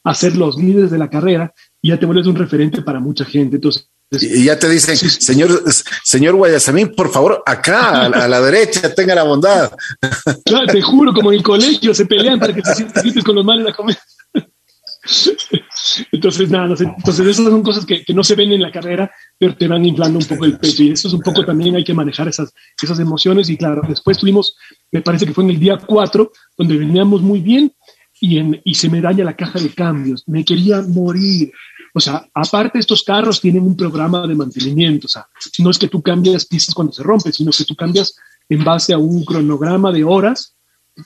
a 0.03 0.15
ser 0.15 0.37
los 0.37 0.57
líderes 0.57 0.91
de 0.91 0.99
la 0.99 1.11
carrera 1.11 1.53
y 1.83 1.91
ya 1.91 1.99
te 1.99 2.07
vuelves 2.07 2.27
un 2.27 2.37
referente 2.37 2.83
para 2.83 3.01
mucha 3.01 3.25
gente. 3.25 3.57
Entonces, 3.57 3.89
y 4.11 4.45
ya 4.45 4.59
te 4.59 4.69
dicen, 4.69 4.97
señor, 4.97 5.63
señor 6.05 6.37
Guayasamín, 6.37 6.95
por 6.95 7.11
favor, 7.11 7.43
acá, 7.45 8.07
a 8.07 8.29
la, 8.29 8.41
derecha, 8.41 8.95
tenga 8.95 9.15
la 9.15 9.25
bondad. 9.25 9.73
Claro, 10.45 10.67
te 10.67 10.83
juro, 10.83 11.13
como 11.13 11.33
en 11.33 11.39
el 11.39 11.43
colegio 11.43 11.95
se 11.95 12.07
pelean 12.07 12.39
para 12.39 12.55
que 12.55 12.63
te 12.63 12.75
sientes 12.75 13.25
con 13.25 13.35
los 13.35 13.45
males 13.45 13.65
de 13.65 13.71
la 13.71 13.77
comida. 13.77 13.99
Entonces, 16.13 16.51
nada, 16.51 16.75
entonces 16.79 17.27
esas 17.27 17.47
son 17.47 17.63
cosas 17.63 17.85
que, 17.85 18.05
que, 18.05 18.15
no 18.15 18.25
se 18.25 18.35
ven 18.35 18.53
en 18.53 18.63
la 18.63 18.73
carrera, 18.73 19.11
pero 19.39 19.57
te 19.57 19.69
van 19.69 19.85
inflando 19.85 20.19
un 20.19 20.25
poco 20.25 20.45
el 20.45 20.59
pecho 20.59 20.83
y 20.83 20.91
eso 20.93 21.09
es 21.09 21.15
un 21.15 21.21
poco 21.21 21.45
también 21.45 21.77
hay 21.77 21.85
que 21.85 21.95
manejar 21.95 22.29
esas, 22.29 22.55
esas 22.83 22.99
emociones. 23.01 23.51
Y 23.51 23.57
claro, 23.57 23.83
después 23.87 24.19
tuvimos, 24.19 24.57
me 24.91 25.03
parece 25.03 25.27
que 25.27 25.35
fue 25.35 25.45
en 25.45 25.51
el 25.51 25.61
día 25.61 25.77
4, 25.77 26.33
donde 26.57 26.77
veníamos 26.79 27.23
muy 27.23 27.41
bien 27.41 27.73
y, 28.21 28.41
y 28.65 28.75
se 28.75 28.89
me 28.89 29.01
daña 29.01 29.25
la 29.25 29.37
caja 29.37 29.59
de 29.59 29.71
cambios, 29.71 30.25
me 30.27 30.45
quería 30.45 30.81
morir. 30.83 31.53
O 31.93 32.01
sea, 32.01 32.27
aparte 32.35 32.79
estos 32.79 33.03
carros 33.05 33.41
tienen 33.41 33.63
un 33.63 33.77
programa 33.77 34.27
de 34.27 34.35
mantenimiento, 34.35 35.07
o 35.07 35.11
sea, 35.11 35.29
no 35.59 35.71
es 35.71 35.79
que 35.79 35.89
tú 35.89 36.03
cambias 36.03 36.47
piezas 36.47 36.75
cuando 36.75 36.93
se 36.93 37.03
rompe, 37.03 37.33
sino 37.33 37.53
que 37.53 37.65
tú 37.65 37.77
cambias 37.77 38.17
en 38.49 38.65
base 38.65 38.93
a 38.93 38.99
un 38.99 39.25
cronograma 39.25 39.93
de 39.93 40.05
horas. 40.05 40.57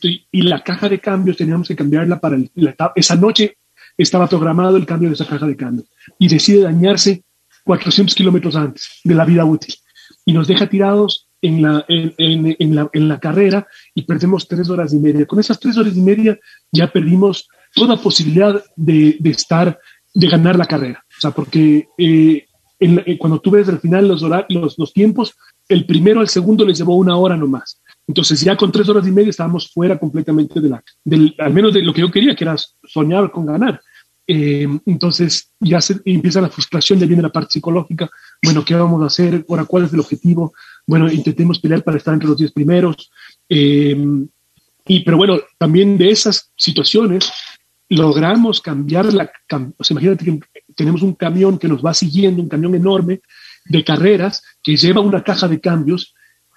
Y 0.02 0.42
la 0.42 0.62
caja 0.62 0.88
de 0.88 1.00
cambios 1.00 1.38
teníamos 1.38 1.66
que 1.66 1.76
cambiarla 1.76 2.20
para. 2.20 2.38
Esa 2.94 3.16
noche 3.16 3.56
estaba 3.98 4.28
programado 4.28 4.76
el 4.76 4.86
cambio 4.86 5.10
de 5.10 5.14
esa 5.14 5.26
caja 5.26 5.46
de 5.46 5.56
cambios 5.56 5.88
y 6.18 6.28
decide 6.28 6.62
dañarse 6.62 7.24
400 7.64 8.14
kilómetros 8.14 8.56
antes 8.56 9.00
de 9.04 9.14
la 9.14 9.24
vida 9.24 9.44
útil 9.44 9.74
y 10.24 10.32
nos 10.32 10.46
deja 10.46 10.68
tirados 10.68 11.28
en 11.42 11.62
la, 11.62 11.84
en, 11.88 12.74
la, 12.74 12.88
en 12.92 13.08
la 13.08 13.20
carrera 13.20 13.66
y 13.94 14.02
perdemos 14.02 14.48
tres 14.48 14.68
horas 14.70 14.92
y 14.92 14.96
media. 14.96 15.26
Con 15.26 15.38
esas 15.38 15.58
tres 15.60 15.76
horas 15.76 15.96
y 15.96 16.00
media 16.00 16.38
ya 16.72 16.90
perdimos 16.90 17.48
toda 17.74 17.96
posibilidad 17.96 18.62
de, 18.76 19.16
de 19.20 19.30
estar, 19.30 19.78
de 20.14 20.28
ganar 20.28 20.56
la 20.56 20.66
carrera. 20.66 21.04
O 21.06 21.20
sea, 21.20 21.30
porque 21.30 21.88
eh, 21.98 22.46
eh, 22.80 23.18
cuando 23.18 23.40
tú 23.40 23.50
ves 23.50 23.68
al 23.68 23.80
final 23.80 24.08
los, 24.08 24.22
los, 24.48 24.78
los 24.78 24.92
tiempos, 24.92 25.34
el 25.68 25.84
primero 25.84 26.20
al 26.20 26.28
segundo 26.28 26.64
les 26.64 26.78
llevó 26.78 26.96
una 26.96 27.16
hora 27.16 27.36
nomás. 27.36 27.80
Entonces 28.06 28.40
ya 28.40 28.56
con 28.56 28.72
tres 28.72 28.88
horas 28.88 29.06
y 29.06 29.10
media 29.10 29.30
estábamos 29.30 29.70
fuera 29.70 29.98
completamente 29.98 30.60
de 30.60 30.68
la, 30.70 30.82
del, 31.04 31.34
al 31.38 31.52
menos 31.52 31.74
de 31.74 31.82
lo 31.82 31.92
que 31.92 32.00
yo 32.00 32.10
quería, 32.10 32.34
que 32.34 32.44
era 32.44 32.56
soñar 32.84 33.30
con 33.30 33.46
ganar. 33.46 33.80
Eh, 34.30 34.68
entonces 34.84 35.54
ya 35.58 35.80
se, 35.80 36.00
empieza 36.04 36.42
la 36.42 36.50
frustración, 36.50 36.98
ya 36.98 37.06
viene 37.06 37.22
la 37.22 37.32
parte 37.32 37.52
psicológica. 37.52 38.10
Bueno, 38.42 38.62
¿qué 38.62 38.74
vamos 38.74 39.02
a 39.02 39.06
hacer? 39.06 39.44
Ahora, 39.48 39.64
¿cuál 39.64 39.84
es 39.84 39.92
el 39.94 40.00
objetivo? 40.00 40.52
Bueno, 40.86 41.10
intentemos 41.10 41.58
pelear 41.58 41.82
para 41.82 41.96
estar 41.96 42.12
entre 42.12 42.28
los 42.28 42.36
diez 42.36 42.52
primeros. 42.52 43.10
Eh, 43.48 43.96
y, 44.86 45.00
pero 45.00 45.16
bueno, 45.16 45.38
también 45.56 45.96
de 45.96 46.10
esas 46.10 46.52
situaciones 46.56 47.32
logramos 47.88 48.60
cambiar 48.60 49.12
la... 49.14 49.30
O 49.78 49.84
sea, 49.84 49.94
imagínate 49.94 50.26
que 50.26 50.40
tenemos 50.74 51.00
un 51.00 51.14
camión 51.14 51.58
que 51.58 51.68
nos 51.68 51.84
va 51.84 51.94
siguiendo, 51.94 52.42
un 52.42 52.50
camión 52.50 52.74
enorme 52.74 53.22
de 53.64 53.82
carreras 53.82 54.42
que 54.62 54.76
lleva 54.76 55.00
una 55.00 55.24
caja 55.24 55.48
de 55.48 55.58
cambios, 55.58 56.14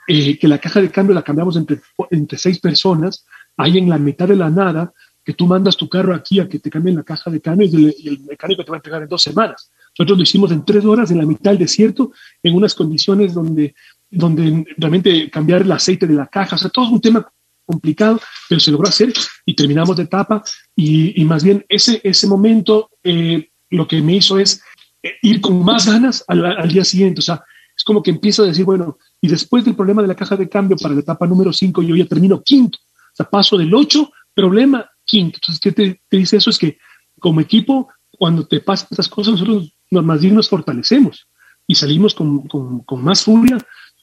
eh, 0.07 0.37
que 0.37 0.47
la 0.49 0.57
caja 0.57 0.81
de 0.81 0.91
cambios 0.91 1.15
la 1.15 1.23
cambiamos 1.23 1.55
entre, 1.55 1.79
entre 2.09 2.37
seis 2.37 2.59
personas, 2.59 3.25
ahí 3.55 3.77
en 3.77 3.89
la 3.89 3.97
mitad 3.97 4.27
de 4.27 4.35
la 4.35 4.49
nada, 4.49 4.91
que 5.23 5.33
tú 5.33 5.45
mandas 5.45 5.77
tu 5.77 5.87
carro 5.87 6.15
aquí 6.15 6.39
a 6.39 6.49
que 6.49 6.59
te 6.59 6.69
cambien 6.69 6.95
la 6.95 7.03
caja 7.03 7.29
de 7.29 7.41
cambios 7.41 7.73
y 7.73 8.07
el, 8.07 8.19
mecánico 8.21 8.63
te 8.63 8.71
va 8.71 8.77
a 8.77 8.79
entregar 8.79 9.01
en 9.03 9.07
dos 9.07 9.21
semanas. 9.21 9.71
Nosotros 9.97 10.17
lo 10.17 10.23
hicimos 10.23 10.51
en 10.51 10.65
tres 10.65 10.83
horas 10.85 11.11
en 11.11 11.19
la 11.19 11.25
mitad 11.25 11.51
del 11.51 11.59
desierto, 11.59 12.11
en 12.41 12.55
unas 12.55 12.73
condiciones 12.73 13.33
donde, 13.33 13.75
donde 14.09 14.65
realmente 14.77 15.29
cambiar 15.29 15.61
el 15.61 15.71
aceite 15.71 16.07
de 16.07 16.13
la 16.13 16.27
caja, 16.27 16.55
o 16.55 16.59
sea, 16.59 16.69
todo 16.69 16.85
es 16.85 16.91
un 16.91 17.01
tema 17.01 17.31
complicado, 17.65 18.19
pero 18.49 18.59
se 18.59 18.71
logró 18.71 18.87
hacer 18.87 19.13
y 19.45 19.55
terminamos 19.55 19.95
de 19.95 20.03
etapa. 20.03 20.43
Y, 20.75 21.23
más 21.25 21.43
bien 21.43 21.65
ese, 21.69 22.01
ese 22.03 22.27
momento 22.27 22.89
eh, 23.03 23.49
lo 23.69 23.87
que 23.87 24.01
me 24.01 24.15
hizo 24.15 24.39
es 24.39 24.63
eh, 25.03 25.13
ir 25.21 25.39
con 25.39 25.63
más 25.63 25.87
ganas 25.87 26.23
al, 26.27 26.45
al, 26.45 26.69
día 26.69 26.83
siguiente, 26.83 27.19
o 27.19 27.23
sea, 27.23 27.43
es 27.75 27.83
como 27.83 28.01
que 28.01 28.11
empiezo 28.11 28.43
a 28.43 28.47
decir, 28.47 28.65
bueno, 28.65 28.97
y 29.21 29.27
después 29.27 29.63
del 29.63 29.75
problema 29.75 30.01
de 30.01 30.07
la 30.07 30.15
caja 30.15 30.35
de 30.35 30.49
cambio 30.49 30.77
para 30.77 30.93
la 30.93 31.01
etapa 31.01 31.27
número 31.27 31.53
5, 31.53 31.81
yo 31.83 31.95
ya 31.95 32.05
termino 32.05 32.41
quinto, 32.41 32.79
o 32.81 33.15
sea, 33.15 33.29
paso 33.29 33.57
del 33.57 33.73
8, 33.73 34.11
problema 34.33 34.89
quinto. 35.11 35.37
Entonces, 35.37 35.59
¿qué 35.59 35.71
te, 35.71 36.01
dice 36.09 36.37
eso? 36.37 36.49
Es 36.49 36.57
que 36.57 36.77
como 37.19 37.41
equipo, 37.41 37.89
cuando 38.17 38.47
te 38.47 38.61
pasan 38.61 38.87
estas 38.91 39.09
cosas, 39.09 39.33
nosotros 39.33 39.73
más 39.91 40.21
bien 40.21 40.35
nos 40.35 40.47
fortalecemos 40.47 41.27
y 41.67 41.75
salimos 41.75 42.15
con, 42.15 42.47
con, 42.47 43.03
más 43.03 43.23
furia 43.23 43.57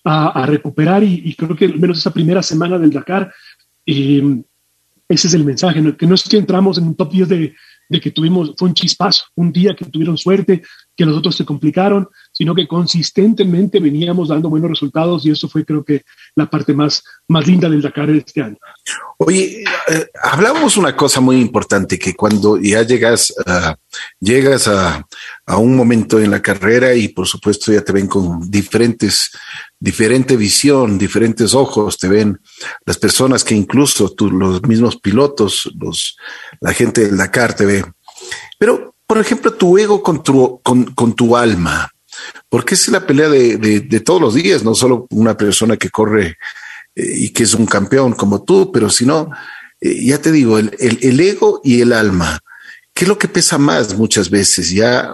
a, 0.04 0.44
recuperar 0.46 1.02
y, 1.02 1.34
creo 1.34 1.56
que 1.56 1.64
al 1.64 1.78
menos 1.78 1.98
esa 1.98 2.12
primera 2.12 2.42
semana 2.42 2.78
del 2.78 2.90
Dakar, 2.90 3.32
eh, 3.86 4.42
ese 5.08 5.28
es 5.28 5.34
el 5.34 5.44
mensaje, 5.44 5.96
que 5.96 6.06
no 6.06 6.14
es 6.14 6.28
que 6.28 6.36
entramos 6.36 6.76
en 6.78 6.88
un 6.88 6.94
top 6.94 7.10
10 7.10 7.28
de, 7.28 7.54
de 7.88 8.00
que 8.00 8.10
tuvimos, 8.10 8.54
fue 8.56 8.68
un 8.68 8.74
chispazo, 8.74 9.24
un 9.34 9.50
día 9.50 9.74
que 9.74 9.86
tuvieron 9.86 10.18
suerte, 10.18 10.62
que 10.94 11.06
los 11.06 11.16
otros 11.16 11.36
se 11.36 11.44
complicaron, 11.44 12.08
sino 12.38 12.54
que 12.54 12.68
consistentemente 12.68 13.80
veníamos 13.80 14.28
dando 14.28 14.48
buenos 14.48 14.70
resultados 14.70 15.26
y 15.26 15.32
eso 15.32 15.48
fue 15.48 15.64
creo 15.64 15.84
que 15.84 16.02
la 16.36 16.48
parte 16.48 16.72
más, 16.72 17.02
más 17.26 17.44
linda 17.48 17.68
del 17.68 17.82
Dakar 17.82 18.08
este 18.10 18.40
año. 18.40 18.56
Oye, 19.16 19.64
eh, 19.88 20.06
hablamos 20.22 20.76
una 20.76 20.94
cosa 20.94 21.20
muy 21.20 21.40
importante, 21.40 21.98
que 21.98 22.14
cuando 22.14 22.56
ya 22.56 22.82
llegas, 22.82 23.34
llegas 24.20 24.68
a, 24.68 25.04
a, 25.46 25.56
un 25.56 25.74
momento 25.74 26.20
en 26.20 26.30
la 26.30 26.40
carrera 26.40 26.94
y 26.94 27.08
por 27.08 27.26
supuesto 27.26 27.72
ya 27.72 27.82
te 27.82 27.92
ven 27.92 28.06
con 28.06 28.48
diferentes, 28.48 29.32
diferente 29.80 30.36
visión, 30.36 30.96
diferentes 30.96 31.54
ojos, 31.54 31.98
te 31.98 32.06
ven 32.06 32.38
las 32.86 32.98
personas 32.98 33.42
que 33.42 33.56
incluso 33.56 34.10
tú, 34.10 34.30
los 34.30 34.62
mismos 34.62 35.00
pilotos, 35.00 35.68
los, 35.76 36.16
la 36.60 36.72
gente 36.72 37.00
del 37.00 37.16
Dakar 37.16 37.56
te 37.56 37.66
ve. 37.66 37.84
Pero 38.60 38.94
por 39.08 39.16
ejemplo, 39.16 39.54
tu 39.54 39.78
ego 39.78 40.02
con 40.02 40.22
tu, 40.22 40.60
con, 40.62 41.14
tu 41.14 41.34
alma, 41.34 41.90
porque 42.48 42.74
es 42.74 42.88
la 42.88 43.06
pelea 43.06 43.28
de, 43.28 44.00
todos 44.00 44.20
los 44.20 44.34
días, 44.34 44.64
no 44.64 44.74
solo 44.74 45.06
una 45.10 45.36
persona 45.36 45.76
que 45.76 45.90
corre 45.90 46.36
eh, 46.94 47.12
y 47.16 47.30
que 47.30 47.42
es 47.42 47.54
un 47.54 47.66
campeón 47.66 48.12
como 48.12 48.42
tú, 48.42 48.72
pero 48.72 48.88
sino, 48.88 49.30
eh, 49.80 50.04
ya 50.04 50.20
te 50.20 50.32
digo, 50.32 50.58
el, 50.58 51.20
ego 51.20 51.60
y 51.62 51.80
el 51.80 51.92
alma. 51.92 52.40
¿Qué 52.94 53.04
es 53.04 53.08
lo 53.08 53.18
que 53.18 53.28
pesa 53.28 53.58
más 53.58 53.96
muchas 53.96 54.28
veces? 54.28 54.70
Ya, 54.70 55.12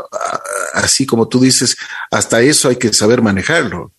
así 0.73 1.05
como 1.05 1.29
tú 1.29 1.41
dices, 1.41 1.77
hasta 2.11 2.41
eso 2.41 2.69
hay 2.69 2.77
que 2.77 2.93
saber 2.93 3.21
manejarlo. 3.21 3.93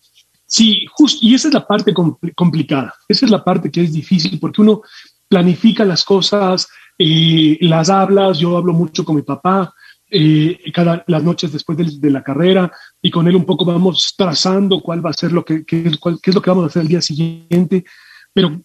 Sí, 0.46 0.86
justo, 0.92 1.18
y 1.22 1.34
esa 1.34 1.48
es 1.48 1.54
la 1.54 1.66
parte 1.66 1.92
complicada, 2.34 2.94
esa 3.08 3.26
es 3.26 3.30
la 3.30 3.44
parte 3.44 3.70
que 3.70 3.82
es 3.82 3.92
difícil, 3.92 4.38
porque 4.40 4.62
uno 4.62 4.82
planifica 5.28 5.84
las 5.84 6.04
cosas, 6.04 6.68
eh, 6.98 7.58
las 7.60 7.90
hablas, 7.90 8.38
yo 8.38 8.56
hablo 8.56 8.72
mucho 8.72 9.04
con 9.04 9.16
mi 9.16 9.22
papá, 9.22 9.74
eh, 10.10 10.58
cada 10.72 11.04
las 11.08 11.22
noches 11.22 11.52
después 11.52 11.76
de, 11.78 12.10
la 12.10 12.22
carrera 12.22 12.70
y 13.02 13.10
con 13.10 13.26
él 13.26 13.36
un 13.36 13.44
poco 13.44 13.64
vamos 13.64 14.14
trazando 14.16 14.80
cuál 14.80 15.04
va 15.04 15.10
a 15.10 15.14
ser 15.14 15.32
lo 15.32 15.44
que 15.44 15.64
qué, 15.64 15.84
es 15.86 16.34
lo 16.34 16.42
que 16.42 16.50
vamos 16.50 16.64
a 16.64 16.66
hacer 16.68 16.82
el 16.82 16.88
día 16.88 17.00
siguiente, 17.00 17.84
pero 18.32 18.60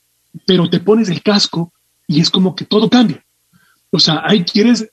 pero 0.45 0.69
te 0.69 0.79
pones 0.79 1.09
el 1.09 1.21
casco 1.21 1.73
y 2.07 2.21
es 2.21 2.29
como 2.29 2.55
que 2.55 2.65
todo 2.65 2.89
cambia. 2.89 3.23
O 3.89 3.99
sea, 3.99 4.21
ahí 4.25 4.43
quieres 4.43 4.89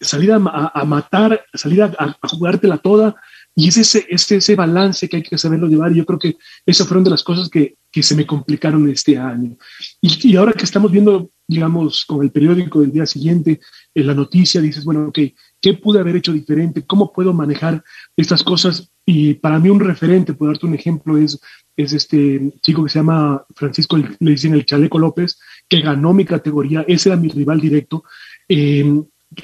salir 0.00 0.32
a, 0.32 0.38
matar, 0.38 1.44
salir 1.52 1.82
a, 1.82 1.92
a, 1.98 2.28
jugártela 2.28 2.78
toda 2.78 3.14
y 3.54 3.68
es 3.68 3.76
ese, 3.76 4.06
ese, 4.08 4.36
ese 4.36 4.54
balance 4.56 5.08
que 5.08 5.16
hay 5.16 5.22
que 5.22 5.36
saberlo 5.36 5.66
llevar 5.66 5.92
y 5.92 5.96
yo 5.96 6.06
creo 6.06 6.18
que 6.18 6.36
esas 6.64 6.86
fueron 6.86 7.04
de 7.04 7.10
las 7.10 7.22
cosas 7.22 7.48
que, 7.48 7.76
que 7.90 8.02
se 8.02 8.14
me 8.14 8.26
complicaron 8.26 8.88
este 8.88 9.18
año. 9.18 9.56
Y, 10.00 10.30
y 10.30 10.36
ahora 10.36 10.52
que 10.52 10.64
estamos 10.64 10.90
viendo, 10.90 11.30
digamos, 11.46 12.04
con 12.06 12.22
el 12.22 12.30
periódico 12.30 12.80
del 12.80 12.92
día 12.92 13.06
siguiente, 13.06 13.60
en 13.94 14.06
la 14.06 14.14
noticia, 14.14 14.60
dices, 14.60 14.84
bueno, 14.84 15.08
ok, 15.08 15.18
¿Qué 15.60 15.74
pude 15.74 16.00
haber 16.00 16.16
hecho 16.16 16.32
diferente? 16.32 16.86
¿Cómo 16.86 17.12
puedo 17.12 17.32
manejar 17.32 17.82
estas 18.16 18.42
cosas? 18.42 18.90
Y 19.04 19.34
para 19.34 19.58
mí 19.58 19.68
un 19.68 19.80
referente, 19.80 20.34
por 20.34 20.48
darte 20.48 20.66
un 20.66 20.74
ejemplo, 20.74 21.18
es, 21.18 21.38
es 21.76 21.92
este 21.92 22.52
chico 22.62 22.84
que 22.84 22.90
se 22.90 22.98
llama 22.98 23.44
Francisco, 23.54 23.96
le 23.96 24.30
dicen 24.30 24.54
el 24.54 24.64
Chaleco 24.64 24.98
López, 24.98 25.38
que 25.68 25.80
ganó 25.80 26.12
mi 26.12 26.24
categoría, 26.24 26.84
ese 26.88 27.10
era 27.10 27.16
mi 27.16 27.28
rival 27.28 27.60
directo. 27.60 28.04
Eh, 28.48 29.02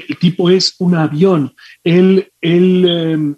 el 0.08 0.18
tipo 0.18 0.50
es 0.50 0.74
un 0.78 0.94
avión. 0.94 1.54
Él, 1.84 2.32
él 2.40 2.88
em, 2.88 3.36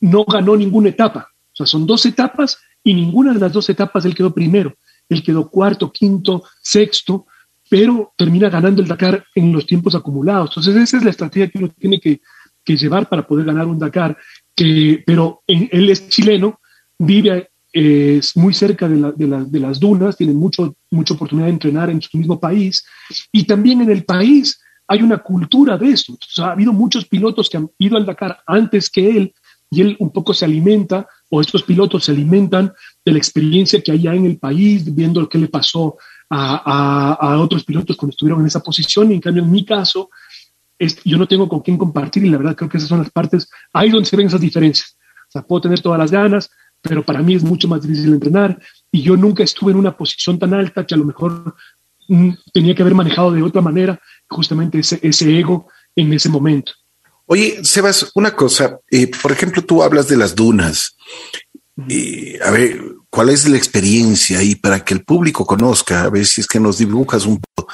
no 0.00 0.24
ganó 0.24 0.56
ninguna 0.56 0.88
etapa. 0.88 1.30
O 1.52 1.56
sea, 1.56 1.66
son 1.66 1.86
dos 1.86 2.04
etapas 2.06 2.58
y 2.82 2.94
ninguna 2.94 3.32
de 3.32 3.40
las 3.40 3.52
dos 3.52 3.68
etapas 3.68 4.04
él 4.04 4.14
quedó 4.14 4.34
primero. 4.34 4.74
Él 5.08 5.22
quedó 5.22 5.48
cuarto, 5.48 5.92
quinto, 5.92 6.44
sexto, 6.62 7.26
pero 7.68 8.12
termina 8.16 8.48
ganando 8.48 8.82
el 8.82 8.88
Dakar 8.88 9.24
en 9.34 9.52
los 9.52 9.66
tiempos 9.66 9.94
acumulados. 9.94 10.50
Entonces, 10.50 10.76
esa 10.76 10.96
es 10.98 11.04
la 11.04 11.10
estrategia 11.10 11.48
que 11.48 11.58
uno 11.58 11.68
tiene 11.68 12.00
que, 12.00 12.20
llevar 12.66 13.08
para 13.08 13.26
poder 13.26 13.44
ganar 13.46 13.66
un 13.66 13.78
Dakar. 13.78 14.16
Que, 14.54 15.02
pero 15.04 15.42
él 15.46 15.90
es 15.90 16.08
chileno, 16.08 16.60
vive 16.98 17.50
es 17.74 18.36
muy 18.36 18.54
cerca 18.54 18.88
de, 18.88 19.12
de, 19.16 19.60
las 19.60 19.80
dunas, 19.80 20.16
tiene 20.16 20.32
mucho, 20.32 20.76
mucha 20.92 21.14
oportunidad 21.14 21.48
de 21.48 21.54
entrenar 21.54 21.90
en 21.90 22.00
su 22.00 22.16
mismo 22.16 22.38
país 22.38 22.86
y 23.32 23.44
también 23.44 23.80
en 23.80 23.90
el 23.90 24.04
país 24.04 24.60
hay 24.86 25.02
una 25.02 25.18
cultura 25.18 25.76
de 25.76 25.90
esto. 25.90 26.16
ha 26.38 26.52
habido 26.52 26.72
muchos 26.72 27.04
pilotos 27.06 27.50
que 27.50 27.56
han 27.56 27.68
ido 27.78 27.96
al 27.96 28.06
Dakar 28.06 28.38
antes 28.46 28.88
que 28.88 29.10
él 29.10 29.34
y 29.70 29.80
él 29.80 29.96
un 29.98 30.12
poco 30.12 30.32
se 30.34 30.44
alimenta, 30.44 31.08
o 31.30 31.40
estos 31.40 31.64
pilotos 31.64 32.04
se 32.04 32.12
alimentan 32.12 32.72
de 33.04 33.10
la 33.10 33.18
experiencia 33.18 33.80
que 33.82 33.90
hay 33.90 34.06
en 34.06 34.26
el 34.26 34.38
país, 34.38 34.94
viendo 34.94 35.28
que 35.28 35.38
le 35.38 35.48
pasó 35.48 35.96
a, 36.30 37.12
a, 37.14 37.40
otros 37.40 37.64
pilotos 37.64 37.96
cuando 37.96 38.12
estuvieron 38.12 38.40
en 38.40 38.46
esa 38.46 38.60
posición. 38.60 39.10
Y 39.10 39.14
en 39.14 39.20
cambio, 39.20 39.42
en 39.42 39.50
mi 39.50 39.64
caso, 39.64 40.10
es, 40.78 41.02
yo 41.04 41.16
no 41.16 41.28
tengo 41.28 41.48
con 41.48 41.60
quién 41.60 41.76
compartir 41.76 42.24
y 42.24 42.30
la 42.30 42.38
verdad 42.38 42.56
creo 42.56 42.68
que 42.68 42.78
esas 42.78 42.88
son 42.88 43.00
las 43.00 43.10
partes, 43.10 43.48
ahí 43.72 43.90
donde 43.90 44.08
se 44.08 44.16
ven 44.16 44.26
esas 44.26 44.40
diferencias. 44.40 44.96
O 45.28 45.30
sea, 45.30 45.42
puedo 45.42 45.62
tener 45.62 45.80
todas 45.80 45.98
las 45.98 46.10
ganas, 46.10 46.50
pero 46.80 47.04
para 47.04 47.22
mí 47.22 47.34
es 47.34 47.42
mucho 47.42 47.68
más 47.68 47.82
difícil 47.82 48.12
entrenar 48.12 48.60
y 48.90 49.02
yo 49.02 49.16
nunca 49.16 49.42
estuve 49.42 49.72
en 49.72 49.78
una 49.78 49.96
posición 49.96 50.38
tan 50.38 50.54
alta 50.54 50.86
que 50.86 50.94
a 50.94 50.98
lo 50.98 51.04
mejor 51.04 51.54
mm, 52.08 52.30
tenía 52.52 52.74
que 52.74 52.82
haber 52.82 52.94
manejado 52.94 53.32
de 53.32 53.42
otra 53.42 53.62
manera 53.62 54.00
justamente 54.28 54.78
ese, 54.78 54.98
ese 55.02 55.38
ego 55.38 55.68
en 55.96 56.12
ese 56.12 56.28
momento. 56.28 56.72
Oye, 57.26 57.64
Sebas, 57.64 58.10
una 58.14 58.32
cosa, 58.32 58.78
eh, 58.90 59.10
por 59.22 59.32
ejemplo, 59.32 59.62
tú 59.62 59.82
hablas 59.82 60.08
de 60.08 60.16
las 60.16 60.34
dunas. 60.34 60.96
a 61.78 62.50
ver, 62.50 62.82
¿cuál 63.14 63.28
es 63.28 63.48
la 63.48 63.56
experiencia 63.56 64.40
ahí 64.40 64.56
para 64.56 64.84
que 64.84 64.92
el 64.92 65.04
público 65.04 65.46
conozca? 65.46 66.02
A 66.02 66.10
ver 66.10 66.26
si 66.26 66.40
es 66.40 66.48
que 66.48 66.58
nos 66.58 66.78
dibujas 66.78 67.26
un 67.26 67.40
poco. 67.40 67.72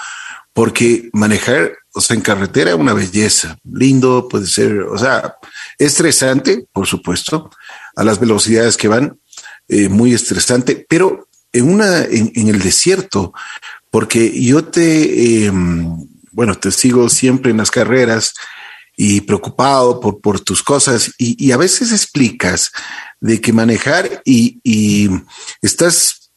Porque 0.52 1.08
manejar, 1.14 1.72
o 1.94 2.00
sea, 2.02 2.14
en 2.14 2.20
carretera 2.20 2.76
una 2.76 2.92
belleza. 2.92 3.56
Lindo, 3.64 4.28
puede 4.28 4.46
ser, 4.46 4.82
o 4.82 4.98
sea, 4.98 5.36
estresante, 5.78 6.66
por 6.74 6.86
supuesto, 6.86 7.48
a 7.96 8.04
las 8.04 8.20
velocidades 8.20 8.76
que 8.76 8.88
van, 8.88 9.18
eh, 9.66 9.88
muy 9.88 10.12
estresante, 10.12 10.84
pero 10.86 11.26
en 11.54 11.72
una, 11.72 12.02
en, 12.02 12.48
el 12.48 12.60
desierto, 12.60 13.32
porque 13.90 14.42
yo 14.42 14.64
te, 14.64 15.46
em, 15.46 16.06
bueno, 16.32 16.54
te 16.56 16.70
sigo 16.70 17.08
siempre 17.08 17.50
en 17.50 17.56
las 17.56 17.70
carreras 17.70 18.34
y 19.02 19.22
preocupado 19.22 19.98
por, 19.98 20.20
por 20.20 20.40
tus 20.40 20.62
cosas 20.62 21.14
y, 21.16 21.52
a 21.52 21.56
veces 21.56 21.90
explicas 21.90 22.70
de 23.18 23.40
que 23.40 23.50
manejar 23.50 24.20
y, 24.26 25.08
estás, 25.62 26.30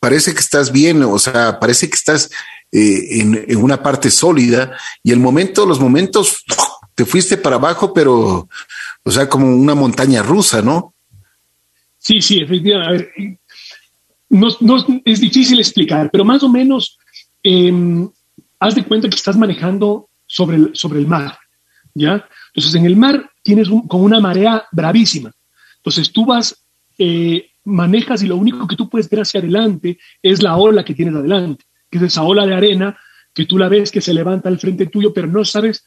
parece 0.00 0.34
que 0.34 0.40
estás 0.40 0.70
bien, 0.70 1.02
o 1.02 1.18
sea, 1.18 1.58
parece 1.58 1.88
que 1.88 1.94
estás 1.94 2.30
eh, 2.72 3.20
en, 3.20 3.56
una 3.56 3.82
parte 3.82 4.10
sólida 4.10 4.76
y 5.02 5.12
el 5.12 5.18
momento, 5.18 5.64
los 5.64 5.80
momentos, 5.80 6.44
te 6.94 7.06
fuiste 7.06 7.38
para 7.38 7.56
abajo, 7.56 7.94
pero, 7.94 8.50
o 9.02 9.10
sea, 9.10 9.26
como 9.26 9.46
una 9.46 9.74
montaña 9.74 10.22
rusa, 10.22 10.60
¿no? 10.60 10.92
Sí, 11.96 12.20
sí, 12.20 12.40
efectivamente. 12.42 13.10
Ver, 13.16 13.38
no, 14.28 15.00
es 15.06 15.20
difícil 15.22 15.58
explicar, 15.58 16.10
pero 16.12 16.22
más 16.22 16.42
o 16.42 16.50
menos 16.50 16.98
em, 17.42 18.10
haz 18.58 18.74
de 18.74 18.84
cuenta 18.84 19.08
que 19.08 19.16
estás 19.16 19.38
manejando 19.38 20.10
sobre 20.26 20.56
el, 20.56 20.70
sobre 20.74 20.98
el 20.98 21.06
mar. 21.06 21.38
¿Ya? 21.94 22.28
Entonces, 22.54 22.74
en 22.74 22.86
el 22.86 22.96
mar 22.96 23.30
tienes 23.42 23.68
con 23.88 24.02
una 24.02 24.20
marea 24.20 24.64
bravísima. 24.72 25.32
Entonces, 25.76 26.12
tú 26.12 26.26
vas, 26.26 26.66
eh, 26.98 27.46
manejas 27.64 28.22
y 28.22 28.26
lo 28.26 28.36
único 28.36 28.66
que 28.66 28.76
tú 28.76 28.88
puedes 28.88 29.08
ver 29.08 29.20
hacia 29.20 29.40
adelante 29.40 29.98
es 30.22 30.42
la 30.42 30.56
ola 30.56 30.84
que 30.84 30.94
tienes 30.94 31.14
adelante, 31.14 31.64
que 31.90 31.98
es 31.98 32.04
esa 32.04 32.22
ola 32.22 32.46
de 32.46 32.54
arena 32.54 32.96
que 33.32 33.46
tú 33.46 33.58
la 33.58 33.68
ves 33.68 33.90
que 33.90 34.00
se 34.00 34.14
levanta 34.14 34.48
al 34.48 34.58
frente 34.58 34.86
tuyo, 34.86 35.12
pero 35.12 35.26
no 35.26 35.44
sabes 35.44 35.84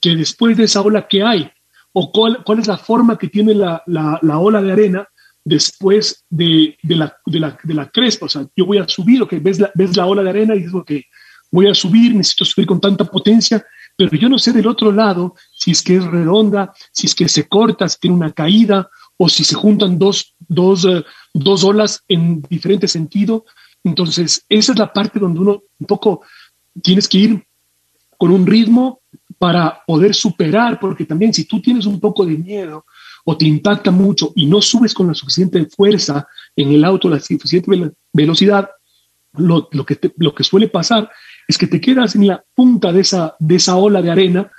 que 0.00 0.14
después 0.14 0.56
de 0.56 0.64
esa 0.64 0.82
ola 0.82 1.08
que 1.08 1.22
hay, 1.22 1.50
o 1.92 2.12
cuál, 2.12 2.42
cuál 2.44 2.58
es 2.58 2.66
la 2.66 2.76
forma 2.76 3.16
que 3.16 3.28
tiene 3.28 3.54
la, 3.54 3.82
la, 3.86 4.38
ola 4.38 4.60
de 4.60 4.72
arena 4.72 5.08
después 5.44 6.24
de, 6.28 6.76
la, 6.82 7.16
de, 7.24 7.40
la, 7.74 7.88
crespa. 7.88 8.26
O 8.26 8.28
sea, 8.28 8.46
yo 8.56 8.66
voy 8.66 8.78
a 8.78 8.88
subir, 8.88 9.22
o 9.22 9.28
que 9.28 9.38
ves 9.38 9.60
la, 9.60 9.70
ves 9.74 9.96
la 9.96 10.06
ola 10.06 10.22
de 10.22 10.30
arena 10.30 10.54
y 10.54 10.58
dices, 10.58 10.74
ok, 10.74 10.92
voy 11.50 11.68
a 11.68 11.74
subir, 11.74 12.14
necesito 12.14 12.44
subir 12.44 12.66
con 12.66 12.80
tanta 12.80 13.04
potencia, 13.04 13.64
pero 13.96 14.16
yo 14.16 14.28
no 14.28 14.38
sé 14.38 14.52
del 14.52 14.66
otro 14.66 14.90
lado 14.92 15.34
si 15.52 15.70
es 15.70 15.82
que 15.82 15.96
es 15.96 16.04
redonda, 16.04 16.72
si 16.92 17.06
es 17.06 17.14
que 17.14 17.28
se 17.28 17.46
corta, 17.48 17.88
si 17.88 17.98
tiene 18.00 18.16
una 18.16 18.32
caída 18.32 18.88
o 19.16 19.28
si 19.28 19.44
se 19.44 19.54
juntan 19.54 19.98
dos, 19.98 20.34
dos, 20.38 20.84
eh, 20.84 21.04
dos 21.32 21.64
olas 21.64 22.02
en 22.08 22.42
diferente 22.42 22.88
sentido. 22.88 23.44
Entonces, 23.84 24.44
esa 24.48 24.72
es 24.72 24.78
la 24.78 24.92
parte 24.92 25.20
donde 25.20 25.40
uno 25.40 25.62
un 25.78 25.86
poco 25.86 26.22
tienes 26.82 27.08
que 27.08 27.18
ir 27.18 27.46
con 28.16 28.30
un 28.30 28.46
ritmo 28.46 29.00
para 29.38 29.82
poder 29.86 30.14
superar, 30.14 30.80
porque 30.80 31.04
también 31.04 31.32
si 31.32 31.44
tú 31.44 31.60
tienes 31.60 31.86
un 31.86 32.00
poco 32.00 32.24
de 32.24 32.36
miedo 32.36 32.86
o 33.24 33.36
te 33.36 33.46
impacta 33.46 33.90
mucho 33.90 34.32
y 34.34 34.46
no 34.46 34.60
subes 34.60 34.94
con 34.94 35.06
la 35.06 35.14
suficiente 35.14 35.66
fuerza 35.66 36.26
en 36.56 36.72
el 36.72 36.84
auto, 36.84 37.08
la 37.08 37.20
suficiente 37.20 37.92
velocidad, 38.12 38.70
lo, 39.34 39.68
lo 39.72 39.84
que, 39.84 39.98
lo 40.16 40.34
que 40.34 40.44
suele 40.44 40.68
pasar 40.68 41.10
es 41.48 41.58
que 41.58 41.66
te 41.66 41.80
quedas 41.80 42.14
en 42.14 42.26
la 42.26 42.42
punta 42.54 42.92
de 42.92 43.00
esa, 43.00 43.36
de 43.38 43.56
esa 43.56 43.76
ola 43.76 44.02
de 44.02 44.10
arena 44.10 44.50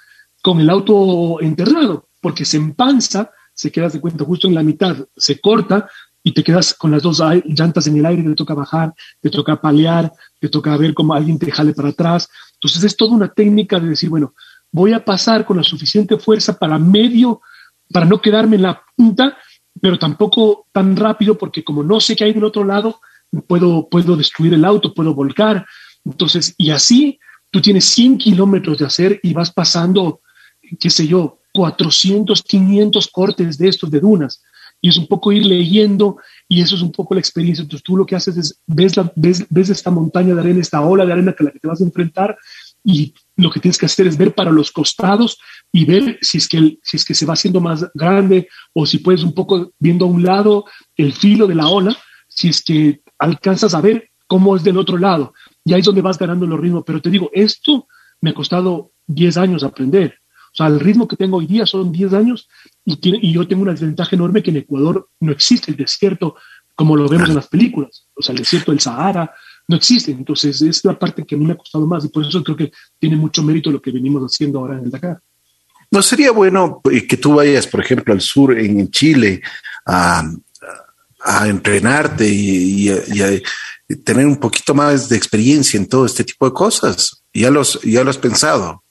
con 0.41 0.59
el 0.59 0.69
auto 0.69 1.41
enterrado, 1.41 2.09
porque 2.21 2.45
se 2.45 2.57
empanza, 2.57 3.31
se 3.53 3.71
quedas 3.71 3.93
de 3.93 4.01
cuenta 4.01 4.25
justo 4.25 4.47
en 4.47 4.55
la 4.55 4.63
mitad, 4.63 4.95
se 5.15 5.39
corta 5.39 5.89
y 6.23 6.33
te 6.33 6.43
quedas 6.43 6.73
con 6.73 6.91
las 6.91 7.03
dos 7.03 7.21
llantas 7.45 7.87
en 7.87 7.97
el 7.97 8.05
aire, 8.05 8.23
te 8.23 8.35
toca 8.35 8.53
bajar, 8.53 8.93
te 9.21 9.29
toca 9.29 9.61
palear, 9.61 10.11
te 10.39 10.49
toca 10.49 10.75
ver 10.77 10.93
cómo 10.93 11.13
alguien 11.13 11.37
te 11.37 11.51
jale 11.51 11.73
para 11.73 11.89
atrás. 11.89 12.27
Entonces 12.55 12.83
es 12.83 12.97
toda 12.97 13.15
una 13.15 13.27
técnica 13.27 13.79
de 13.79 13.89
decir, 13.89 14.09
bueno, 14.09 14.33
voy 14.71 14.93
a 14.93 15.05
pasar 15.05 15.45
con 15.45 15.57
la 15.57 15.63
suficiente 15.63 16.17
fuerza 16.17 16.57
para 16.57 16.79
medio, 16.79 17.41
para 17.91 18.05
no 18.05 18.19
quedarme 18.19 18.55
en 18.55 18.63
la 18.63 18.81
punta, 18.95 19.37
pero 19.79 19.99
tampoco 19.99 20.67
tan 20.71 20.95
rápido, 20.95 21.37
porque 21.37 21.63
como 21.63 21.83
no 21.83 21.99
sé 21.99 22.15
qué 22.15 22.23
hay 22.23 22.33
del 22.33 22.43
otro 22.43 22.63
lado, 22.63 22.99
puedo, 23.47 23.87
puedo 23.89 24.15
destruir 24.15 24.53
el 24.53 24.65
auto, 24.65 24.93
puedo 24.93 25.13
volcar. 25.13 25.65
Entonces, 26.05 26.53
y 26.57 26.71
así 26.71 27.19
tú 27.49 27.61
tienes 27.61 27.85
100 27.85 28.17
kilómetros 28.17 28.77
de 28.77 28.85
hacer 28.85 29.19
y 29.23 29.33
vas 29.33 29.51
pasando, 29.51 30.21
qué 30.79 30.89
sé 30.89 31.07
yo, 31.07 31.39
400, 31.53 32.43
500 32.43 33.07
cortes 33.07 33.57
de 33.57 33.69
estos 33.69 33.89
de 33.89 33.99
dunas. 33.99 34.43
Y 34.81 34.89
es 34.89 34.97
un 34.97 35.07
poco 35.07 35.31
ir 35.31 35.45
leyendo 35.45 36.17
y 36.49 36.61
eso 36.61 36.75
es 36.75 36.81
un 36.81 36.91
poco 36.91 37.13
la 37.13 37.21
experiencia. 37.21 37.63
Entonces 37.63 37.83
tú 37.83 37.95
lo 37.95 38.05
que 38.05 38.15
haces 38.15 38.37
es, 38.37 38.61
ves, 38.67 38.97
la, 38.97 39.11
ves, 39.15 39.45
ves 39.49 39.69
esta 39.69 39.89
montaña 39.89 40.35
de 40.35 40.41
arena, 40.41 40.59
esta 40.59 40.81
ola 40.81 41.05
de 41.05 41.13
arena 41.13 41.33
que 41.33 41.45
la 41.45 41.51
que 41.51 41.59
te 41.59 41.67
vas 41.67 41.81
a 41.81 41.85
enfrentar 41.85 42.37
y 42.83 43.13
lo 43.37 43.49
que 43.49 43.59
tienes 43.59 43.77
que 43.77 43.87
hacer 43.87 44.05
es 44.05 44.17
ver 44.17 44.35
para 44.35 44.51
los 44.51 44.71
costados 44.71 45.39
y 45.71 45.85
ver 45.85 46.19
si 46.21 46.37
es 46.37 46.47
que, 46.47 46.77
si 46.83 46.97
es 46.97 47.05
que 47.05 47.15
se 47.15 47.25
va 47.25 47.33
haciendo 47.33 47.59
más 47.59 47.85
grande 47.95 48.47
o 48.73 48.85
si 48.85 48.99
puedes 48.99 49.23
un 49.23 49.33
poco 49.33 49.71
viendo 49.79 50.05
a 50.05 50.09
un 50.09 50.23
lado 50.23 50.65
el 50.95 51.13
filo 51.13 51.47
de 51.47 51.55
la 51.55 51.67
ola, 51.67 51.97
si 52.27 52.49
es 52.49 52.61
que 52.61 53.01
alcanzas 53.17 53.73
a 53.73 53.81
ver 53.81 54.11
cómo 54.27 54.55
es 54.55 54.63
del 54.63 54.77
otro 54.77 54.97
lado 54.97 55.33
y 55.65 55.73
ahí 55.73 55.79
es 55.79 55.85
donde 55.85 56.01
vas 56.01 56.17
ganando 56.17 56.45
los 56.45 56.59
ritmos. 56.59 56.83
Pero 56.85 57.01
te 57.01 57.09
digo, 57.09 57.29
esto 57.33 57.87
me 58.21 58.29
ha 58.29 58.33
costado 58.33 58.91
10 59.07 59.37
años 59.37 59.63
aprender. 59.63 60.19
O 60.53 60.55
sea, 60.55 60.67
el 60.67 60.79
ritmo 60.79 61.07
que 61.07 61.17
tengo 61.17 61.37
hoy 61.37 61.47
día 61.47 61.65
son 61.65 61.91
10 61.91 62.13
años 62.13 62.47
y, 62.85 62.97
y 63.03 63.33
yo 63.33 63.45
tengo 63.47 63.63
una 63.63 63.71
desventaja 63.71 64.15
enorme 64.15 64.41
que 64.41 64.51
en 64.51 64.57
Ecuador 64.57 65.09
no 65.19 65.31
existe 65.31 65.71
el 65.71 65.77
desierto 65.77 66.35
como 66.75 66.95
lo 66.95 67.09
vemos 67.09 67.29
en 67.29 67.35
las 67.35 67.47
películas. 67.47 68.07
O 68.13 68.21
sea, 68.21 68.33
el 68.33 68.39
desierto 68.39 68.71
del 68.71 68.79
Sahara 68.79 69.33
no 69.67 69.75
existe. 69.75 70.11
Entonces, 70.11 70.61
es 70.61 70.85
la 70.85 70.97
parte 70.97 71.25
que 71.25 71.35
a 71.35 71.37
mí 71.37 71.45
me 71.45 71.53
ha 71.53 71.57
costado 71.57 71.87
más 71.87 72.05
y 72.05 72.09
por 72.09 72.25
eso 72.25 72.43
creo 72.43 72.55
que 72.55 72.71
tiene 72.99 73.15
mucho 73.15 73.43
mérito 73.43 73.71
lo 73.71 73.81
que 73.81 73.91
venimos 73.91 74.23
haciendo 74.23 74.59
ahora 74.59 74.77
en 74.77 74.85
el 74.85 74.91
Dakar. 74.91 75.19
¿No 75.91 76.01
sería 76.01 76.31
bueno 76.31 76.81
eh, 76.91 77.07
que 77.07 77.17
tú 77.17 77.35
vayas, 77.35 77.67
por 77.67 77.79
ejemplo, 77.79 78.13
al 78.13 78.21
sur, 78.21 78.57
en 78.57 78.89
Chile, 78.91 79.41
a, 79.85 80.23
a 81.25 81.47
entrenarte 81.47 82.27
y, 82.29 82.89
a, 82.89 82.97
tener 84.03 84.25
un 84.25 84.37
poquito 84.37 84.73
más 84.73 85.09
de 85.09 85.17
experiencia 85.17 85.77
en 85.77 85.87
todo 85.87 86.05
este 86.05 86.23
tipo 86.23 86.45
de 86.45 86.53
cosas. 86.53 87.23
Ya 87.33 87.51
los, 87.51 87.81
ya 87.81 88.03
lo 88.03 88.09
has 88.09 88.17
pensado. 88.17 88.81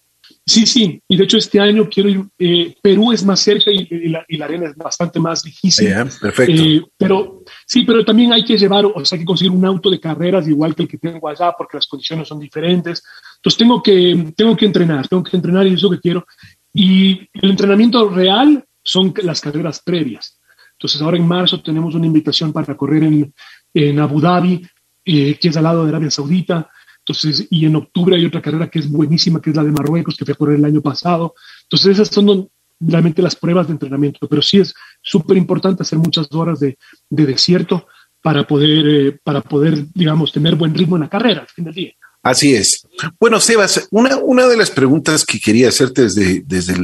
Sí, 0.46 0.66
sí, 0.66 1.02
y 1.08 1.16
de 1.16 1.24
hecho 1.24 1.38
este 1.38 1.58
año 1.58 1.88
quiero 1.88 2.10
ir, 2.10 2.22
eh, 2.38 2.74
Perú 2.82 3.12
es 3.12 3.24
más 3.24 3.40
cerca 3.40 3.70
y, 3.70 4.08
la, 4.08 4.26
arena 4.44 4.66
es 4.66 4.76
bastante 4.76 5.18
más 5.18 5.42
difícil. 5.42 5.88
perfecto. 6.20 6.62
Eh, 6.62 6.82
pero 6.98 7.42
sí, 7.66 7.82
pero 7.84 8.04
también 8.04 8.30
hay 8.30 8.44
que 8.44 8.58
llevar, 8.58 8.84
o 8.84 9.04
sea, 9.06 9.16
hay 9.16 9.20
que 9.20 9.26
conseguir 9.26 9.52
un 9.52 9.64
auto 9.64 9.88
de 9.88 9.98
carreras 9.98 10.46
igual 10.46 10.74
que 10.74 10.82
el 10.82 10.88
que 10.88 10.98
tengo 10.98 11.28
allá 11.28 11.54
porque 11.56 11.78
las 11.78 11.86
condiciones 11.86 12.28
son 12.28 12.40
diferentes. 12.40 13.02
Entonces 13.36 13.58
tengo 13.58 13.82
que, 13.82 14.32
tengo 14.36 14.54
que 14.54 14.66
entrenar, 14.66 15.08
tengo 15.08 15.24
que 15.24 15.34
entrenar 15.34 15.66
y 15.66 15.74
eso 15.74 15.88
que 15.88 16.00
quiero. 16.00 16.26
Y 16.74 17.26
el 17.32 17.50
entrenamiento 17.50 18.10
real 18.10 18.66
son 18.82 19.14
las 19.22 19.40
carreras 19.40 19.80
previas. 19.82 20.38
Entonces 20.72 21.00
ahora 21.00 21.16
en 21.16 21.26
marzo 21.26 21.62
tenemos 21.62 21.94
una 21.94 22.06
invitación 22.06 22.52
para 22.52 22.76
correr 22.76 23.04
en, 23.04 23.32
en 23.72 23.98
Abu 23.98 24.20
Dhabi, 24.20 24.66
eh, 25.04 25.38
que 25.38 25.48
es 25.48 25.56
al 25.56 25.64
lado 25.64 25.84
de 25.84 25.90
Arabia 25.90 26.10
Saudita. 26.10 26.70
Entonces, 26.98 27.46
y 27.50 27.66
en 27.66 27.76
octubre 27.76 28.16
hay 28.16 28.24
otra 28.24 28.40
carrera 28.40 28.70
que 28.70 28.78
es 28.78 28.90
buenísima, 28.90 29.40
que 29.40 29.50
es 29.50 29.56
la 29.56 29.64
de 29.64 29.72
Marruecos, 29.72 30.16
que 30.16 30.24
fue 30.24 30.32
a 30.32 30.36
correr 30.36 30.58
el 30.58 30.64
año 30.64 30.80
pasado. 30.80 31.34
Entonces, 31.64 31.92
esas 31.92 32.08
son 32.08 32.48
realmente 32.80 33.22
las 33.22 33.36
pruebas 33.36 33.66
de 33.66 33.74
entrenamiento, 33.74 34.26
pero 34.28 34.42
sí 34.42 34.58
es 34.58 34.74
súper 35.02 35.36
importante 35.36 35.82
hacer 35.82 35.98
muchas 35.98 36.28
horas 36.32 36.60
de, 36.60 36.78
de 37.10 37.26
desierto 37.26 37.86
para 38.22 38.46
poder, 38.46 38.86
eh, 38.88 39.18
para 39.22 39.42
poder, 39.42 39.84
digamos, 39.92 40.32
tener 40.32 40.54
buen 40.56 40.74
ritmo 40.74 40.96
en 40.96 41.02
la 41.02 41.10
carrera 41.10 41.42
al 41.42 41.48
fin 41.48 41.66
del 41.66 41.74
día. 41.74 41.92
Así 42.22 42.54
es. 42.54 42.86
Bueno, 43.20 43.38
Sebas, 43.38 43.86
una, 43.90 44.16
una 44.16 44.46
de 44.46 44.56
las 44.56 44.70
preguntas 44.70 45.26
que 45.26 45.38
quería 45.38 45.68
hacerte 45.68 46.02
desde, 46.02 46.40
desde 46.40 46.74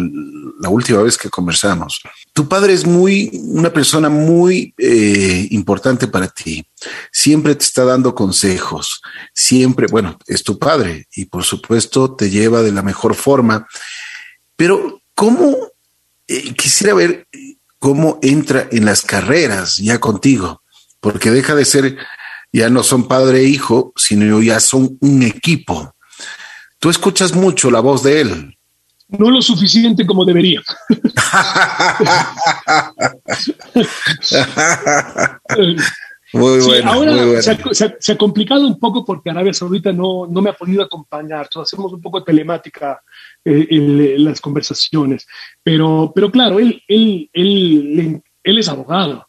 la 0.60 0.68
última 0.68 1.02
vez 1.02 1.16
que 1.16 1.30
conversamos. 1.30 2.02
Tu 2.34 2.46
padre 2.46 2.74
es 2.74 2.84
muy, 2.84 3.30
una 3.32 3.72
persona 3.72 4.10
muy 4.10 4.74
eh, 4.76 5.48
importante 5.50 6.06
para 6.06 6.28
ti. 6.28 6.64
Siempre 7.10 7.54
te 7.54 7.64
está 7.64 7.84
dando 7.84 8.14
consejos. 8.14 9.00
Siempre, 9.32 9.86
bueno, 9.90 10.18
es 10.26 10.44
tu 10.44 10.58
padre 10.58 11.06
y 11.16 11.24
por 11.24 11.44
supuesto 11.44 12.14
te 12.14 12.28
lleva 12.28 12.62
de 12.62 12.72
la 12.72 12.82
mejor 12.82 13.14
forma. 13.14 13.66
Pero, 14.54 15.02
¿cómo? 15.14 15.56
Eh, 16.28 16.52
quisiera 16.54 16.92
ver 16.92 17.26
cómo 17.78 18.18
entra 18.20 18.68
en 18.70 18.84
las 18.84 19.00
carreras 19.00 19.78
ya 19.78 19.98
contigo, 19.98 20.62
porque 21.00 21.30
deja 21.30 21.54
de 21.54 21.64
ser 21.64 21.96
ya 22.52 22.68
no 22.68 22.82
son 22.82 23.08
padre 23.08 23.40
e 23.40 23.44
hijo, 23.44 23.94
sino 23.96 24.42
ya 24.42 24.60
son 24.60 24.98
un 25.00 25.22
equipo. 25.22 25.94
Tú 26.78 26.90
escuchas 26.90 27.32
mucho 27.34 27.70
la 27.70 27.80
voz 27.80 28.02
de 28.02 28.20
él. 28.20 28.58
No 29.18 29.30
lo 29.30 29.42
suficiente 29.42 30.06
como 30.06 30.24
debería. 30.24 30.62
muy 36.32 36.60
bueno. 36.60 36.90
Ahora 36.90 37.42
Se, 37.42 38.12
ha, 38.12 38.18
complicado 38.18 38.66
un 38.66 38.78
poco 38.78 39.04
porque 39.04 39.30
Arabia 39.30 39.52
Saudita 39.52 39.92
no, 39.92 40.26
no 40.26 40.42
me 40.42 40.50
ha 40.50 40.54
podido 40.54 40.82
acompañar. 40.82 41.42
Entonces 41.44 41.72
hacemos 41.72 41.92
un 41.92 42.00
poco 42.00 42.20
de 42.20 42.26
telemática 42.26 43.02
eh, 43.44 43.66
en, 43.70 44.24
las 44.24 44.40
conversaciones. 44.40 45.26
Pero, 45.62 46.12
pero 46.14 46.30
claro, 46.30 46.60
él, 46.60 46.82
él, 46.86 47.28
él, 47.32 48.22
él 48.42 48.58
es 48.58 48.68
abogado. 48.68 49.26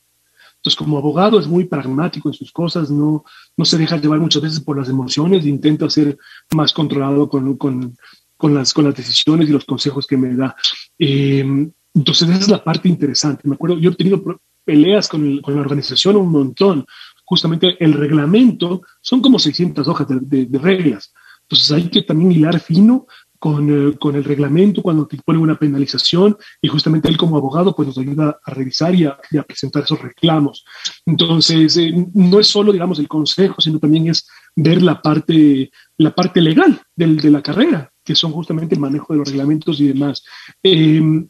Entonces, 0.61 0.77
como 0.77 0.99
abogado 0.99 1.39
es 1.39 1.47
muy 1.47 1.65
pragmático 1.65 2.29
en 2.29 2.36
sus 2.36 2.51
cosas, 2.51 2.91
no, 2.91 3.25
no 3.57 3.65
se 3.65 3.79
deja 3.79 3.97
llevar 3.97 4.19
muchas 4.19 4.43
veces 4.43 4.59
por 4.59 4.77
las 4.77 4.89
emociones, 4.89 5.47
intenta 5.47 5.89
ser 5.89 6.19
más 6.51 6.71
controlado 6.71 7.27
con, 7.27 7.57
con, 7.57 7.97
con, 8.41 8.53
las, 8.53 8.73
con 8.73 8.85
las 8.85 8.95
decisiones 8.95 9.47
y 9.47 9.51
los 9.51 9.65
consejos 9.65 10.05
que 10.07 10.17
me 10.17 10.35
da. 10.35 10.55
Eh, 10.99 11.45
entonces, 11.93 12.29
esa 12.29 12.39
es 12.39 12.49
la 12.49 12.63
parte 12.63 12.89
interesante. 12.89 13.47
Me 13.47 13.55
acuerdo, 13.55 13.77
yo 13.77 13.91
he 13.91 13.95
tenido 13.95 14.21
peleas 14.65 15.07
con, 15.07 15.39
con 15.41 15.55
la 15.55 15.61
organización 15.61 16.15
un 16.15 16.31
montón. 16.31 16.85
Justamente 17.23 17.77
el 17.79 17.93
reglamento 17.93 18.81
son 18.99 19.21
como 19.21 19.39
600 19.39 19.87
hojas 19.87 20.07
de, 20.09 20.45
de 20.47 20.59
reglas. 20.59 21.13
Entonces 21.43 21.71
hay 21.71 21.89
que 21.89 22.01
también 22.01 22.31
hilar 22.31 22.59
fino 22.59 23.05
con, 23.41 23.89
eh, 23.89 23.97
con, 23.97 24.15
el 24.15 24.23
reglamento 24.23 24.83
cuando 24.83 25.07
te 25.07 25.17
ponen 25.17 25.41
una 25.41 25.57
penalización 25.57 26.37
y 26.61 26.67
justamente 26.67 27.09
él 27.09 27.17
como 27.17 27.37
abogado 27.37 27.75
pues 27.75 27.87
nos 27.87 27.97
ayuda 27.97 28.39
a 28.45 28.51
revisar 28.51 28.93
y 28.93 29.05
a, 29.05 29.17
presentar 29.47 29.83
esos 29.83 29.99
reclamos. 29.99 30.63
Entonces, 31.07 31.75
eh, 31.77 31.91
no 32.13 32.39
es 32.39 32.45
solo, 32.45 32.71
digamos, 32.71 32.99
el 32.99 33.07
consejo, 33.07 33.59
sino 33.59 33.79
también 33.79 34.09
es 34.09 34.27
ver 34.55 34.83
la 34.83 35.01
parte, 35.01 35.71
la 35.97 36.13
parte 36.13 36.39
legal 36.39 36.79
del, 36.95 37.17
de 37.17 37.31
la 37.31 37.41
carrera, 37.41 37.90
que 38.03 38.15
son 38.15 38.31
justamente 38.31 38.75
el 38.75 38.81
manejo 38.81 39.13
de 39.13 39.19
los 39.19 39.29
reglamentos 39.29 39.79
y 39.79 39.87
demás. 39.87 40.23
Em, 40.63 41.27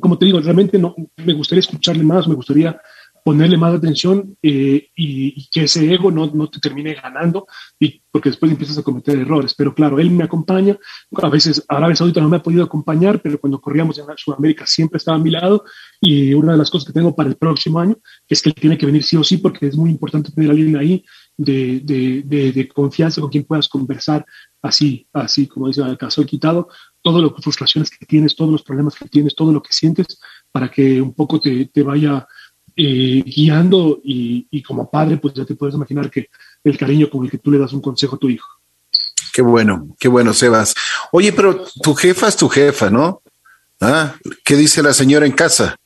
como 0.00 0.18
te 0.18 0.26
digo, 0.26 0.40
realmente 0.40 0.78
no, 0.78 0.94
me 1.16 1.34
gustaría 1.34 1.60
escucharle 1.60 2.02
más, 2.02 2.26
me 2.26 2.34
gustaría 2.34 2.80
ponerle 3.24 3.56
más 3.56 3.74
atención 3.74 4.36
eh, 4.42 4.90
y, 4.94 5.48
que 5.48 5.64
ese 5.64 5.92
ego 5.92 6.10
no, 6.10 6.26
no, 6.26 6.50
te 6.50 6.60
termine 6.60 6.92
ganando, 6.92 7.46
y, 7.80 8.02
porque 8.10 8.28
después 8.28 8.52
empiezas 8.52 8.76
a 8.76 8.82
cometer 8.82 9.18
errores. 9.18 9.54
Pero 9.56 9.74
claro, 9.74 9.98
él 9.98 10.10
me 10.10 10.24
acompaña, 10.24 10.76
a 11.22 11.28
veces 11.30 11.64
Arabia 11.66 11.96
Saudita 11.96 12.20
no 12.20 12.28
me 12.28 12.36
ha 12.36 12.42
podido 12.42 12.62
acompañar, 12.62 13.22
pero 13.22 13.40
cuando 13.40 13.62
corríamos 13.62 13.98
en 13.98 14.04
Sudamérica 14.16 14.66
siempre 14.66 14.98
estaba 14.98 15.16
a 15.16 15.20
mi 15.20 15.30
lado 15.30 15.64
y 16.02 16.34
una 16.34 16.52
de 16.52 16.58
las 16.58 16.70
cosas 16.70 16.86
que 16.86 16.92
tengo 16.92 17.16
para 17.16 17.30
el 17.30 17.36
próximo 17.36 17.80
año 17.80 17.96
es 18.28 18.42
que 18.42 18.50
él 18.50 18.54
tiene 18.56 18.76
que 18.76 18.84
venir 18.84 19.02
sí 19.02 19.16
o 19.16 19.24
sí 19.24 19.38
porque 19.38 19.68
es 19.68 19.76
muy 19.76 19.90
importante 19.90 20.30
tener 20.30 20.50
a 20.50 20.52
alguien 20.52 20.76
ahí 20.76 21.02
de, 21.36 21.80
de, 21.80 22.52
de, 22.52 22.68
confianza 22.68 23.20
con 23.20 23.30
quien 23.30 23.44
puedas 23.44 23.68
conversar 23.68 24.24
así, 24.62 25.06
así 25.12 25.46
como 25.46 25.68
dice 25.68 25.82
el 25.82 25.98
caso 25.98 26.24
quitado, 26.24 26.68
todas 27.02 27.22
las 27.22 27.32
frustraciones 27.42 27.90
que 27.90 28.06
tienes, 28.06 28.36
todos 28.36 28.52
los 28.52 28.62
problemas 28.62 28.94
que 28.94 29.08
tienes, 29.08 29.34
todo 29.34 29.52
lo 29.52 29.62
que 29.62 29.72
sientes, 29.72 30.18
para 30.52 30.70
que 30.70 31.00
un 31.00 31.12
poco 31.12 31.40
te, 31.40 31.66
te 31.66 31.82
vaya 31.82 32.26
eh, 32.76 33.22
guiando 33.24 34.00
y, 34.02 34.62
como 34.62 34.90
padre, 34.90 35.18
pues 35.18 35.34
ya 35.34 35.44
te 35.44 35.54
puedes 35.54 35.76
imaginar 35.76 36.10
que 36.10 36.28
el 36.64 36.76
cariño 36.76 37.08
con 37.08 37.24
el 37.24 37.30
que 37.30 37.38
tú 37.38 37.52
le 37.52 37.58
das 37.58 37.72
un 37.72 37.80
consejo 37.80 38.16
a 38.16 38.18
tu 38.18 38.28
hijo. 38.28 38.48
Qué 39.32 39.42
bueno, 39.42 39.94
qué 39.98 40.08
bueno, 40.08 40.32
Sebas. 40.32 40.74
Oye, 41.12 41.32
pero 41.32 41.64
tu 41.82 41.94
jefa 41.94 42.28
es 42.28 42.36
tu 42.36 42.48
jefa, 42.48 42.90
¿no? 42.90 43.22
¿Ah? 43.80 44.14
¿Qué 44.44 44.56
dice 44.56 44.82
la 44.82 44.92
señora 44.92 45.26
en 45.26 45.32
casa? 45.32 45.76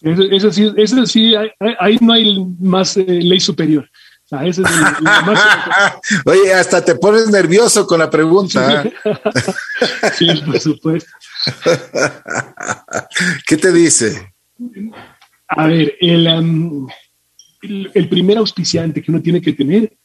Eso, 0.00 0.52
sí, 0.52 0.72
eso 0.76 1.06
sí 1.06 1.34
ahí, 1.80 1.98
no 2.00 2.12
hay 2.12 2.44
más 2.60 2.96
eh, 2.96 3.04
ley 3.06 3.40
superior. 3.40 3.88
Oye, 6.26 6.52
hasta 6.52 6.84
te 6.84 6.96
pones 6.96 7.28
nervioso 7.28 7.86
con 7.86 7.98
la 7.98 8.10
pregunta. 8.10 8.82
sí, 10.18 10.28
por 10.44 10.60
supuesto. 10.60 11.10
¿Qué 13.46 13.56
te 13.56 13.72
dice? 13.72 14.34
A 15.48 15.66
ver, 15.66 15.94
el, 16.00 16.86
el, 17.94 18.08
primer 18.08 18.36
auspiciante 18.36 19.00
que 19.00 19.10
uno 19.10 19.22
tiene 19.22 19.40
que 19.40 19.54
tener 19.54 19.96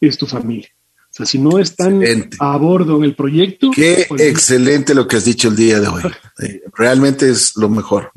es 0.00 0.16
tu 0.16 0.26
familia. 0.26 0.68
O 1.10 1.14
sea, 1.16 1.26
si 1.26 1.38
no 1.38 1.58
están 1.58 2.02
a 2.38 2.56
bordo 2.56 2.96
en 2.96 3.04
el 3.04 3.14
proyecto. 3.14 3.70
Qué 3.74 4.06
pues, 4.08 4.22
excelente 4.22 4.94
lo 4.94 5.06
que 5.06 5.16
has 5.16 5.24
dicho 5.24 5.48
el 5.48 5.56
día 5.56 5.80
de 5.80 5.88
hoy. 5.88 6.02
Realmente 6.74 7.28
es 7.28 7.56
lo 7.56 7.68
mejor. 7.68 8.10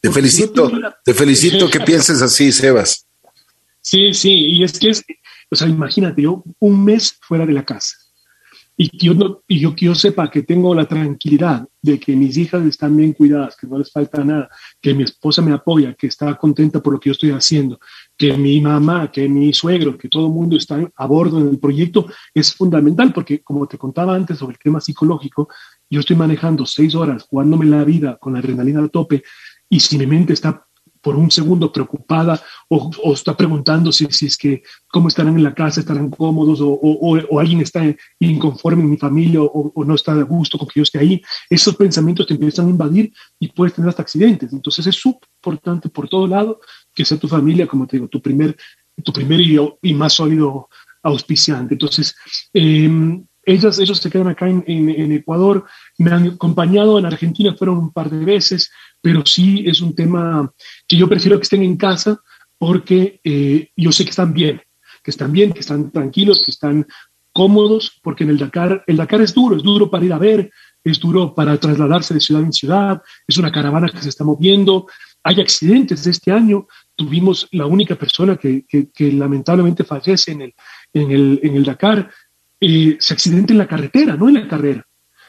Te 0.00 0.10
felicito, 0.10 0.70
te 1.04 1.14
felicito 1.14 1.70
que 1.70 1.80
pienses 1.80 2.22
así, 2.22 2.50
Sebas. 2.50 3.06
Sí, 3.82 4.14
sí, 4.14 4.32
y 4.32 4.62
es 4.62 4.78
que 4.78 4.90
es, 4.90 5.04
o 5.50 5.56
sea, 5.56 5.68
imagínate, 5.68 6.22
yo 6.22 6.44
un 6.60 6.84
mes 6.84 7.18
fuera 7.20 7.44
de 7.44 7.52
la 7.52 7.64
casa 7.64 7.96
y 8.76 8.88
que 8.88 9.06
yo, 9.06 9.14
no, 9.14 9.42
y 9.46 9.60
yo 9.60 9.74
que 9.76 9.86
yo 9.86 9.94
sepa 9.94 10.30
que 10.30 10.42
tengo 10.42 10.74
la 10.74 10.86
tranquilidad 10.86 11.68
de 11.82 12.00
que 12.00 12.16
mis 12.16 12.36
hijas 12.38 12.64
están 12.64 12.96
bien 12.96 13.12
cuidadas, 13.12 13.56
que 13.56 13.66
no 13.66 13.76
les 13.76 13.92
falta 13.92 14.24
nada, 14.24 14.48
que 14.80 14.94
mi 14.94 15.02
esposa 15.02 15.42
me 15.42 15.52
apoya, 15.52 15.94
que 15.94 16.06
está 16.06 16.34
contenta 16.36 16.82
por 16.82 16.94
lo 16.94 17.00
que 17.00 17.10
yo 17.10 17.12
estoy 17.12 17.30
haciendo, 17.32 17.78
que 18.16 18.36
mi 18.36 18.60
mamá, 18.60 19.10
que 19.10 19.28
mi 19.28 19.52
suegro, 19.52 19.98
que 19.98 20.08
todo 20.08 20.26
el 20.26 20.32
mundo 20.32 20.56
está 20.56 20.90
a 20.96 21.06
bordo 21.06 21.40
en 21.40 21.48
el 21.48 21.58
proyecto, 21.58 22.06
es 22.32 22.54
fundamental 22.54 23.12
porque, 23.12 23.42
como 23.42 23.66
te 23.66 23.76
contaba 23.76 24.14
antes 24.14 24.38
sobre 24.38 24.54
el 24.54 24.58
tema 24.58 24.80
psicológico, 24.80 25.48
yo 25.90 26.00
estoy 26.00 26.16
manejando 26.16 26.64
seis 26.64 26.94
horas, 26.94 27.24
jugándome 27.24 27.66
la 27.66 27.84
vida 27.84 28.16
con 28.16 28.32
la 28.32 28.38
adrenalina 28.38 28.82
a 28.82 28.88
tope 28.88 29.22
y 29.68 29.80
si 29.80 29.98
mi 29.98 30.06
mente 30.06 30.32
está 30.32 30.66
por 31.02 31.16
un 31.16 31.30
segundo 31.30 31.72
preocupada 31.72 32.40
o, 32.68 33.12
está 33.12 33.36
preguntando 33.36 33.90
si, 33.92 34.06
si, 34.06 34.26
es 34.26 34.36
que 34.36 34.62
cómo 34.88 35.08
estarán 35.08 35.36
en 35.36 35.42
la 35.42 35.52
casa, 35.52 35.80
estarán 35.80 36.08
cómodos 36.08 36.60
o, 36.60 36.70
o, 36.70 37.38
alguien 37.40 37.60
está 37.60 37.82
inconforme 38.20 38.82
en 38.82 38.90
mi 38.90 38.96
familia 38.96 39.42
o, 39.42 39.72
no 39.84 39.94
está 39.94 40.14
de 40.14 40.22
gusto 40.22 40.56
con 40.56 40.68
que 40.68 40.80
yo 40.80 40.84
esté 40.84 41.00
ahí, 41.00 41.20
esos 41.50 41.76
pensamientos 41.76 42.26
te 42.26 42.34
empiezan 42.34 42.68
a 42.68 42.70
invadir 42.70 43.12
y 43.38 43.48
puedes 43.48 43.74
tener 43.74 43.90
hasta 43.90 44.02
accidentes. 44.02 44.52
Entonces 44.52 44.86
es 44.86 44.94
súper 44.94 45.28
importante 45.38 45.88
por 45.88 46.08
todo 46.08 46.26
lado 46.26 46.60
que 46.94 47.04
sea 47.04 47.18
tu 47.18 47.28
familia, 47.28 47.66
como 47.66 47.86
te 47.86 47.96
digo, 47.96 48.08
tu 48.08 48.22
primer, 48.22 48.56
tu 49.02 49.12
primer 49.12 49.40
y, 49.40 49.94
más 49.94 50.12
sólido 50.12 50.68
auspiciante. 51.02 51.74
Entonces, 51.74 52.14
eh, 52.54 52.88
ellos, 53.44 53.78
ellos 53.78 53.98
se 53.98 54.10
quedan 54.10 54.28
acá 54.28 54.48
en, 54.48 54.62
en, 54.66 55.12
Ecuador, 55.12 55.64
me 55.98 56.12
han 56.12 56.28
acompañado 56.28 56.98
en 56.98 57.06
Argentina, 57.06 57.54
fueron 57.54 57.78
un 57.78 57.92
par 57.92 58.08
de 58.08 58.24
veces, 58.24 58.70
pero 59.02 59.26
sí 59.26 59.64
es 59.66 59.82
un 59.82 59.94
tema 59.94 60.50
que 60.88 60.96
yo 60.96 61.08
prefiero 61.08 61.36
que 61.36 61.42
estén 61.42 61.62
en 61.62 61.76
casa 61.76 62.18
porque 62.56 63.20
eh, 63.24 63.68
yo 63.76 63.92
sé 63.92 64.04
que 64.04 64.10
están 64.10 64.32
bien, 64.32 64.62
que 65.02 65.10
están 65.10 65.32
bien, 65.32 65.52
que 65.52 65.60
están 65.60 65.90
tranquilos, 65.90 66.42
que 66.44 66.52
están 66.52 66.86
cómodos, 67.32 67.98
porque 68.02 68.24
en 68.24 68.30
el 68.30 68.38
Dakar, 68.38 68.84
el 68.86 68.96
Dakar 68.96 69.20
es 69.20 69.34
duro, 69.34 69.56
es 69.56 69.62
duro 69.62 69.90
para 69.90 70.04
ir 70.04 70.12
a 70.12 70.18
ver, 70.18 70.50
es 70.84 71.00
duro 71.00 71.34
para 71.34 71.58
trasladarse 71.58 72.14
de 72.14 72.20
ciudad 72.20 72.42
en 72.42 72.52
ciudad, 72.52 73.02
es 73.26 73.36
una 73.38 73.50
caravana 73.50 73.88
que 73.88 74.00
se 74.00 74.10
está 74.10 74.22
moviendo, 74.22 74.86
hay 75.24 75.40
accidentes 75.40 76.06
este 76.06 76.30
año, 76.30 76.66
tuvimos 76.94 77.48
la 77.52 77.66
única 77.66 77.96
persona 77.96 78.36
que, 78.36 78.64
que, 78.66 79.12
lamentablemente 79.12 79.84
fallece 79.84 80.32
en 80.32 80.42
el, 80.42 80.54
en 80.92 81.10
el, 81.10 81.40
en 81.42 81.56
el 81.56 81.64
Dakar, 81.64 82.10
eh, 82.60 82.96
se 83.00 83.14
accidenta 83.14 83.52
en 83.52 83.58
la 83.58 83.66
carretera, 83.66 84.16
no 84.16 84.28
en 84.28 84.34
la 84.34 84.48
carrera. 84.48 84.86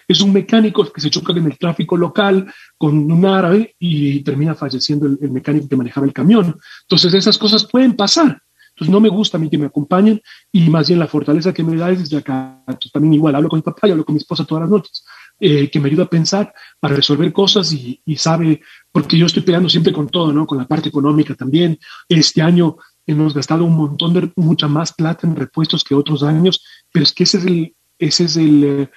Es 0.08 0.22
un 0.22 0.34
mecánico 0.34 0.92
que 0.92 1.02
se 1.02 1.10
choca 1.10 1.34
en 1.34 1.46
el 1.46 1.58
tráfico 1.58 1.98
local 1.98 2.52
con 2.78 3.12
un 3.12 3.26
árabe 3.26 3.76
y 3.80 4.22
termina 4.22 4.56
falleciendo 4.56 5.08
el, 5.08 5.32
mecánico 5.32 5.68
que 5.68 5.76
manejaba 5.76 6.06
el 6.06 6.14
camión. 6.14 6.58
Entonces 6.84 7.14
esas 7.14 7.38
cosas 7.38 7.66
pueden 7.66 7.96
pasar. 7.96 8.42
Entonces 8.76 8.92
no 8.92 9.00
me 9.00 9.10
gusta 9.10 9.38
a 9.38 9.40
mí 9.40 9.50
que 9.50 9.58
me 9.58 9.68
acompañen 9.68 10.20
y 10.52 10.68
más 10.70 10.88
bien 10.88 11.00
la 11.00 11.08
fortaleza 11.08 11.54
que 11.54 11.64
me 11.64 11.76
da 11.76 11.92
es 11.92 12.00
desde 12.00 12.18
acá. 12.18 12.64
También 12.92 13.14
igual 13.14 13.36
hablo 13.36 13.50
con 13.50 13.60
mi 13.60 13.64
papá 13.64 13.88
y 13.88 13.92
hablo 13.92 14.04
con 14.04 14.16
mi 14.16 14.20
esposa 14.20 14.46
todas 14.46 14.64
las 14.64 14.72
noches, 14.72 15.06
eh, 15.40 15.70
que 15.70 15.80
me 15.80 15.90
ayuda 15.90 16.06
a 16.06 16.10
pensar 16.10 16.52
para 16.80 16.96
resolver 16.96 17.32
cosas 17.32 17.72
y, 17.72 18.02
sabe, 18.18 18.62
porque 18.92 19.18
yo 19.18 19.28
estoy 19.28 19.44
peleando 19.44 19.70
siempre 19.70 19.94
con 19.94 20.10
todo, 20.10 20.34
¿no? 20.34 20.48
Con 20.48 20.58
la 20.58 20.68
parte 20.68 20.90
económica 20.90 21.36
también. 21.36 21.78
Este 22.10 22.42
año 22.42 22.78
hemos 23.06 23.34
gastado 23.34 23.64
un 23.64 23.76
montón 23.76 24.14
de, 24.14 24.32
mucha 24.38 24.68
más 24.68 24.92
plata 24.94 25.28
en 25.28 25.36
repuestos 25.36 25.84
que 25.84 25.94
otros 25.94 26.24
años, 26.24 26.64
pero 26.92 27.04
es 27.04 27.14
que 27.14 27.26
ese 27.26 27.38
es 27.38 27.46
el, 27.46 27.76
ese 28.00 28.24
es 28.26 28.38
el 28.38 28.64
eh, 28.64 28.90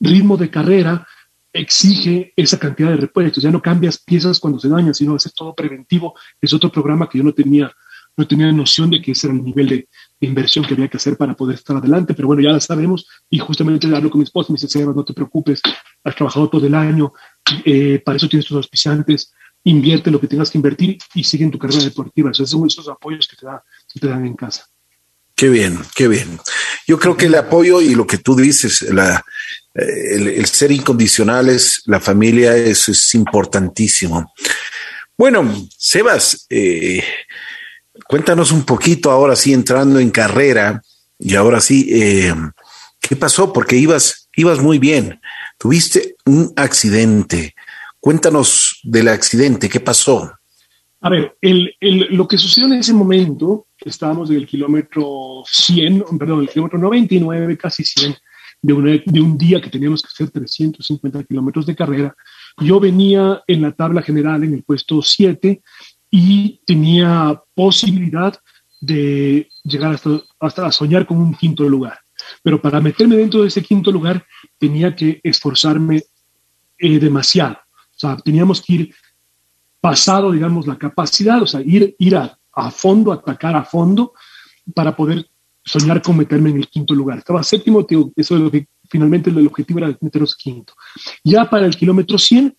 ritmo 0.00 0.36
de 0.36 0.50
carrera 0.50 1.06
exige 1.52 2.32
esa 2.36 2.58
cantidad 2.58 2.90
de 2.90 2.96
repuestos. 2.96 3.42
Ya 3.42 3.50
no 3.50 3.62
cambias 3.62 3.98
piezas 3.98 4.38
cuando 4.38 4.58
se 4.58 4.68
dañan, 4.68 4.94
sino 4.94 5.14
haces 5.14 5.34
todo 5.34 5.54
preventivo. 5.54 6.14
Es 6.40 6.52
otro 6.52 6.70
programa 6.70 7.08
que 7.08 7.18
yo 7.18 7.24
no 7.24 7.32
tenía, 7.32 7.72
no 8.16 8.26
tenía 8.26 8.50
noción 8.52 8.90
de 8.90 9.02
que 9.02 9.12
ese 9.12 9.26
era 9.26 9.36
el 9.36 9.44
nivel 9.44 9.68
de, 9.68 9.88
inversión 10.22 10.66
que 10.66 10.74
había 10.74 10.88
que 10.88 10.98
hacer 10.98 11.16
para 11.16 11.34
poder 11.34 11.56
estar 11.56 11.76
adelante. 11.76 12.14
Pero 12.14 12.28
bueno, 12.28 12.42
ya 12.42 12.50
la 12.50 12.60
sabemos. 12.60 13.08
Y 13.28 13.38
justamente 13.38 13.86
hablo 13.94 14.10
con 14.10 14.20
mi 14.20 14.24
esposa, 14.24 14.52
me 14.52 14.56
dice, 14.56 14.68
Sebas, 14.68 14.94
no 14.94 15.04
te 15.04 15.14
preocupes, 15.14 15.60
has 16.04 16.14
trabajado 16.14 16.48
todo 16.48 16.66
el 16.66 16.74
año, 16.74 17.12
eh, 17.64 18.00
para 18.04 18.16
eso 18.16 18.28
tienes 18.28 18.46
tus 18.46 18.56
auspiciantes, 18.56 19.32
invierte 19.64 20.10
lo 20.10 20.20
que 20.20 20.26
tengas 20.26 20.50
que 20.50 20.58
invertir 20.58 20.98
y 21.14 21.24
sigue 21.24 21.44
en 21.44 21.50
tu 21.50 21.58
carrera 21.58 21.82
deportiva. 21.82 22.30
Esos 22.30 22.50
son 22.50 22.66
esos 22.66 22.88
apoyos 22.88 23.26
que 23.26 23.36
te, 23.36 23.46
da, 23.46 23.62
que 23.92 23.98
te 23.98 24.08
dan 24.08 24.26
en 24.26 24.34
casa. 24.34 24.66
Qué 25.34 25.48
bien, 25.48 25.78
qué 25.94 26.06
bien. 26.06 26.38
Yo 26.86 26.98
creo 26.98 27.16
que 27.16 27.26
el 27.26 27.34
apoyo 27.34 27.80
y 27.80 27.94
lo 27.94 28.06
que 28.06 28.18
tú 28.18 28.36
dices, 28.36 28.82
la, 28.82 29.24
el, 29.74 30.46
ser 30.46 30.72
incondicionales, 30.72 31.82
la 31.86 32.00
familia, 32.00 32.56
eso 32.56 32.92
es 32.92 33.14
importantísimo. 33.14 34.32
Bueno, 35.16 35.68
Sebas, 35.76 36.46
eh, 36.48 37.02
cuéntanos 38.08 38.52
un 38.52 38.64
poquito 38.64 39.10
ahora 39.10 39.36
sí 39.36 39.52
entrando 39.52 39.98
en 39.98 40.10
carrera 40.10 40.82
y 41.18 41.34
ahora 41.34 41.60
sí, 41.60 41.88
eh, 41.90 42.34
¿qué 43.00 43.16
pasó? 43.16 43.52
Porque 43.52 43.76
ibas, 43.76 44.28
ibas 44.34 44.58
muy 44.60 44.78
bien. 44.78 45.20
Tuviste 45.58 46.16
un 46.24 46.52
accidente. 46.56 47.54
Cuéntanos 48.00 48.80
del 48.82 49.08
accidente, 49.08 49.68
¿qué 49.68 49.80
pasó? 49.80 50.32
A 51.02 51.10
ver, 51.10 51.36
el, 51.40 51.74
el, 51.80 52.14
lo 52.14 52.26
que 52.26 52.38
sucedió 52.38 52.66
en 52.66 52.80
ese 52.80 52.92
momento, 52.92 53.66
estábamos 53.78 54.30
en 54.30 54.36
el 54.36 54.46
kilómetro 54.46 55.42
100, 55.46 56.04
perdón, 56.18 56.40
el 56.40 56.48
kilómetro 56.48 56.78
99, 56.78 57.56
casi 57.56 57.84
100, 57.84 58.16
de, 58.62 59.02
de 59.04 59.20
un 59.20 59.38
día 59.38 59.60
que 59.60 59.70
teníamos 59.70 60.02
que 60.02 60.08
hacer 60.08 60.30
350 60.30 61.24
kilómetros 61.24 61.66
de 61.66 61.76
carrera. 61.76 62.14
Yo 62.58 62.80
venía 62.80 63.42
en 63.46 63.62
la 63.62 63.72
tabla 63.72 64.02
general 64.02 64.44
en 64.44 64.54
el 64.54 64.62
puesto 64.62 65.02
7 65.02 65.62
y 66.10 66.60
tenía 66.66 67.40
posibilidad 67.54 68.34
de 68.80 69.48
llegar 69.62 69.94
hasta, 69.94 70.20
hasta 70.40 70.72
soñar 70.72 71.06
con 71.06 71.18
un 71.18 71.34
quinto 71.34 71.68
lugar. 71.68 71.98
Pero 72.42 72.60
para 72.60 72.80
meterme 72.80 73.16
dentro 73.16 73.42
de 73.42 73.48
ese 73.48 73.62
quinto 73.62 73.90
lugar 73.90 74.24
tenía 74.58 74.94
que 74.94 75.20
esforzarme 75.22 76.04
eh, 76.78 76.98
demasiado. 76.98 77.54
O 77.54 77.98
sea, 77.98 78.16
teníamos 78.16 78.62
que 78.62 78.72
ir 78.72 78.94
pasado, 79.80 80.32
digamos, 80.32 80.66
la 80.66 80.76
capacidad, 80.76 81.42
o 81.42 81.46
sea, 81.46 81.60
ir, 81.60 81.94
ir 81.98 82.16
a, 82.16 82.38
a 82.52 82.70
fondo, 82.70 83.12
atacar 83.12 83.56
a 83.56 83.64
fondo 83.64 84.12
para 84.74 84.94
poder 84.96 85.28
soñar 85.64 86.02
con 86.02 86.16
meterme 86.16 86.50
en 86.50 86.58
el 86.58 86.68
quinto 86.68 86.94
lugar. 86.94 87.18
Estaba 87.18 87.42
séptimo, 87.42 87.86
eso 88.16 88.36
es 88.36 88.40
lo 88.40 88.50
que 88.50 88.66
finalmente 88.88 89.30
el 89.30 89.46
objetivo 89.46 89.78
era 89.78 89.96
meternos 90.00 90.36
quinto. 90.36 90.74
Ya 91.24 91.48
para 91.48 91.66
el 91.66 91.76
kilómetro 91.76 92.18
100 92.18 92.56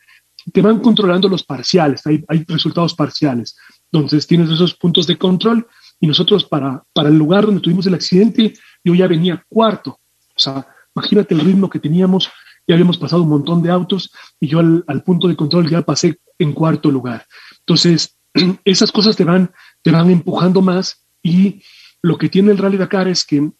te 0.52 0.62
van 0.62 0.80
controlando 0.80 1.28
los 1.28 1.44
parciales, 1.44 2.06
hay, 2.06 2.24
hay 2.28 2.44
resultados 2.48 2.96
parciales. 2.96 3.56
Entonces 3.92 4.26
tienes 4.26 4.50
esos 4.50 4.74
puntos 4.74 5.06
de 5.08 5.18
control 5.18 5.68
y 6.00 6.08
nosotros 6.08 6.46
para, 6.46 6.84
para 6.94 7.10
el 7.10 7.18
lugar 7.18 7.46
donde 7.46 7.62
tuvimos 7.62 7.86
el 7.86 7.94
accidente, 7.94 8.54
yo 8.84 8.96
ya 8.96 9.08
venía 9.08 9.46
cuarto. 9.48 10.00
O 10.36 10.40
sea, 10.40 10.66
imagínate 10.96 11.36
el 11.36 11.42
ritmo 11.42 11.70
que 11.70 11.80
teníamos, 11.80 12.30
ya 12.68 12.76
habíamos 12.76 12.98
pasado 12.98 13.24
un 13.24 13.30
montón 13.30 13.62
de 13.62 13.70
autos 13.70 14.12
y 14.40 14.48
yo 14.48 14.60
al, 14.60 14.84
al 14.88 15.04
punto 15.04 15.28
de 15.28 15.36
control 15.36 15.70
ya 15.70 15.82
pasé 15.84 16.20
en 16.40 16.54
cuarto 16.54 16.90
lugar. 16.90 17.26
Entonces, 17.60 18.18
esas 18.66 18.92
cosas 18.92 19.16
te 19.16 19.24
van, 19.24 19.52
te 19.84 19.92
van 19.92 20.10
empujando 20.10 20.62
más 20.62 21.06
y 21.22 21.62
lo 22.02 22.18
que 22.18 22.30
tiene 22.30 22.52
el 22.52 22.58
Rally 22.58 22.78
Dakar 22.78 23.08
es 23.08 23.26
que 23.26 23.52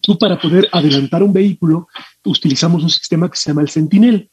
tú 0.00 0.18
para 0.18 0.38
poder 0.38 0.68
adelantar 0.72 1.22
un 1.22 1.32
vehículo 1.32 1.88
utilizamos 2.24 2.82
un 2.82 2.90
sistema 2.90 3.30
que 3.30 3.36
se 3.36 3.50
llama 3.50 3.62
el 3.62 3.68
Sentinel. 3.68 4.30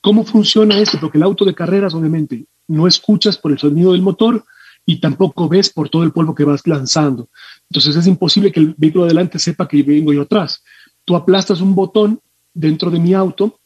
¿Cómo 0.00 0.24
funciona 0.24 0.78
esto? 0.78 0.98
Porque 1.00 1.18
el 1.18 1.24
auto 1.24 1.44
de 1.44 1.54
carreras, 1.54 1.94
obviamente, 1.94 2.46
no 2.68 2.86
escuchas 2.86 3.38
por 3.38 3.52
el 3.52 3.58
sonido 3.58 3.92
del 3.92 4.02
motor 4.02 4.44
y 4.86 5.00
tampoco 5.00 5.48
ves 5.48 5.70
por 5.70 5.88
todo 5.88 6.02
el 6.02 6.12
polvo 6.12 6.34
que 6.34 6.44
vas 6.44 6.66
lanzando. 6.66 7.28
Entonces 7.70 7.96
es 7.96 8.06
imposible 8.06 8.52
que 8.52 8.60
el 8.60 8.74
vehículo 8.76 9.04
adelante 9.04 9.38
sepa 9.38 9.66
que 9.66 9.82
vengo 9.82 10.12
yo 10.12 10.22
atrás. 10.22 10.62
Tú 11.04 11.16
aplastas 11.16 11.60
un 11.60 11.74
botón 11.74 12.20
dentro 12.52 12.90
de 12.90 12.98
mi 12.98 13.14
auto, 13.14 13.58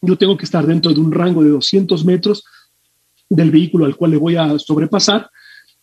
yo 0.00 0.18
tengo 0.18 0.36
que 0.36 0.44
estar 0.44 0.66
dentro 0.66 0.92
de 0.92 1.00
un 1.00 1.12
rango 1.12 1.42
de 1.42 1.50
200 1.50 2.04
metros 2.04 2.44
del 3.28 3.50
vehículo 3.50 3.86
al 3.86 3.96
cual 3.96 4.12
le 4.12 4.16
voy 4.18 4.36
a 4.36 4.58
sobrepasar 4.58 5.30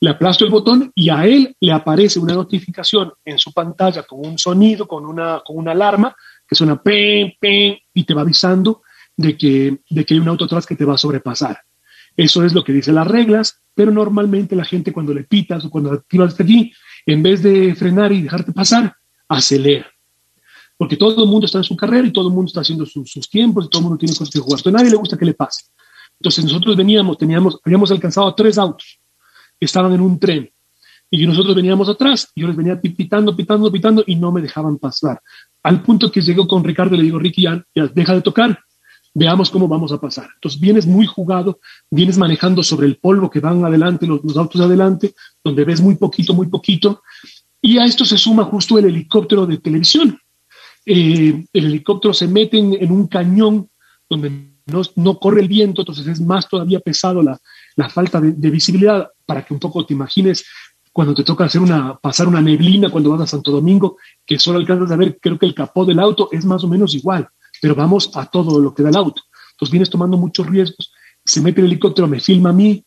le 0.04 0.10
aplasto 0.10 0.44
el 0.44 0.52
botón 0.52 0.92
y 0.94 1.10
a 1.10 1.26
él 1.26 1.56
le 1.62 1.72
aparece 1.72 2.20
una 2.20 2.34
notificación 2.34 3.14
en 3.24 3.40
su 3.40 3.54
pantalla 3.54 4.04
con 4.04 4.20
un 4.20 4.38
sonido, 4.38 4.86
con 4.86 5.06
una, 5.06 5.42
con 5.46 5.56
una 5.58 5.72
alarma 5.72 6.14
que 6.46 6.56
suena 6.56 6.76
pen, 6.76 7.32
pen 7.40 7.78
y 7.94 8.04
te 8.04 8.14
va 8.14 8.20
avisando 8.20 8.82
de 9.16 9.38
que, 9.38 9.80
de 9.90 10.04
que 10.04 10.14
hay 10.14 10.20
un 10.20 10.28
auto 10.28 10.44
atrás 10.44 10.66
que 10.66 10.76
te 10.76 10.84
va 10.84 10.96
a 10.96 10.98
sobrepasar. 10.98 11.58
Eso 12.18 12.44
es 12.44 12.54
lo 12.54 12.66
que 12.66 12.74
dicen 12.74 12.96
las 12.96 13.08
reglas, 13.08 13.62
pero 13.74 13.92
normalmente 13.92 14.58
la 14.58 14.66
gente 14.66 14.92
cuando 14.92 15.14
le 15.14 15.24
pitas 15.24 15.64
o 15.64 15.70
cuando 15.70 15.94
activas 15.94 16.38
aquí, 16.38 16.74
en 17.06 17.24
vez 17.24 17.42
de 17.42 17.74
frenar 17.74 18.12
y 18.12 18.24
dejarte 18.24 18.52
pasar, 18.52 18.94
acelera. 19.30 19.90
Porque 20.76 20.98
todo 20.98 21.24
el 21.24 21.30
mundo 21.30 21.46
está 21.46 21.60
en 21.60 21.64
su 21.64 21.78
carrera 21.78 22.06
y 22.06 22.12
todo 22.12 22.28
el 22.28 22.34
mundo 22.34 22.50
está 22.50 22.60
haciendo 22.60 22.86
sus, 22.86 23.30
tiempos 23.30 23.68
y 23.68 23.70
todo 23.70 23.80
el 23.80 23.84
mundo 23.84 24.00
tiene 24.00 24.18
cosas 24.18 24.34
que 24.34 24.40
jugar. 24.40 24.60
Entonces, 24.60 24.76
a 24.76 24.78
nadie 24.80 24.92
le 24.92 24.98
gusta 24.98 25.18
que 25.18 25.24
le 25.24 25.34
pase. 25.34 25.68
Entonces 26.20 26.44
nosotros 26.44 26.76
veníamos, 26.76 27.18
teníamos, 27.18 27.58
habíamos 27.64 27.90
alcanzado 27.90 28.36
tres 28.36 28.58
autos 28.58 29.00
estaban 29.64 29.94
en 29.94 30.02
un 30.02 30.20
tren 30.20 30.50
y 31.16 31.28
nosotros 31.28 31.56
veníamos 31.56 31.88
atrás. 31.90 32.32
Yo 32.36 32.48
les 32.48 32.56
venía 32.56 32.82
pitando, 32.82 33.36
pitando, 33.36 33.72
pitando 33.72 34.04
y 34.08 34.16
no 34.16 34.32
me 34.32 34.42
dejaban 34.42 34.80
pasar. 34.80 35.22
Al 35.62 35.84
punto 35.84 36.12
que 36.12 36.22
llegó 36.22 36.48
con 36.48 36.64
Ricardo 36.64 36.96
y 36.96 36.98
le 36.98 37.04
digo, 37.04 37.20
Ricky, 37.20 37.44
ya, 37.44 37.64
deja 37.94 38.16
de 38.16 38.22
tocar, 38.24 38.60
veamos 39.14 39.52
cómo 39.52 39.68
vamos 39.68 39.92
a 39.92 40.02
pasar. 40.02 40.28
Entonces 40.34 40.60
vienes 40.60 40.88
muy 40.88 41.06
jugado, 41.06 41.60
vienes 41.92 42.18
manejando 42.18 42.64
sobre 42.64 42.88
el 42.88 42.98
polvo 42.98 43.30
que 43.30 43.40
van 43.40 43.64
adelante, 43.64 44.08
los, 44.08 44.36
autos 44.36 44.58
de 44.58 44.66
adelante, 44.66 45.14
donde 45.44 45.64
ves 45.64 45.82
muy 45.82 45.98
poquito, 45.98 46.34
muy 46.34 46.48
poquito. 46.48 47.04
Y 47.62 47.78
a 47.78 47.86
esto 47.86 48.06
se 48.06 48.18
suma 48.18 48.46
justo 48.46 48.80
el 48.80 48.86
helicóptero 48.86 49.46
de 49.46 49.60
televisión. 49.60 50.18
Eh, 50.84 51.46
el 51.54 51.66
helicóptero 51.66 52.16
se 52.16 52.28
mete 52.28 52.58
en, 52.58 52.92
un 52.92 53.06
cañón 53.06 53.70
donde 54.10 54.32
no, 54.66 54.82
no, 54.96 55.20
corre 55.20 55.42
el 55.42 55.48
viento, 55.48 55.84
entonces 55.84 56.08
es 56.08 56.20
más 56.20 56.50
todavía 56.50 56.80
pesado 56.80 57.22
la, 57.22 57.40
la 57.76 57.90
falta 57.90 58.22
de, 58.22 58.50
visibilidad, 58.50 59.10
para 59.26 59.44
que 59.44 59.54
un 59.54 59.60
poco 59.60 59.86
te 59.86 59.94
imagines 59.94 60.46
cuando 60.92 61.14
te 61.14 61.24
toca 61.24 61.46
hacer 61.46 61.62
una, 61.62 61.98
pasar 61.98 62.28
una 62.28 62.42
neblina 62.42 62.90
cuando 62.90 63.10
vas 63.10 63.22
a 63.22 63.28
Santo 63.28 63.52
Domingo, 63.52 63.98
que 64.26 64.38
solo 64.38 64.60
alcanzas 64.60 64.92
a 64.92 64.96
ver, 64.96 65.18
creo 65.20 65.40
que 65.40 65.46
el 65.46 65.56
capó 65.56 65.86
del 65.86 66.00
auto 66.00 66.30
es 66.32 66.46
más 66.46 66.64
o 66.64 66.68
menos 66.68 66.94
igual, 66.94 67.28
pero 67.62 67.74
vamos 67.74 68.12
a 68.14 68.26
todo 68.28 68.60
lo 68.60 68.74
que 68.74 68.84
da 68.84 68.90
el 68.90 68.96
auto. 68.96 69.24
Entonces 69.52 69.72
vienes 69.72 69.90
tomando 69.90 70.18
muchos 70.18 70.46
riesgos, 70.46 70.92
se 71.26 71.42
mete 71.42 71.62
el 71.62 71.68
helicóptero, 71.68 72.08
me 72.08 72.20
filma 72.20 72.52
a 72.52 72.54
mí, 72.54 72.86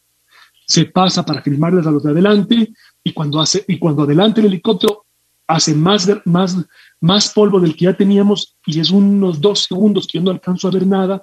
se 0.66 0.84
pasa 0.84 1.24
para 1.24 1.43
filmarles 1.43 1.87
a 1.87 1.91
los 1.91 2.03
de 2.03 2.11
adelante, 2.11 2.72
y 3.03 3.12
cuando, 3.12 3.41
hace, 3.41 3.64
y 3.66 3.78
cuando 3.78 4.03
adelante 4.03 4.41
el 4.41 4.49
helicóptero 4.49 5.05
hace 5.47 5.74
más, 5.74 6.09
más, 6.24 6.57
más 7.01 7.32
polvo 7.32 7.61
del 7.61 7.76
que 7.76 7.84
ya 7.87 7.97
teníamos, 7.97 8.57
y 8.66 8.80
es 8.80 8.91
unos 8.91 9.41
dos 9.41 9.64
segundos 9.64 10.07
que 10.07 10.18
yo 10.18 10.24
no 10.24 10.32
alcanzo 10.32 10.68
a 10.68 10.72
ver 10.72 10.87
nada, 10.87 11.22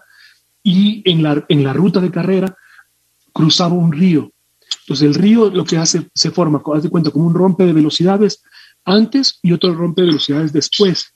y 0.64 1.02
en 1.10 1.22
la, 1.24 1.46
en 1.50 1.64
la 1.64 1.74
ruta 1.74 2.00
de 2.00 2.10
carrera 2.10 2.56
cruzaba 3.34 3.74
un 3.74 3.92
río. 3.92 4.32
Entonces 4.82 5.08
el 5.08 5.16
río 5.16 5.50
lo 5.50 5.66
que 5.66 5.78
hace, 5.78 6.08
se 6.14 6.32
forma, 6.32 6.62
haz 6.74 6.84
de 6.84 6.90
cuenta, 6.90 7.12
como 7.12 7.28
un 7.28 7.34
rompe 7.34 7.66
de 7.66 7.74
velocidades 7.74 8.44
antes 8.86 9.40
y 9.42 9.52
otro 9.52 9.74
rompe 9.74 10.02
de 10.02 10.08
velocidades 10.08 10.54
después 10.54 11.14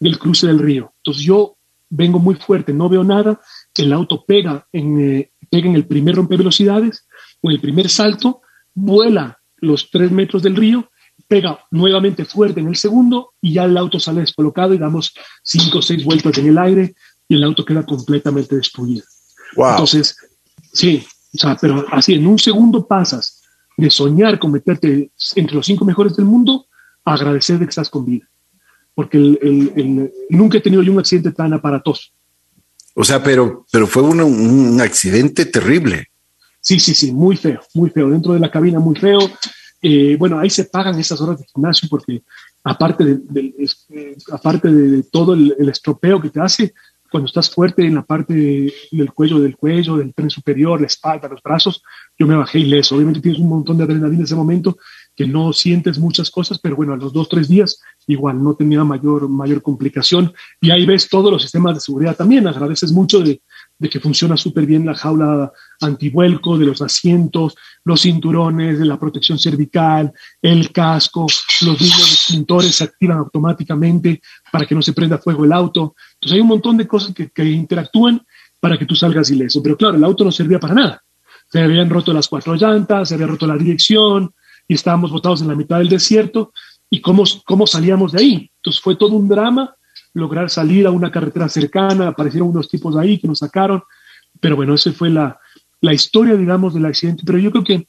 del 0.00 0.18
cruce 0.18 0.46
del 0.46 0.58
río. 0.58 0.92
Entonces 0.98 1.24
yo 1.24 1.56
vengo 1.90 2.18
muy 2.18 2.34
fuerte, 2.36 2.72
no 2.72 2.88
veo 2.88 3.04
nada, 3.04 3.40
el 3.74 3.92
auto 3.92 4.24
pega 4.26 4.66
en, 4.72 5.00
eh, 5.00 5.32
pega 5.50 5.68
en 5.68 5.74
el 5.74 5.86
primer 5.86 6.16
rompe 6.16 6.34
de 6.34 6.38
velocidades 6.38 7.06
o 7.40 7.50
el 7.50 7.60
primer 7.60 7.88
salto, 7.88 8.42
vuela 8.74 9.38
los 9.56 9.90
tres 9.90 10.10
metros 10.10 10.42
del 10.42 10.56
río, 10.56 10.90
pega 11.26 11.58
nuevamente 11.70 12.24
fuerte 12.24 12.60
en 12.60 12.68
el 12.68 12.76
segundo 12.76 13.34
y 13.40 13.54
ya 13.54 13.64
el 13.64 13.76
auto 13.76 13.98
sale 13.98 14.20
descolocado 14.20 14.74
y 14.74 14.78
damos 14.78 15.12
cinco 15.42 15.78
o 15.78 15.82
seis 15.82 16.04
vueltas 16.04 16.38
en 16.38 16.48
el 16.48 16.58
aire 16.58 16.94
y 17.26 17.34
el 17.34 17.44
auto 17.44 17.64
queda 17.64 17.84
completamente 17.84 18.56
destruido. 18.56 19.04
Entonces, 19.56 20.16
sí, 20.72 21.04
o 21.34 21.38
sea, 21.38 21.56
pero 21.60 21.84
así 21.90 22.14
en 22.14 22.26
un 22.26 22.38
segundo 22.38 22.86
pasas 22.86 23.42
de 23.76 23.90
soñar 23.90 24.38
con 24.38 24.52
meterte 24.52 25.10
entre 25.36 25.54
los 25.54 25.66
cinco 25.66 25.84
mejores 25.84 26.16
del 26.16 26.26
mundo 26.26 26.66
a 27.04 27.14
agradecer 27.14 27.58
de 27.58 27.66
que 27.66 27.70
estás 27.70 27.90
con 27.90 28.04
vida. 28.04 28.28
Porque 28.94 29.16
el, 29.18 30.12
nunca 30.30 30.58
he 30.58 30.60
tenido 30.60 30.82
yo 30.82 30.92
un 30.92 30.98
accidente 30.98 31.30
tan 31.32 31.52
aparatoso. 31.52 32.10
O 32.94 33.04
sea, 33.04 33.22
pero, 33.22 33.64
pero 33.70 33.86
fue 33.86 34.02
un, 34.02 34.20
un, 34.20 34.80
accidente 34.80 35.46
terrible. 35.46 36.08
Sí, 36.60 36.80
sí, 36.80 36.94
sí, 36.94 37.12
muy 37.12 37.36
feo, 37.36 37.60
muy 37.74 37.90
feo. 37.90 38.10
Dentro 38.10 38.32
de 38.32 38.40
la 38.40 38.50
cabina, 38.50 38.80
muy 38.80 38.96
feo. 38.96 39.20
Eh, 39.80 40.16
bueno, 40.18 40.40
ahí 40.40 40.50
se 40.50 40.64
pagan 40.64 40.98
esas 40.98 41.20
horas 41.20 41.38
de 41.38 41.46
gimnasio 41.46 41.88
porque 41.88 42.22
aparte 42.64 43.04
de, 43.04 43.54
eh, 43.90 44.16
aparte 44.32 44.68
de 44.70 45.04
todo 45.04 45.34
el, 45.34 45.68
estropeo 45.68 46.20
que 46.20 46.30
te 46.30 46.40
hace, 46.40 46.74
cuando 47.10 47.26
estás 47.26 47.50
fuerte 47.50 47.84
en 47.84 47.94
la 47.94 48.02
parte 48.02 48.72
del 48.90 49.12
cuello, 49.12 49.38
del 49.38 49.56
cuello, 49.56 49.96
del 49.96 50.14
tren 50.14 50.30
superior, 50.30 50.80
la 50.80 50.86
espalda, 50.86 51.28
los 51.28 51.42
brazos, 51.42 51.82
yo 52.18 52.26
me 52.26 52.36
bajé 52.36 52.60
ileso. 52.60 52.96
Obviamente 52.96 53.20
tienes 53.20 53.40
un 53.40 53.48
montón 53.48 53.78
de 53.78 53.84
adrenalina 53.84 54.18
en 54.18 54.24
ese 54.24 54.34
momento 54.34 54.76
que 55.14 55.26
no 55.26 55.52
sientes 55.52 55.98
muchas 55.98 56.30
cosas, 56.30 56.58
pero 56.58 56.76
bueno, 56.76 56.92
a 56.92 56.96
los 56.96 57.12
dos, 57.12 57.28
tres 57.28 57.48
días 57.48 57.80
igual 58.06 58.42
no 58.42 58.54
tenía 58.54 58.84
mayor, 58.84 59.28
mayor 59.28 59.62
complicación. 59.62 60.32
Y 60.60 60.70
ahí 60.70 60.86
ves 60.86 61.08
todos 61.08 61.30
los 61.30 61.42
sistemas 61.42 61.74
de 61.74 61.80
seguridad 61.80 62.16
también. 62.16 62.46
Agradeces 62.46 62.92
mucho 62.92 63.20
de, 63.20 63.42
de 63.78 63.88
que 63.88 64.00
funciona 64.00 64.36
súper 64.36 64.66
bien 64.66 64.86
la 64.86 64.94
jaula 64.94 65.52
antivuelco, 65.80 66.58
de 66.58 66.66
los 66.66 66.82
asientos, 66.82 67.56
los 67.84 68.02
cinturones, 68.02 68.78
de 68.78 68.84
la 68.84 68.98
protección 68.98 69.38
cervical, 69.38 70.12
el 70.42 70.72
casco, 70.72 71.26
los 71.62 71.80
mismos 71.80 72.12
extintores 72.12 72.74
se 72.74 72.84
activan 72.84 73.18
automáticamente 73.18 74.20
para 74.52 74.66
que 74.66 74.74
no 74.74 74.82
se 74.82 74.92
prenda 74.92 75.18
fuego 75.18 75.44
el 75.44 75.52
auto. 75.52 75.94
Entonces 76.20 76.34
hay 76.34 76.40
un 76.40 76.48
montón 76.48 76.76
de 76.76 76.86
cosas 76.86 77.14
que, 77.14 77.30
que 77.30 77.44
interactúan 77.44 78.24
para 78.60 78.76
que 78.76 78.86
tú 78.86 78.94
salgas 78.94 79.30
ileso. 79.30 79.62
Pero 79.62 79.76
claro, 79.76 79.96
el 79.96 80.04
auto 80.04 80.24
no 80.24 80.32
servía 80.32 80.58
para 80.58 80.74
nada. 80.74 81.02
Se 81.50 81.60
habían 81.60 81.88
roto 81.88 82.12
las 82.12 82.28
cuatro 82.28 82.54
llantas, 82.54 83.08
se 83.08 83.14
había 83.14 83.26
roto 83.26 83.46
la 83.46 83.56
dirección, 83.56 84.34
y 84.68 84.74
estábamos 84.74 85.10
botados 85.10 85.40
en 85.40 85.48
la 85.48 85.54
mitad 85.54 85.78
del 85.78 85.88
desierto 85.88 86.52
y 86.90 87.00
cómo, 87.00 87.24
cómo 87.44 87.66
salíamos 87.66 88.12
de 88.12 88.20
ahí. 88.20 88.50
Entonces 88.56 88.82
fue 88.82 88.96
todo 88.96 89.16
un 89.16 89.26
drama 89.26 89.74
lograr 90.12 90.50
salir 90.50 90.86
a 90.86 90.90
una 90.90 91.10
carretera 91.10 91.48
cercana, 91.48 92.08
aparecieron 92.08 92.50
unos 92.50 92.68
tipos 92.68 92.96
ahí 92.96 93.18
que 93.18 93.28
nos 93.28 93.38
sacaron, 93.38 93.82
pero 94.40 94.56
bueno, 94.56 94.74
esa 94.74 94.92
fue 94.92 95.10
la, 95.10 95.38
la 95.80 95.94
historia, 95.94 96.34
digamos, 96.34 96.74
del 96.74 96.86
accidente. 96.86 97.22
Pero 97.24 97.38
yo 97.38 97.50
creo 97.50 97.64
que 97.64 97.88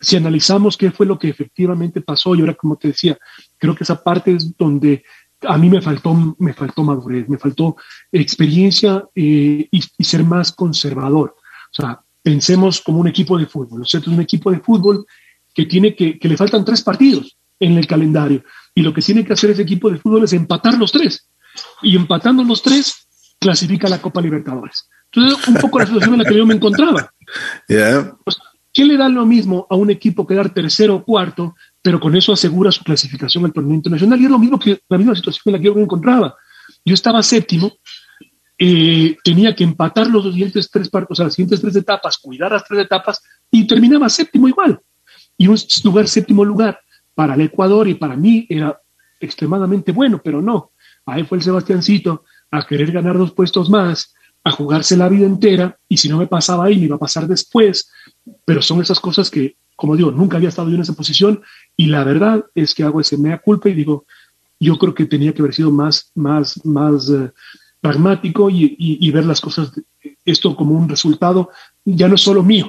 si 0.00 0.16
analizamos 0.16 0.76
qué 0.76 0.90
fue 0.90 1.06
lo 1.06 1.18
que 1.18 1.28
efectivamente 1.28 2.00
pasó, 2.00 2.34
y 2.34 2.40
ahora 2.40 2.54
como 2.54 2.76
te 2.76 2.88
decía, 2.88 3.16
creo 3.58 3.74
que 3.74 3.84
esa 3.84 4.02
parte 4.02 4.32
es 4.34 4.56
donde 4.56 5.04
a 5.46 5.58
mí 5.58 5.68
me 5.68 5.80
faltó, 5.82 6.36
me 6.38 6.52
faltó 6.52 6.82
madurez, 6.82 7.28
me 7.28 7.38
faltó 7.38 7.76
experiencia 8.10 9.04
eh, 9.14 9.68
y, 9.70 9.82
y, 9.98 10.04
ser 10.04 10.24
más 10.24 10.52
conservador. 10.52 11.36
O 11.36 11.74
sea, 11.74 12.00
pensemos 12.22 12.80
como 12.80 13.00
un 13.00 13.08
equipo 13.08 13.38
de 13.38 13.46
fútbol, 13.46 13.80
¿no 13.80 13.84
es 13.84 13.90
cierto? 13.90 14.10
Un 14.10 14.20
equipo 14.20 14.50
de 14.50 14.60
fútbol 14.60 15.06
que 15.54 15.66
tiene 15.66 15.94
que, 15.94 16.18
que 16.18 16.28
le 16.28 16.36
faltan 16.36 16.64
tres 16.64 16.82
partidos 16.82 17.36
en 17.58 17.78
el 17.78 17.86
calendario. 17.86 18.42
Y 18.74 18.82
lo 18.82 18.92
que 18.92 19.02
tiene 19.02 19.24
que 19.24 19.32
hacer 19.32 19.50
ese 19.50 19.62
equipo 19.62 19.90
de 19.90 19.98
fútbol 19.98 20.24
es 20.24 20.32
empatar 20.32 20.78
los 20.78 20.92
tres. 20.92 21.28
Y 21.82 21.96
empatando 21.96 22.42
los 22.44 22.62
tres, 22.62 23.06
clasifica 23.38 23.88
la 23.88 24.00
Copa 24.00 24.20
Libertadores. 24.20 24.88
Entonces, 25.12 25.48
un 25.48 25.54
poco 25.54 25.78
la 25.78 25.86
situación 25.86 26.14
en 26.14 26.22
la 26.22 26.24
que 26.24 26.36
yo 26.36 26.46
me 26.46 26.54
encontraba. 26.54 27.12
Yeah. 27.66 28.14
Pues, 28.24 28.36
¿Qué 28.74 28.84
le 28.84 28.98
da 28.98 29.08
lo 29.08 29.24
mismo 29.24 29.66
a 29.70 29.76
un 29.76 29.90
equipo 29.90 30.26
quedar 30.26 30.52
tercero 30.52 30.96
o 30.96 31.04
cuarto, 31.04 31.54
pero 31.82 32.00
con 32.00 32.14
eso 32.16 32.32
asegura 32.32 32.70
su 32.70 32.84
clasificación 32.84 33.44
al 33.44 33.52
torneo 33.52 33.74
internacional? 33.74 34.20
Y 34.20 34.24
es 34.24 34.30
lo 34.30 34.38
mismo 34.38 34.58
que 34.58 34.80
la 34.88 34.98
misma 34.98 35.14
situación 35.14 35.42
en 35.46 35.52
la 35.52 35.58
que 35.58 35.64
yo 35.66 35.74
me 35.74 35.82
encontraba. 35.82 36.36
Yo 36.84 36.94
estaba 36.94 37.22
séptimo, 37.22 37.72
eh, 38.58 39.16
tenía 39.24 39.54
que 39.54 39.64
empatar 39.64 40.06
los 40.06 40.24
siguientes 40.24 40.70
tres 40.70 40.88
o 40.92 41.14
sea, 41.14 41.24
las 41.26 41.34
siguientes 41.34 41.60
tres 41.60 41.76
etapas, 41.76 42.18
cuidar 42.18 42.52
las 42.52 42.64
tres 42.64 42.80
etapas, 42.80 43.20
y 43.50 43.66
terminaba 43.66 44.08
séptimo 44.08 44.48
igual 44.48 44.80
y 45.36 45.48
un 45.48 45.58
lugar 45.84 46.08
séptimo 46.08 46.44
lugar 46.44 46.80
para 47.14 47.34
el 47.34 47.40
Ecuador 47.42 47.88
y 47.88 47.94
para 47.94 48.16
mí 48.16 48.46
era 48.48 48.80
extremadamente 49.20 49.92
bueno, 49.92 50.20
pero 50.22 50.40
no. 50.40 50.70
Ahí 51.06 51.24
fue 51.24 51.38
el 51.38 51.44
Sebastiancito 51.44 52.24
a 52.50 52.64
querer 52.66 52.92
ganar 52.92 53.18
dos 53.18 53.32
puestos 53.32 53.68
más, 53.68 54.14
a 54.44 54.50
jugarse 54.50 54.96
la 54.96 55.08
vida 55.08 55.26
entera 55.26 55.78
y 55.88 55.96
si 55.96 56.08
no 56.08 56.18
me 56.18 56.26
pasaba 56.26 56.66
ahí 56.66 56.78
me 56.78 56.84
iba 56.84 56.96
a 56.96 57.00
pasar 57.00 57.26
después, 57.26 57.90
pero 58.44 58.62
son 58.62 58.80
esas 58.80 59.00
cosas 59.00 59.30
que, 59.30 59.56
como 59.76 59.96
digo, 59.96 60.10
nunca 60.10 60.36
había 60.36 60.48
estado 60.48 60.68
yo 60.68 60.76
en 60.76 60.82
esa 60.82 60.94
posición 60.94 61.42
y 61.76 61.86
la 61.86 62.04
verdad 62.04 62.44
es 62.54 62.74
que 62.74 62.82
hago 62.82 63.00
ese 63.00 63.16
mea 63.16 63.38
culpa 63.38 63.68
y 63.68 63.74
digo, 63.74 64.06
yo 64.60 64.78
creo 64.78 64.94
que 64.94 65.06
tenía 65.06 65.32
que 65.32 65.42
haber 65.42 65.54
sido 65.54 65.70
más, 65.70 66.12
más, 66.14 66.64
más 66.64 67.08
uh, 67.08 67.30
pragmático 67.80 68.48
y, 68.48 69.10
ver 69.10 69.26
las 69.26 69.40
cosas, 69.40 69.72
esto 70.24 70.54
como 70.54 70.78
un 70.78 70.88
resultado 70.88 71.50
ya 71.84 72.06
no 72.06 72.14
es 72.14 72.20
solo 72.20 72.42
mío, 72.42 72.68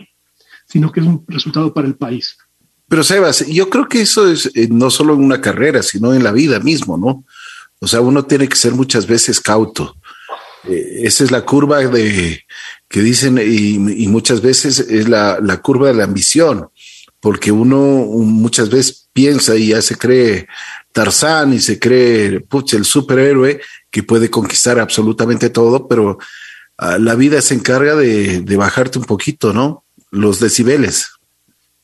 sino 0.68 0.91
que 0.91 1.01
es 1.01 1.06
un 1.06 1.24
resultado 1.28 1.72
para 1.74 1.88
el 1.88 1.95
país. 1.95 2.36
Pero 2.88 3.04
Sebas, 3.04 3.45
yo 3.47 3.70
creo 3.70 3.88
que 3.88 4.01
eso 4.01 4.28
es 4.28 4.49
eh, 4.56 4.68
no 4.70 4.89
solo 4.89 5.14
en 5.14 5.24
una 5.24 5.39
carrera, 5.39 5.84
sino 5.84 6.14
en 6.14 6.24
la 6.24 6.32
vida 6.32 6.60
mismo, 6.60 6.97
¿no? 6.97 7.26
O 7.80 7.88
sea, 7.88 8.01
uno 8.01 8.26
tiene 8.26 8.47
que 8.47 8.56
ser 8.56 8.74
muchas 8.74 9.06
veces 9.06 9.39
cauto. 9.39 9.95
Eh, 10.64 11.01
esa 11.04 11.24
es 11.24 11.32
la 11.32 11.45
curva 11.45 11.80
de 11.80 12.43
que 12.88 13.01
dicen 13.01 13.38
y, 13.38 14.04
y 14.04 14.08
muchas 14.08 14.41
veces 14.41 14.80
es 14.80 15.10
la, 15.10 15.60
curva 15.62 15.88
de 15.88 15.95
la 15.95 16.04
ambición, 16.04 16.70
porque 17.24 17.53
uno 17.53 17.78
muchas 17.78 18.69
veces 18.69 19.07
piensa 19.13 19.55
y 19.55 19.67
ya 19.67 19.82
se 19.82 19.95
cree 19.95 20.45
Tarzán 20.91 21.53
y 21.53 21.59
se 21.59 21.80
cree 21.80 22.41
pucha, 22.41 22.76
el 22.76 22.84
superhéroe 22.84 23.61
que 23.89 24.03
puede 24.03 24.30
conquistar 24.30 24.78
absolutamente 24.78 25.49
todo, 25.49 25.88
pero 25.88 26.17
uh, 26.82 26.99
la 26.99 27.15
vida 27.15 27.41
se 27.41 27.53
encarga 27.53 27.95
de, 27.95 28.41
de 28.41 28.57
bajarte 28.57 28.99
un 28.99 29.05
poquito, 29.05 29.53
¿no? 29.53 29.86
Los 30.11 30.41
decibeles. 30.41 31.11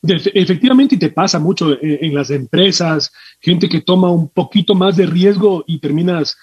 Efectivamente, 0.02 0.98
te 0.98 1.08
pasa 1.08 1.38
mucho 1.38 1.74
en 1.80 2.14
las 2.14 2.28
empresas, 2.28 3.10
gente 3.40 3.66
que 3.66 3.80
toma 3.80 4.10
un 4.10 4.28
poquito 4.28 4.74
más 4.74 4.94
de 4.94 5.06
riesgo 5.06 5.64
y 5.66 5.78
terminas 5.78 6.36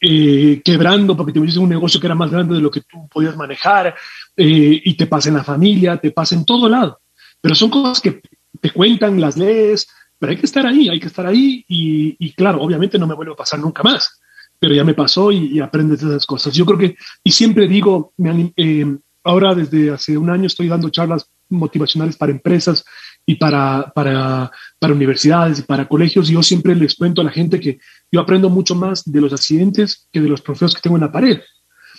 eh, 0.00 0.62
quebrando 0.64 1.16
porque 1.16 1.32
te 1.32 1.40
metiste 1.40 1.60
un 1.60 1.70
negocio 1.70 2.00
que 2.00 2.06
era 2.06 2.14
más 2.14 2.30
grande 2.30 2.54
de 2.54 2.60
lo 2.60 2.70
que 2.70 2.82
tú 2.82 3.08
podías 3.08 3.36
manejar, 3.36 3.96
eh, 4.36 4.80
y 4.84 4.94
te 4.94 5.06
pasa 5.06 5.28
en 5.28 5.36
la 5.36 5.44
familia, 5.44 5.96
te 5.96 6.12
pasa 6.12 6.36
en 6.36 6.44
todo 6.44 6.68
lado. 6.68 7.00
Pero 7.40 7.54
son 7.54 7.68
cosas 7.68 8.00
que 8.00 8.22
te 8.60 8.70
cuentan, 8.70 9.20
las 9.20 9.36
lees, 9.36 9.86
pero 10.18 10.30
hay 10.30 10.36
que 10.36 10.46
estar 10.46 10.66
ahí, 10.66 10.88
hay 10.88 11.00
que 11.00 11.06
estar 11.06 11.26
ahí, 11.26 11.64
y, 11.68 12.32
claro, 12.32 12.62
obviamente 12.62 12.98
no 12.98 13.06
me 13.06 13.14
vuelve 13.14 13.32
a 13.32 13.36
pasar 13.36 13.60
nunca 13.60 13.82
más, 13.82 14.20
pero 14.58 14.74
ya 14.74 14.84
me 14.84 14.94
pasó 14.94 15.32
y, 15.32 15.60
aprendes 15.60 16.00
de 16.00 16.08
esas 16.08 16.26
cosas. 16.26 16.54
Yo 16.54 16.64
creo 16.64 16.78
que, 16.78 16.96
y 17.22 17.32
siempre 17.32 17.68
digo, 17.68 18.12
eh, 18.56 18.96
ahora 19.24 19.54
desde 19.54 19.90
hace 19.90 20.16
un 20.16 20.30
año 20.30 20.46
estoy 20.46 20.68
dando 20.68 20.90
charlas 20.90 21.28
motivacionales 21.48 22.16
para 22.16 22.32
empresas 22.32 22.84
y 23.26 23.34
para, 23.36 23.92
para, 23.94 24.50
para, 24.78 24.94
universidades 24.94 25.58
y 25.58 25.62
para 25.62 25.86
colegios. 25.86 26.30
Y 26.30 26.34
yo 26.34 26.42
siempre 26.42 26.74
les 26.74 26.94
cuento 26.94 27.20
a 27.20 27.24
la 27.24 27.30
gente 27.30 27.60
que 27.60 27.78
yo 28.10 28.20
aprendo 28.20 28.48
mucho 28.48 28.74
más 28.74 29.04
de 29.04 29.20
los 29.20 29.32
accidentes 29.32 30.08
que 30.12 30.20
de 30.20 30.28
los 30.28 30.42
trofeos 30.42 30.74
que 30.74 30.80
tengo 30.80 30.96
en 30.96 31.02
la 31.02 31.12
pared. 31.12 31.40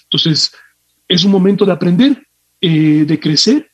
Entonces, 0.04 0.52
es 1.08 1.24
un 1.24 1.32
momento 1.32 1.66
de 1.66 1.72
aprender, 1.72 2.28
eh, 2.62 3.06
de 3.06 3.20
crecer 3.20 3.70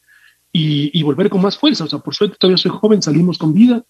y, 0.54 0.98
y, 0.98 1.04
volver 1.04 1.30
con 1.30 1.42
más 1.42 1.58
fuerza. 1.58 1.86
O 1.86 1.88
sea, 1.88 2.00
por 2.00 2.14
suerte 2.14 2.38
todavía 2.40 2.58
soy 2.58 2.72
joven, 2.72 3.02
salimos 3.02 3.38
con 3.38 3.54
vida 3.54 3.84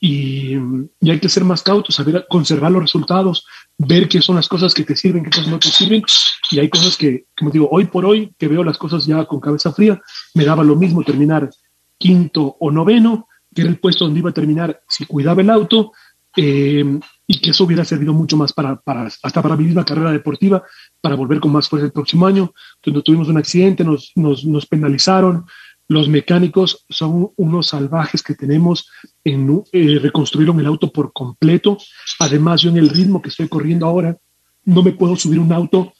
y, 0.00 0.54
y, 1.00 1.10
hay 1.10 1.18
que 1.18 1.28
ser 1.28 1.44
más 1.44 1.62
cautos, 1.62 1.94
saber 1.94 2.26
conservar 2.28 2.70
los 2.70 2.82
resultados, 2.82 3.46
ver 3.78 4.08
qué 4.08 4.20
son 4.22 4.36
las 4.36 4.48
cosas 4.48 4.74
que 4.74 4.84
te 4.84 4.96
sirven, 4.96 5.24
qué 5.24 5.30
cosas 5.30 5.48
no 5.48 5.58
te 5.58 5.68
sirven. 5.68 6.02
Y 6.50 6.58
hay 6.58 6.68
cosas 6.68 6.96
que, 6.96 7.26
como 7.36 7.50
digo, 7.50 7.68
hoy 7.70 7.86
por 7.86 8.04
hoy, 8.04 8.32
que 8.38 8.48
veo 8.48 8.62
las 8.62 8.78
cosas 8.78 9.06
ya 9.06 9.24
con 9.24 9.40
cabeza 9.40 9.72
fría, 9.72 10.00
me 10.34 10.44
daba 10.44 10.62
lo 10.62 10.76
mismo 10.76 11.02
terminar 11.02 11.50
quinto 11.98 12.56
o 12.60 12.70
noveno, 12.70 13.28
que 13.54 13.62
era 13.62 13.70
el 13.70 13.78
puesto 13.78 14.04
donde 14.04 14.20
iba 14.20 14.30
a 14.30 14.34
terminar 14.34 14.82
si 14.88 15.06
cuidaba 15.06 15.40
el 15.40 15.50
auto, 15.50 15.92
eh, 16.36 17.00
y 17.26 17.40
que 17.40 17.50
eso 17.50 17.64
hubiera 17.64 17.84
servido 17.84 18.12
mucho 18.12 18.36
más 18.36 18.52
para, 18.52 18.76
para, 18.76 19.06
hasta 19.06 19.42
para 19.42 19.56
mi 19.56 19.64
misma 19.64 19.84
carrera 19.84 20.12
deportiva, 20.12 20.62
para 21.00 21.14
volver 21.14 21.40
con 21.40 21.52
más 21.52 21.68
fuerza 21.68 21.86
el 21.86 21.92
próximo 21.92 22.26
año. 22.26 22.52
Cuando 22.82 23.02
tuvimos 23.02 23.28
un 23.28 23.38
accidente, 23.38 23.84
nos, 23.84 24.12
nos, 24.16 24.44
nos 24.44 24.66
penalizaron. 24.66 25.46
Los 25.88 26.08
mecánicos 26.08 26.84
son 26.88 27.30
unos 27.36 27.68
salvajes 27.68 28.22
que 28.22 28.34
tenemos 28.34 28.88
en 29.22 29.62
eh, 29.72 29.98
reconstruyeron 30.00 30.58
el 30.60 30.66
auto 30.66 30.90
por 30.90 31.12
completo. 31.12 31.76
Además, 32.20 32.62
yo 32.62 32.70
en 32.70 32.78
el 32.78 32.88
ritmo 32.88 33.20
que 33.20 33.28
estoy 33.28 33.48
corriendo 33.48 33.86
ahora, 33.86 34.16
no 34.64 34.82
me 34.82 34.92
puedo 34.92 35.14
subir 35.16 35.38
un 35.38 35.52
auto 35.52 35.92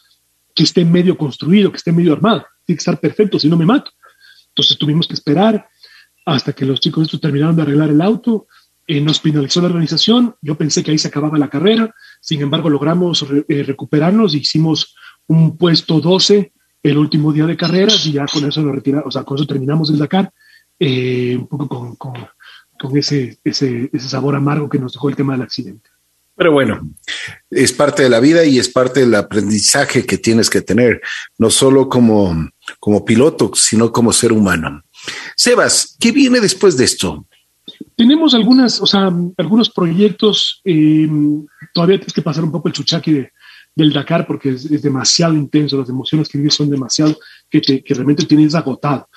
que 0.55 0.63
esté 0.63 0.85
medio 0.85 1.19
construido, 1.19 1.71
que 1.71 1.77
esté 1.77 1.93
medio 1.93 2.15
armado. 2.15 2.47
Tiene 2.65 2.77
que 2.77 2.81
estar 2.81 2.99
perfecto, 2.99 3.39
si 3.39 3.49
no 3.49 3.57
me 3.59 3.67
mato. 3.67 3.91
Entonces 4.49 4.79
tuvimos 4.79 5.07
que 5.07 5.15
esperar 5.15 5.69
hasta 6.25 6.55
que 6.55 6.65
los 6.65 6.81
chicos 6.81 7.05
estos 7.05 7.21
terminaron 7.21 7.57
de 7.57 7.63
arreglar 7.63 7.91
el 7.91 8.01
auto. 8.01 8.47
Eh, 8.87 9.03
nos 9.03 9.21
finalizó 9.21 9.61
la 9.61 9.67
organización. 9.67 10.35
Yo 10.41 10.57
pensé 10.57 10.83
que 10.83 10.93
ahí 10.93 10.99
se 10.99 11.09
acababa 11.09 11.37
la 11.37 11.51
carrera. 11.51 11.95
Sin 12.23 12.41
embargo, 12.41 12.71
logramos 12.71 13.29
re 13.29 13.45
eh, 13.49 13.63
recuperarnos. 13.65 14.35
Hicimos 14.35 14.95
un 15.27 15.59
puesto 15.59 16.01
12 16.01 16.54
el 16.85 16.99
último 16.99 17.33
día 17.33 17.47
de 17.47 17.57
carreras 17.57 18.07
y 18.07 18.13
ya 18.13 18.27
con 18.27 18.45
eso 18.45 18.61
nos 18.63 18.75
retiramos, 18.75 19.07
o 19.07 19.11
sea, 19.11 19.25
con 19.25 19.37
eso 19.39 19.47
terminamos 19.47 19.91
el 19.91 19.99
Dakar. 19.99 20.31
Eh, 20.79 21.37
un 21.39 21.47
poco 21.47 21.69
con, 21.69 21.97
con, 21.97 22.13
con 22.79 22.97
ese, 22.97 23.39
ese, 23.43 23.89
ese 23.93 24.09
sabor 24.09 24.35
amargo 24.35 24.69
que 24.69 24.79
nos 24.79 24.93
dejó 24.93 25.09
el 25.09 25.17
tema 25.17 25.33
del 25.33 25.43
accidente. 25.43 25.89
Pero 26.37 26.53
bueno, 26.53 26.91
es 27.49 27.73
parte 27.73 28.03
de 28.03 28.09
la 28.09 28.21
vida 28.21 28.45
y 28.45 28.59
es 28.59 28.69
parte 28.69 29.01
del 29.01 29.15
aprendizaje 29.15 30.05
que 30.05 30.19
tienes 30.19 30.51
que 30.51 30.63
tener, 30.63 31.01
no 31.39 31.49
solo 31.49 31.89
como, 31.89 32.51
como 32.81 33.05
piloto, 33.05 33.53
sino 33.55 33.93
como 33.93 34.13
ser 34.13 34.33
humano. 34.33 34.83
Sebas, 35.37 35.97
¿qué 36.01 36.11
viene 36.11 36.41
después 36.41 36.77
de 36.77 36.85
esto? 36.85 37.27
Tenemos 37.97 38.35
algunas, 38.35 38.81
o 38.81 38.87
sea, 38.87 39.13
algunos 39.37 39.71
proyectos, 39.71 40.61
eh, 40.65 41.09
todavía 41.73 41.99
tienes 41.99 42.13
que 42.13 42.23
pasar 42.23 42.43
un 42.43 42.51
poco 42.51 42.69
el 42.69 42.75
chuchaqui 42.75 43.13
de, 43.13 43.33
del 43.75 43.93
Dakar 43.93 44.27
porque 44.27 44.51
es, 44.51 44.83
demasiado 44.83 45.35
intenso, 45.35 45.79
las 45.79 45.89
emociones 45.89 46.29
que 46.29 46.39
vives 46.39 46.55
son 46.55 46.71
demasiado, 46.71 47.19
que, 47.51 47.61
te, 47.61 47.83
realmente 47.89 48.25
tienes 48.25 48.55
agotado. 48.55 49.09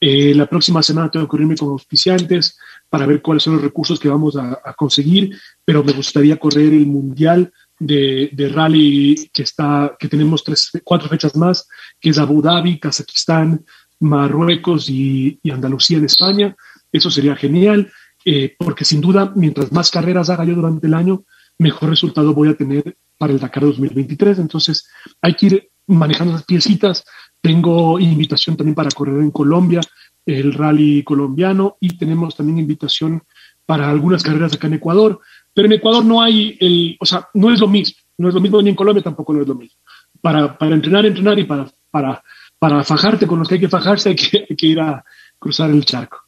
Eh, 0.00 0.34
la 0.34 0.46
próxima 0.46 0.82
semana 0.82 1.10
tengo 1.10 1.28
que 1.28 1.36
reunirme 1.36 1.56
con 1.56 1.70
auspiciantes 1.70 2.58
para 2.88 3.06
ver 3.06 3.22
cuáles 3.22 3.42
son 3.42 3.54
los 3.54 3.62
recursos 3.62 3.98
que 3.98 4.08
vamos 4.08 4.36
a, 4.36 4.74
conseguir, 4.76 5.36
pero 5.64 5.82
me 5.82 5.92
gustaría 5.92 6.36
correr 6.36 6.72
el 6.72 6.86
Mundial 6.86 7.50
de, 7.78 8.52
rally 8.52 9.30
que, 9.32 9.42
está, 9.42 9.96
que 9.98 10.08
tenemos 10.08 10.44
tres, 10.44 10.70
cuatro 10.84 11.08
fechas 11.08 11.34
más, 11.36 11.66
que 12.00 12.10
es 12.10 12.18
Abu 12.18 12.42
Dhabi, 12.42 12.78
Kazajistán, 12.78 13.64
Marruecos 14.00 14.88
y, 14.90 15.38
y 15.42 15.50
Andalucía 15.50 15.98
en 15.98 16.04
España. 16.04 16.56
Eso 16.92 17.10
sería 17.10 17.34
genial. 17.34 17.90
eh, 18.26 18.54
porque 18.58 18.84
sin 18.86 19.00
duda, 19.02 19.32
mientras 19.36 19.70
más 19.70 19.90
carreras 19.90 20.30
haga 20.30 20.44
yo 20.44 20.54
durante 20.54 20.86
el 20.86 20.94
año, 20.94 21.24
mejor 21.58 21.90
resultado 21.90 22.34
voy 22.34 22.48
a 22.48 22.56
tener 22.56 22.96
para 23.18 23.32
el 23.32 23.38
Dakar 23.38 23.64
2023. 23.64 24.38
Entonces, 24.38 24.88
hay 25.20 25.34
que 25.34 25.46
ir 25.46 25.70
manejando 25.86 26.32
las 26.32 26.44
piecitas. 26.44 27.04
Tengo 27.40 27.98
invitación 27.98 28.56
también 28.56 28.74
para 28.74 28.90
correr 28.90 29.20
en 29.20 29.30
Colombia, 29.30 29.80
el 30.26 30.54
rally 30.54 31.02
colombiano, 31.02 31.76
y 31.80 31.96
tenemos 31.96 32.36
también 32.36 32.58
invitación 32.58 33.22
para 33.66 33.88
algunas 33.88 34.22
carreras 34.22 34.54
acá 34.54 34.66
en 34.66 34.74
Ecuador. 34.74 35.20
Pero 35.52 35.66
en 35.66 35.72
Ecuador 35.72 36.04
no 36.04 36.20
hay 36.22 36.56
el, 36.60 36.96
o 37.00 37.06
sea, 37.06 37.28
no 37.34 37.52
es 37.52 37.60
lo 37.60 37.68
mismo, 37.68 37.96
no 38.18 38.28
es 38.28 38.34
lo 38.34 38.40
mismo 38.40 38.60
ni 38.60 38.70
en 38.70 38.76
Colombia 38.76 39.02
tampoco 39.02 39.32
no 39.32 39.42
es 39.42 39.48
lo 39.48 39.54
mismo. 39.54 39.78
Para, 40.20 40.56
para 40.56 40.74
entrenar, 40.74 41.06
entrenar 41.06 41.38
y 41.38 41.44
para, 41.44 41.70
para, 41.90 42.22
para 42.58 42.82
fajarte 42.82 43.26
con 43.26 43.38
los 43.38 43.48
que 43.48 43.54
hay 43.54 43.60
que 43.60 43.68
fajarse 43.68 44.10
hay 44.10 44.16
que, 44.16 44.46
hay 44.48 44.56
que 44.56 44.66
ir 44.66 44.80
a 44.80 45.04
cruzar 45.38 45.70
el 45.70 45.84
charco. 45.84 46.18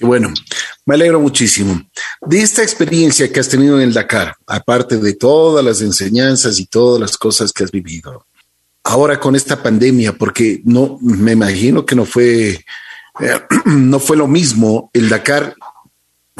Bueno, 0.00 0.32
me 0.84 0.94
alegro 0.94 1.20
muchísimo. 1.20 1.82
De 2.20 2.40
esta 2.40 2.62
experiencia 2.62 3.32
que 3.32 3.40
has 3.40 3.48
tenido 3.48 3.76
en 3.76 3.88
el 3.88 3.94
Dakar, 3.94 4.36
aparte 4.46 4.98
de 4.98 5.14
todas 5.14 5.64
las 5.64 5.80
enseñanzas 5.80 6.58
y 6.58 6.66
todas 6.66 7.00
las 7.00 7.16
cosas 7.16 7.52
que 7.52 7.64
has 7.64 7.70
vivido, 7.70 8.24
ahora 8.84 9.18
con 9.18 9.34
esta 9.34 9.62
pandemia, 9.62 10.12
porque 10.12 10.60
no 10.64 10.98
me 11.00 11.32
imagino 11.32 11.86
que 11.86 11.96
no 11.96 12.04
fue, 12.04 12.64
eh, 13.20 13.40
no 13.64 13.98
fue 13.98 14.16
lo 14.16 14.28
mismo 14.28 14.90
el 14.92 15.08
Dakar 15.08 15.54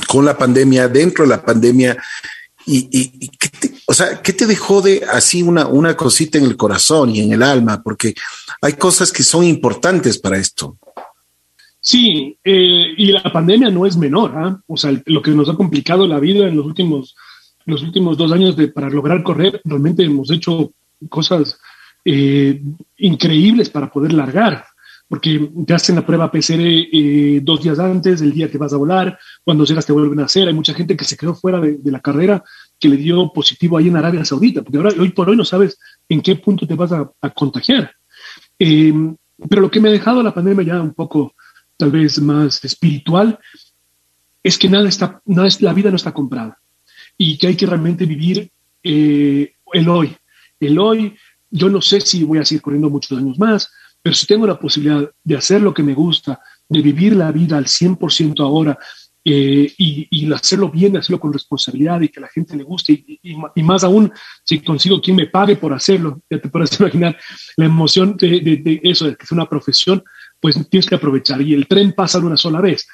con 0.06 0.24
la 0.24 0.36
pandemia, 0.36 0.88
dentro 0.88 1.24
de 1.24 1.30
la 1.30 1.42
pandemia, 1.42 1.96
y, 2.66 2.88
y, 2.90 3.28
¿qué 3.28 3.48
te, 3.48 3.74
o 3.86 3.94
sea, 3.94 4.20
¿qué 4.20 4.32
te 4.32 4.46
dejó 4.46 4.82
de 4.82 5.06
así 5.10 5.40
una, 5.40 5.68
una 5.68 5.96
cosita 5.96 6.36
en 6.36 6.44
el 6.44 6.56
corazón 6.56 7.10
y 7.10 7.20
en 7.20 7.32
el 7.32 7.42
alma? 7.42 7.80
Porque 7.80 8.14
hay 8.60 8.72
cosas 8.72 9.12
que 9.12 9.22
son 9.22 9.44
importantes 9.44 10.18
para 10.18 10.36
esto. 10.36 10.76
Sí, 11.86 12.36
eh, 12.42 12.94
y 12.96 13.12
la 13.12 13.22
pandemia 13.22 13.70
no 13.70 13.86
es 13.86 13.96
menor, 13.96 14.32
¿ah? 14.34 14.60
o 14.66 14.76
sea, 14.76 14.90
lo 15.06 15.22
que 15.22 15.30
nos 15.30 15.48
ha 15.48 15.54
complicado 15.54 16.04
la 16.08 16.18
vida 16.18 16.48
en 16.48 16.56
los 16.56 16.66
últimos, 16.66 17.14
los 17.64 17.80
últimos 17.84 18.18
dos 18.18 18.32
años 18.32 18.56
de, 18.56 18.66
para 18.66 18.90
lograr 18.90 19.22
correr, 19.22 19.60
realmente 19.64 20.02
hemos 20.02 20.28
hecho 20.32 20.72
cosas 21.08 21.60
eh, 22.04 22.60
increíbles 22.96 23.70
para 23.70 23.88
poder 23.88 24.14
largar, 24.14 24.64
porque 25.06 25.48
te 25.64 25.74
hacen 25.74 25.94
la 25.94 26.04
prueba 26.04 26.28
PCR 26.28 26.58
eh, 26.58 27.38
dos 27.40 27.62
días 27.62 27.78
antes 27.78 28.18
del 28.18 28.32
día 28.32 28.50
que 28.50 28.58
vas 28.58 28.72
a 28.72 28.78
volar, 28.78 29.16
cuando 29.44 29.64
llegas 29.64 29.86
te 29.86 29.92
vuelven 29.92 30.18
a 30.18 30.24
hacer, 30.24 30.48
hay 30.48 30.54
mucha 30.54 30.74
gente 30.74 30.96
que 30.96 31.04
se 31.04 31.16
quedó 31.16 31.36
fuera 31.36 31.60
de, 31.60 31.78
la 31.84 32.00
carrera 32.00 32.42
que 32.80 32.88
le 32.88 32.96
dio 32.96 33.32
positivo 33.32 33.78
ahí 33.78 33.86
en 33.86 33.96
Arabia 33.96 34.24
Saudita, 34.24 34.62
porque 34.62 34.78
ahora 34.78 34.90
hoy 34.98 35.10
por 35.10 35.30
hoy 35.30 35.36
no 35.36 35.44
sabes 35.44 35.78
en 36.08 36.20
qué 36.20 36.34
punto 36.34 36.66
te 36.66 36.74
vas 36.74 36.90
a, 36.90 37.08
a 37.20 37.30
contagiar. 37.30 37.92
Eh, 38.58 38.92
pero 39.48 39.62
lo 39.62 39.70
que 39.70 39.80
me 39.80 39.88
ha 39.88 39.92
dejado 39.92 40.20
la 40.20 40.34
pandemia 40.34 40.64
ya 40.64 40.82
un 40.82 40.92
poco 40.94 41.35
tal 41.76 41.90
vez 41.90 42.20
más 42.20 42.64
espiritual, 42.64 43.38
es 44.42 44.58
que 44.58 44.68
nada 44.68 44.88
está, 44.88 45.20
nada 45.24 45.48
la 45.60 45.72
vida 45.72 45.90
no 45.90 45.96
está 45.96 46.12
comprada 46.12 46.58
y 47.18 47.36
que 47.38 47.48
hay 47.48 47.56
que 47.56 47.66
realmente 47.66 48.06
vivir 48.06 48.50
eh, 48.82 49.54
el 49.72 49.88
hoy. 49.88 50.16
El 50.60 50.78
hoy, 50.78 51.16
yo 51.50 51.68
no 51.68 51.80
sé 51.80 52.00
si 52.00 52.24
voy 52.24 52.38
a 52.38 52.44
seguir 52.44 52.62
corriendo 52.62 52.90
muchos 52.90 53.18
años 53.18 53.38
más, 53.38 53.70
pero 54.02 54.14
si 54.14 54.26
tengo 54.26 54.46
la 54.46 54.58
posibilidad 54.58 55.10
de 55.24 55.36
hacer 55.36 55.60
lo 55.60 55.74
que 55.74 55.82
me 55.82 55.94
gusta, 55.94 56.40
de 56.68 56.80
vivir 56.80 57.16
la 57.16 57.32
vida 57.32 57.56
al 57.56 57.66
100% 57.66 58.40
ahora 58.40 58.78
eh, 59.24 59.72
y, 59.76 60.06
y, 60.08 60.32
hacerlo 60.32 60.70
bien, 60.70 60.96
hacerlo 60.96 61.18
con 61.18 61.32
responsabilidad 61.32 62.00
y 62.00 62.08
que 62.08 62.20
la 62.20 62.28
gente 62.28 62.56
le 62.56 62.62
guste 62.62 62.92
y, 62.92 63.62
más 63.62 63.82
aún 63.82 64.12
si 64.44 64.60
consigo 64.60 65.00
quien 65.00 65.16
me 65.16 65.26
pague 65.26 65.56
por 65.56 65.72
hacerlo, 65.72 66.20
ya 66.30 66.40
te 66.40 66.48
puedes 66.48 66.70
imaginar 66.80 67.18
la 67.56 67.64
emoción 67.64 68.16
de, 68.16 68.40
de, 68.40 68.56
de 68.58 68.80
eso, 68.84 69.06
de 69.06 69.16
que 69.16 69.24
es 69.24 69.32
una 69.32 69.48
profesión, 69.48 70.04
pues 70.46 70.68
tienes 70.70 70.86
que 70.86 70.94
aprovechar. 70.94 71.42
Y 71.42 71.54
el 71.54 71.66
tren 71.66 71.92
pasa 71.92 72.20
de 72.20 72.26
una 72.26 72.36
sola 72.36 72.60
vez. 72.60 72.86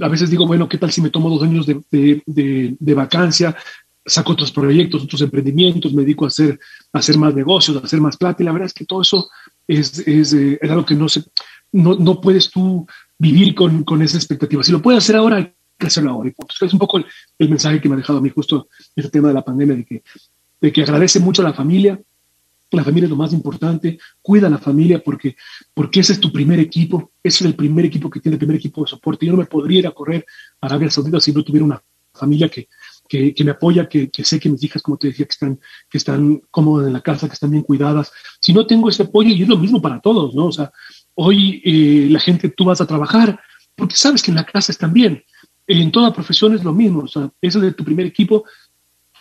A 0.00 0.08
veces 0.08 0.28
digo, 0.28 0.44
bueno, 0.44 0.68
¿qué 0.68 0.76
tal 0.76 0.90
si 0.90 1.00
me 1.00 1.10
tomo 1.10 1.30
dos 1.30 1.44
años 1.44 1.64
de, 1.64 1.80
de, 2.26 2.74
de, 2.76 2.94
vacancia? 2.94 3.56
Saco 4.04 4.32
otros 4.32 4.50
proyectos, 4.50 5.04
otros 5.04 5.22
emprendimientos, 5.22 5.92
me 5.92 6.02
dedico 6.02 6.24
a 6.24 6.28
hacer, 6.28 6.58
a 6.92 6.98
hacer 6.98 7.16
más 7.16 7.32
negocios, 7.32 7.76
a 7.76 7.86
hacer 7.86 8.00
más 8.00 8.16
plata. 8.16 8.42
Y 8.42 8.46
la 8.46 8.50
verdad 8.50 8.66
es 8.66 8.74
que 8.74 8.86
todo 8.86 9.02
eso 9.02 9.30
es, 9.68 10.00
es, 10.00 10.32
eh, 10.32 10.58
es 10.60 10.68
algo 10.68 10.84
que 10.84 10.96
no, 10.96 11.08
se, 11.08 11.22
no, 11.70 11.94
no 11.94 12.20
puedes 12.20 12.50
tú 12.50 12.84
vivir 13.16 13.54
con, 13.54 13.84
con 13.84 14.02
esa 14.02 14.16
expectativa. 14.16 14.64
Si 14.64 14.72
lo 14.72 14.82
puedes 14.82 15.04
hacer 15.04 15.14
ahora, 15.14 15.36
hay 15.36 15.54
que 15.78 15.86
hacerlo 15.86 16.10
ahora. 16.10 16.30
Y 16.30 16.64
es 16.64 16.72
un 16.72 16.80
poco 16.80 16.98
el, 16.98 17.06
el, 17.38 17.50
mensaje 17.50 17.80
que 17.80 17.88
me 17.88 17.94
ha 17.94 17.98
dejado 17.98 18.18
a 18.18 18.22
mí 18.22 18.30
justo 18.30 18.66
este 18.96 19.12
tema 19.12 19.28
de 19.28 19.34
la 19.34 19.44
pandemia, 19.44 19.76
de 19.76 19.84
que, 19.84 20.02
de 20.60 20.72
que 20.72 20.82
agradece 20.82 21.20
mucho 21.20 21.42
a 21.42 21.44
la 21.44 21.54
familia, 21.54 22.00
la 22.70 22.84
familia 22.84 23.06
es 23.06 23.10
lo 23.10 23.16
más 23.16 23.32
importante, 23.32 23.98
cuida 24.22 24.46
a 24.46 24.50
la 24.50 24.58
familia 24.58 25.02
porque, 25.02 25.36
porque 25.74 26.00
ese 26.00 26.12
es 26.14 26.20
tu 26.20 26.32
primer 26.32 26.60
equipo, 26.60 27.12
ese 27.22 27.44
es 27.44 27.50
el 27.50 27.56
primer 27.56 27.84
equipo 27.84 28.08
que 28.08 28.20
tiene 28.20 28.34
el 28.34 28.38
primer 28.38 28.56
equipo 28.56 28.82
de 28.82 28.90
soporte. 28.90 29.26
Yo 29.26 29.32
no 29.32 29.38
me 29.38 29.46
podría 29.46 29.80
ir 29.80 29.86
a 29.86 29.92
correr 29.92 30.24
a 30.60 30.66
Arabia 30.66 30.90
Saudita 30.90 31.20
si 31.20 31.32
no 31.32 31.42
tuviera 31.42 31.64
una 31.64 31.82
familia 32.12 32.48
que, 32.48 32.68
que, 33.08 33.44
me 33.44 33.50
apoya, 33.50 33.88
que, 33.88 34.10
sé 34.22 34.38
que 34.38 34.48
mis 34.48 34.62
hijas, 34.62 34.82
como 34.82 34.96
te 34.96 35.08
decía, 35.08 35.26
que 35.26 35.32
están, 35.32 35.60
que 35.90 35.98
están 35.98 36.42
cómodas 36.50 36.86
en 36.86 36.92
la 36.92 37.00
casa, 37.00 37.26
que 37.26 37.34
están 37.34 37.50
bien 37.50 37.64
cuidadas. 37.64 38.12
Si 38.40 38.52
no 38.52 38.66
tengo 38.66 38.88
ese 38.88 39.02
apoyo, 39.02 39.30
y 39.30 39.42
es 39.42 39.48
lo 39.48 39.56
mismo 39.56 39.82
para 39.82 40.00
todos, 40.00 40.34
¿no? 40.34 40.46
O 40.46 40.52
sea, 40.52 40.70
hoy 41.14 41.60
eh, 41.64 42.08
la 42.08 42.20
gente, 42.20 42.50
tú 42.50 42.64
vas 42.64 42.80
a 42.80 42.86
trabajar 42.86 43.40
porque 43.74 43.96
sabes 43.96 44.22
que 44.22 44.30
en 44.30 44.36
la 44.36 44.44
casa 44.44 44.70
están 44.70 44.92
bien. 44.92 45.24
En 45.66 45.90
toda 45.90 46.12
profesión 46.12 46.54
es 46.54 46.62
lo 46.62 46.72
mismo, 46.72 47.02
o 47.02 47.08
sea, 47.08 47.30
ese 47.40 47.66
es 47.66 47.76
tu 47.76 47.84
primer 47.84 48.06
equipo 48.06 48.44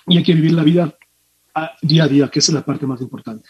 y 0.07 0.17
hay 0.17 0.23
que 0.23 0.33
vivir 0.33 0.53
la 0.53 0.63
vida 0.63 0.95
día 1.81 2.03
a 2.03 2.07
día, 2.07 2.29
que 2.29 2.39
esa 2.39 2.51
es 2.51 2.55
la 2.55 2.65
parte 2.65 2.85
más 2.85 3.01
importante. 3.01 3.49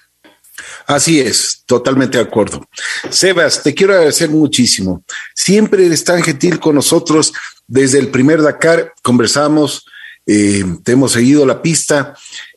Así 0.88 1.20
es, 1.20 1.64
totalmente 1.66 2.18
de 2.18 2.24
acuerdo. 2.24 2.68
Sebas, 3.10 3.64
te 3.64 3.74
quiero 3.74 3.94
agradecer 3.94 4.30
muchísimo. 4.30 5.04
Siempre 5.34 5.86
eres 5.86 6.04
tan 6.04 6.22
gentil 6.22 6.60
con 6.60 6.76
nosotros. 6.76 7.34
Desde 7.68 8.00
el 8.00 8.10
primer 8.10 8.42
Dakar 8.42 8.94
conversamos, 9.02 9.86
eh, 10.26 10.64
te 10.84 10.94
hemos 10.94 11.12
seguido 11.14 11.46
la 11.46 11.62
pista 11.62 12.16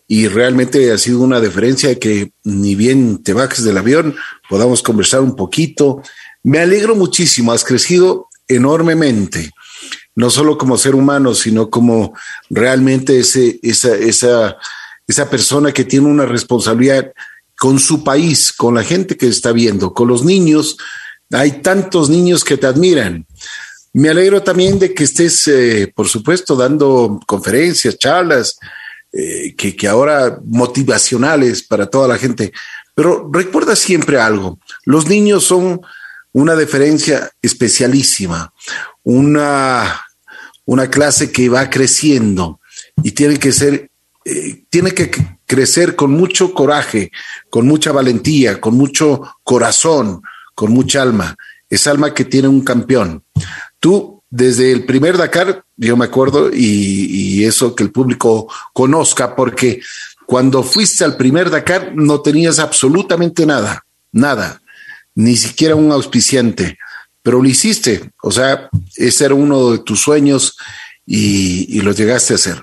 y 0.08 0.28
realmente 0.28 0.92
ha 0.92 0.98
sido 0.98 1.20
una 1.20 1.40
diferencia 1.40 1.88
de 1.88 1.98
que 1.98 2.32
ni 2.44 2.74
bien 2.74 3.22
te 3.22 3.32
bajes 3.32 3.64
del 3.64 3.78
avión, 3.78 4.14
podamos 4.48 4.82
conversar 4.82 5.20
un 5.20 5.36
poquito. 5.36 6.02
Me 6.42 6.58
alegro 6.58 6.94
muchísimo, 6.94 7.52
has 7.52 7.64
crecido 7.64 8.28
enormemente, 8.48 9.50
no 10.14 10.28
solo 10.28 10.58
como 10.58 10.76
ser 10.76 10.94
humano, 10.94 11.34
sino 11.34 11.70
como 11.70 12.14
realmente 12.50 13.20
ese, 13.20 13.58
esa 13.62 14.56
esa 15.06 15.28
persona 15.28 15.72
que 15.72 15.84
tiene 15.84 16.06
una 16.06 16.26
responsabilidad 16.26 17.12
con 17.58 17.78
su 17.78 18.02
país, 18.02 18.52
con 18.52 18.74
la 18.74 18.82
gente 18.82 19.16
que 19.16 19.28
está 19.28 19.52
viendo, 19.52 19.92
con 19.92 20.08
los 20.08 20.24
niños. 20.24 20.76
Hay 21.30 21.62
tantos 21.62 22.10
niños 22.10 22.44
que 22.44 22.56
te 22.56 22.66
admiran. 22.66 23.26
Me 23.92 24.08
alegro 24.08 24.42
también 24.42 24.78
de 24.78 24.94
que 24.94 25.04
estés, 25.04 25.46
eh, 25.48 25.92
por 25.94 26.08
supuesto, 26.08 26.56
dando 26.56 27.20
conferencias, 27.26 27.98
charlas, 27.98 28.58
eh, 29.12 29.54
que, 29.56 29.76
que 29.76 29.86
ahora 29.86 30.40
motivacionales 30.44 31.62
para 31.62 31.86
toda 31.86 32.08
la 32.08 32.18
gente. 32.18 32.52
Pero 32.94 33.28
recuerda 33.32 33.76
siempre 33.76 34.18
algo, 34.18 34.58
los 34.84 35.06
niños 35.06 35.44
son 35.44 35.80
una 36.32 36.56
diferencia 36.56 37.30
especialísima, 37.42 38.52
una, 39.02 40.02
una 40.64 40.88
clase 40.90 41.30
que 41.30 41.48
va 41.48 41.68
creciendo 41.70 42.60
y 43.02 43.12
tiene 43.12 43.38
que 43.38 43.52
ser 43.52 43.90
eh, 44.24 44.64
tiene 44.70 44.92
que 44.92 45.10
crecer 45.46 45.96
con 45.96 46.12
mucho 46.12 46.54
coraje, 46.54 47.10
con 47.50 47.66
mucha 47.66 47.92
valentía, 47.92 48.60
con 48.60 48.74
mucho 48.74 49.20
corazón, 49.42 50.22
con 50.54 50.72
mucha 50.72 51.02
alma. 51.02 51.36
Es 51.68 51.86
alma 51.86 52.14
que 52.14 52.24
tiene 52.24 52.48
un 52.48 52.62
campeón. 52.62 53.24
Tú, 53.80 54.22
desde 54.30 54.72
el 54.72 54.86
primer 54.86 55.18
Dakar, 55.18 55.64
yo 55.76 55.96
me 55.96 56.04
acuerdo, 56.04 56.50
y, 56.52 57.44
eso 57.44 57.74
que 57.74 57.82
el 57.82 57.90
público 57.90 58.48
conozca, 58.72 59.34
porque 59.34 59.82
cuando 60.26 60.62
fuiste 60.62 61.04
al 61.04 61.16
primer 61.16 61.50
Dakar 61.50 61.92
no 61.94 62.20
tenías 62.20 62.58
absolutamente 62.58 63.44
nada, 63.44 63.84
nada, 64.12 64.62
ni 65.14 65.36
siquiera 65.36 65.74
un 65.74 65.90
auspiciante, 65.90 66.78
pero 67.22 67.42
lo 67.42 67.48
hiciste. 67.48 68.12
O 68.22 68.30
sea, 68.30 68.70
ese 68.96 69.24
era 69.24 69.34
uno 69.34 69.72
de 69.72 69.78
tus 69.78 70.00
sueños 70.00 70.56
y, 71.04 71.76
y 71.76 71.80
lo 71.80 71.92
llegaste 71.92 72.34
a 72.34 72.36
hacer. 72.36 72.62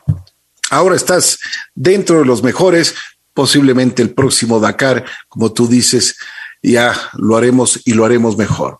Ahora 0.69 0.95
estás 0.95 1.39
dentro 1.75 2.19
de 2.19 2.25
los 2.25 2.43
mejores, 2.43 2.95
posiblemente 3.33 4.01
el 4.01 4.11
próximo 4.13 4.59
Dakar, 4.59 5.05
como 5.27 5.51
tú 5.51 5.67
dices, 5.67 6.17
ya 6.61 6.93
lo 7.13 7.37
haremos 7.37 7.81
y 7.85 7.93
lo 7.93 8.05
haremos 8.05 8.37
mejor. 8.37 8.79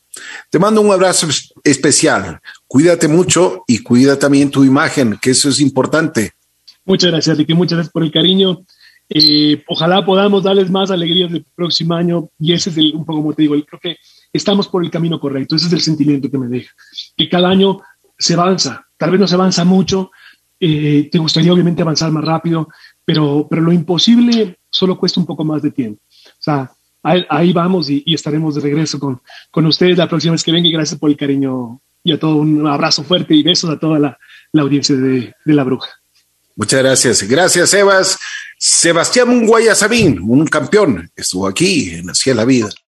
Te 0.50 0.60
mando 0.60 0.82
un 0.82 0.92
abrazo 0.92 1.28
especial. 1.64 2.40
Cuídate 2.68 3.08
mucho 3.08 3.64
y 3.68 3.80
cuida 3.80 4.20
también 4.20 4.52
tu 4.52 4.64
imagen, 4.64 5.18
que 5.22 5.32
eso 5.32 5.50
es 5.50 5.62
importante. 5.62 6.34
Muchas 6.86 7.12
gracias, 7.12 7.38
Ricky. 7.38 7.54
Muchas 7.54 7.78
gracias 7.78 7.94
por 7.94 8.04
el 8.04 8.12
cariño. 8.12 8.66
Eh, 9.10 9.64
ojalá 9.68 10.06
podamos 10.06 10.44
darles 10.44 10.70
más 10.70 10.92
alegrías 10.92 11.32
el 11.32 11.46
próximo 11.56 11.94
año. 11.94 12.30
Y 12.40 12.54
ese 12.54 12.70
es 12.70 12.78
el, 12.78 12.96
un 12.96 13.06
poco 13.06 13.22
como 13.22 13.34
te 13.34 13.44
digo, 13.44 13.56
creo 13.66 13.80
que 13.80 13.98
estamos 14.34 14.68
por 14.68 14.84
el 14.84 14.92
camino 14.92 15.20
correcto. 15.20 15.56
Ese 15.56 15.68
es 15.68 15.74
el 15.74 15.82
sentimiento 15.82 16.30
que 16.30 16.38
me 16.38 16.48
deja. 16.48 16.72
Que 17.16 17.30
cada 17.30 17.50
año 17.50 17.80
se 18.18 18.34
avanza. 18.34 18.86
Tal 18.98 19.12
vez 19.12 19.20
no 19.20 19.28
se 19.28 19.36
avanza 19.36 19.64
mucho, 19.64 20.12
eh, 20.60 21.10
te 21.12 21.18
gustaría 21.18 21.54
obviamente 21.54 21.82
avanzar 21.82 22.12
más 22.12 22.24
rápido, 22.24 22.68
pero, 23.06 23.48
pero 23.50 23.62
lo 23.62 23.72
imposible 23.72 24.60
solo 24.70 24.98
cuesta 24.98 25.20
un 25.20 25.26
poco 25.26 25.44
más 25.44 25.62
de 25.62 25.72
tiempo. 25.72 26.02
O 26.08 26.42
sea, 26.42 26.72
ahí, 27.04 27.54
vamos 27.54 27.90
y, 27.90 28.04
estaremos 28.14 28.56
de 28.56 28.62
regreso 28.62 29.00
con, 29.00 29.22
con 29.52 29.66
ustedes 29.66 29.98
la 29.98 30.10
próxima 30.10 30.34
vez 30.34 30.44
que 30.44 30.52
venga 30.52 30.68
y 30.68 30.72
gracias 30.72 31.00
por 31.00 31.10
el 31.10 31.18
cariño 31.18 31.82
y 32.04 32.14
a 32.14 32.20
todo 32.20 32.38
un 32.38 32.66
abrazo 32.68 33.04
fuerte 33.04 33.36
y 33.36 33.44
besos 33.44 33.70
a 33.70 33.80
toda 33.80 34.00
la, 34.00 34.18
audiencia 34.62 34.96
de, 34.96 35.34
de, 35.46 35.54
La 35.54 35.64
Bruja. 35.64 35.90
Muchas 36.56 36.82
gracias. 36.82 37.24
Gracias, 37.24 37.70
Sebas. 37.70 38.18
Sebastián 38.58 39.30
Munguaya 39.30 39.74
Sabín, 39.74 40.20
un 40.20 40.46
campeón, 40.46 41.10
estuvo 41.16 41.48
aquí 41.48 41.92
en 41.92 42.10
Hacia 42.10 42.36
la 42.36 42.44
Vida. 42.44 42.70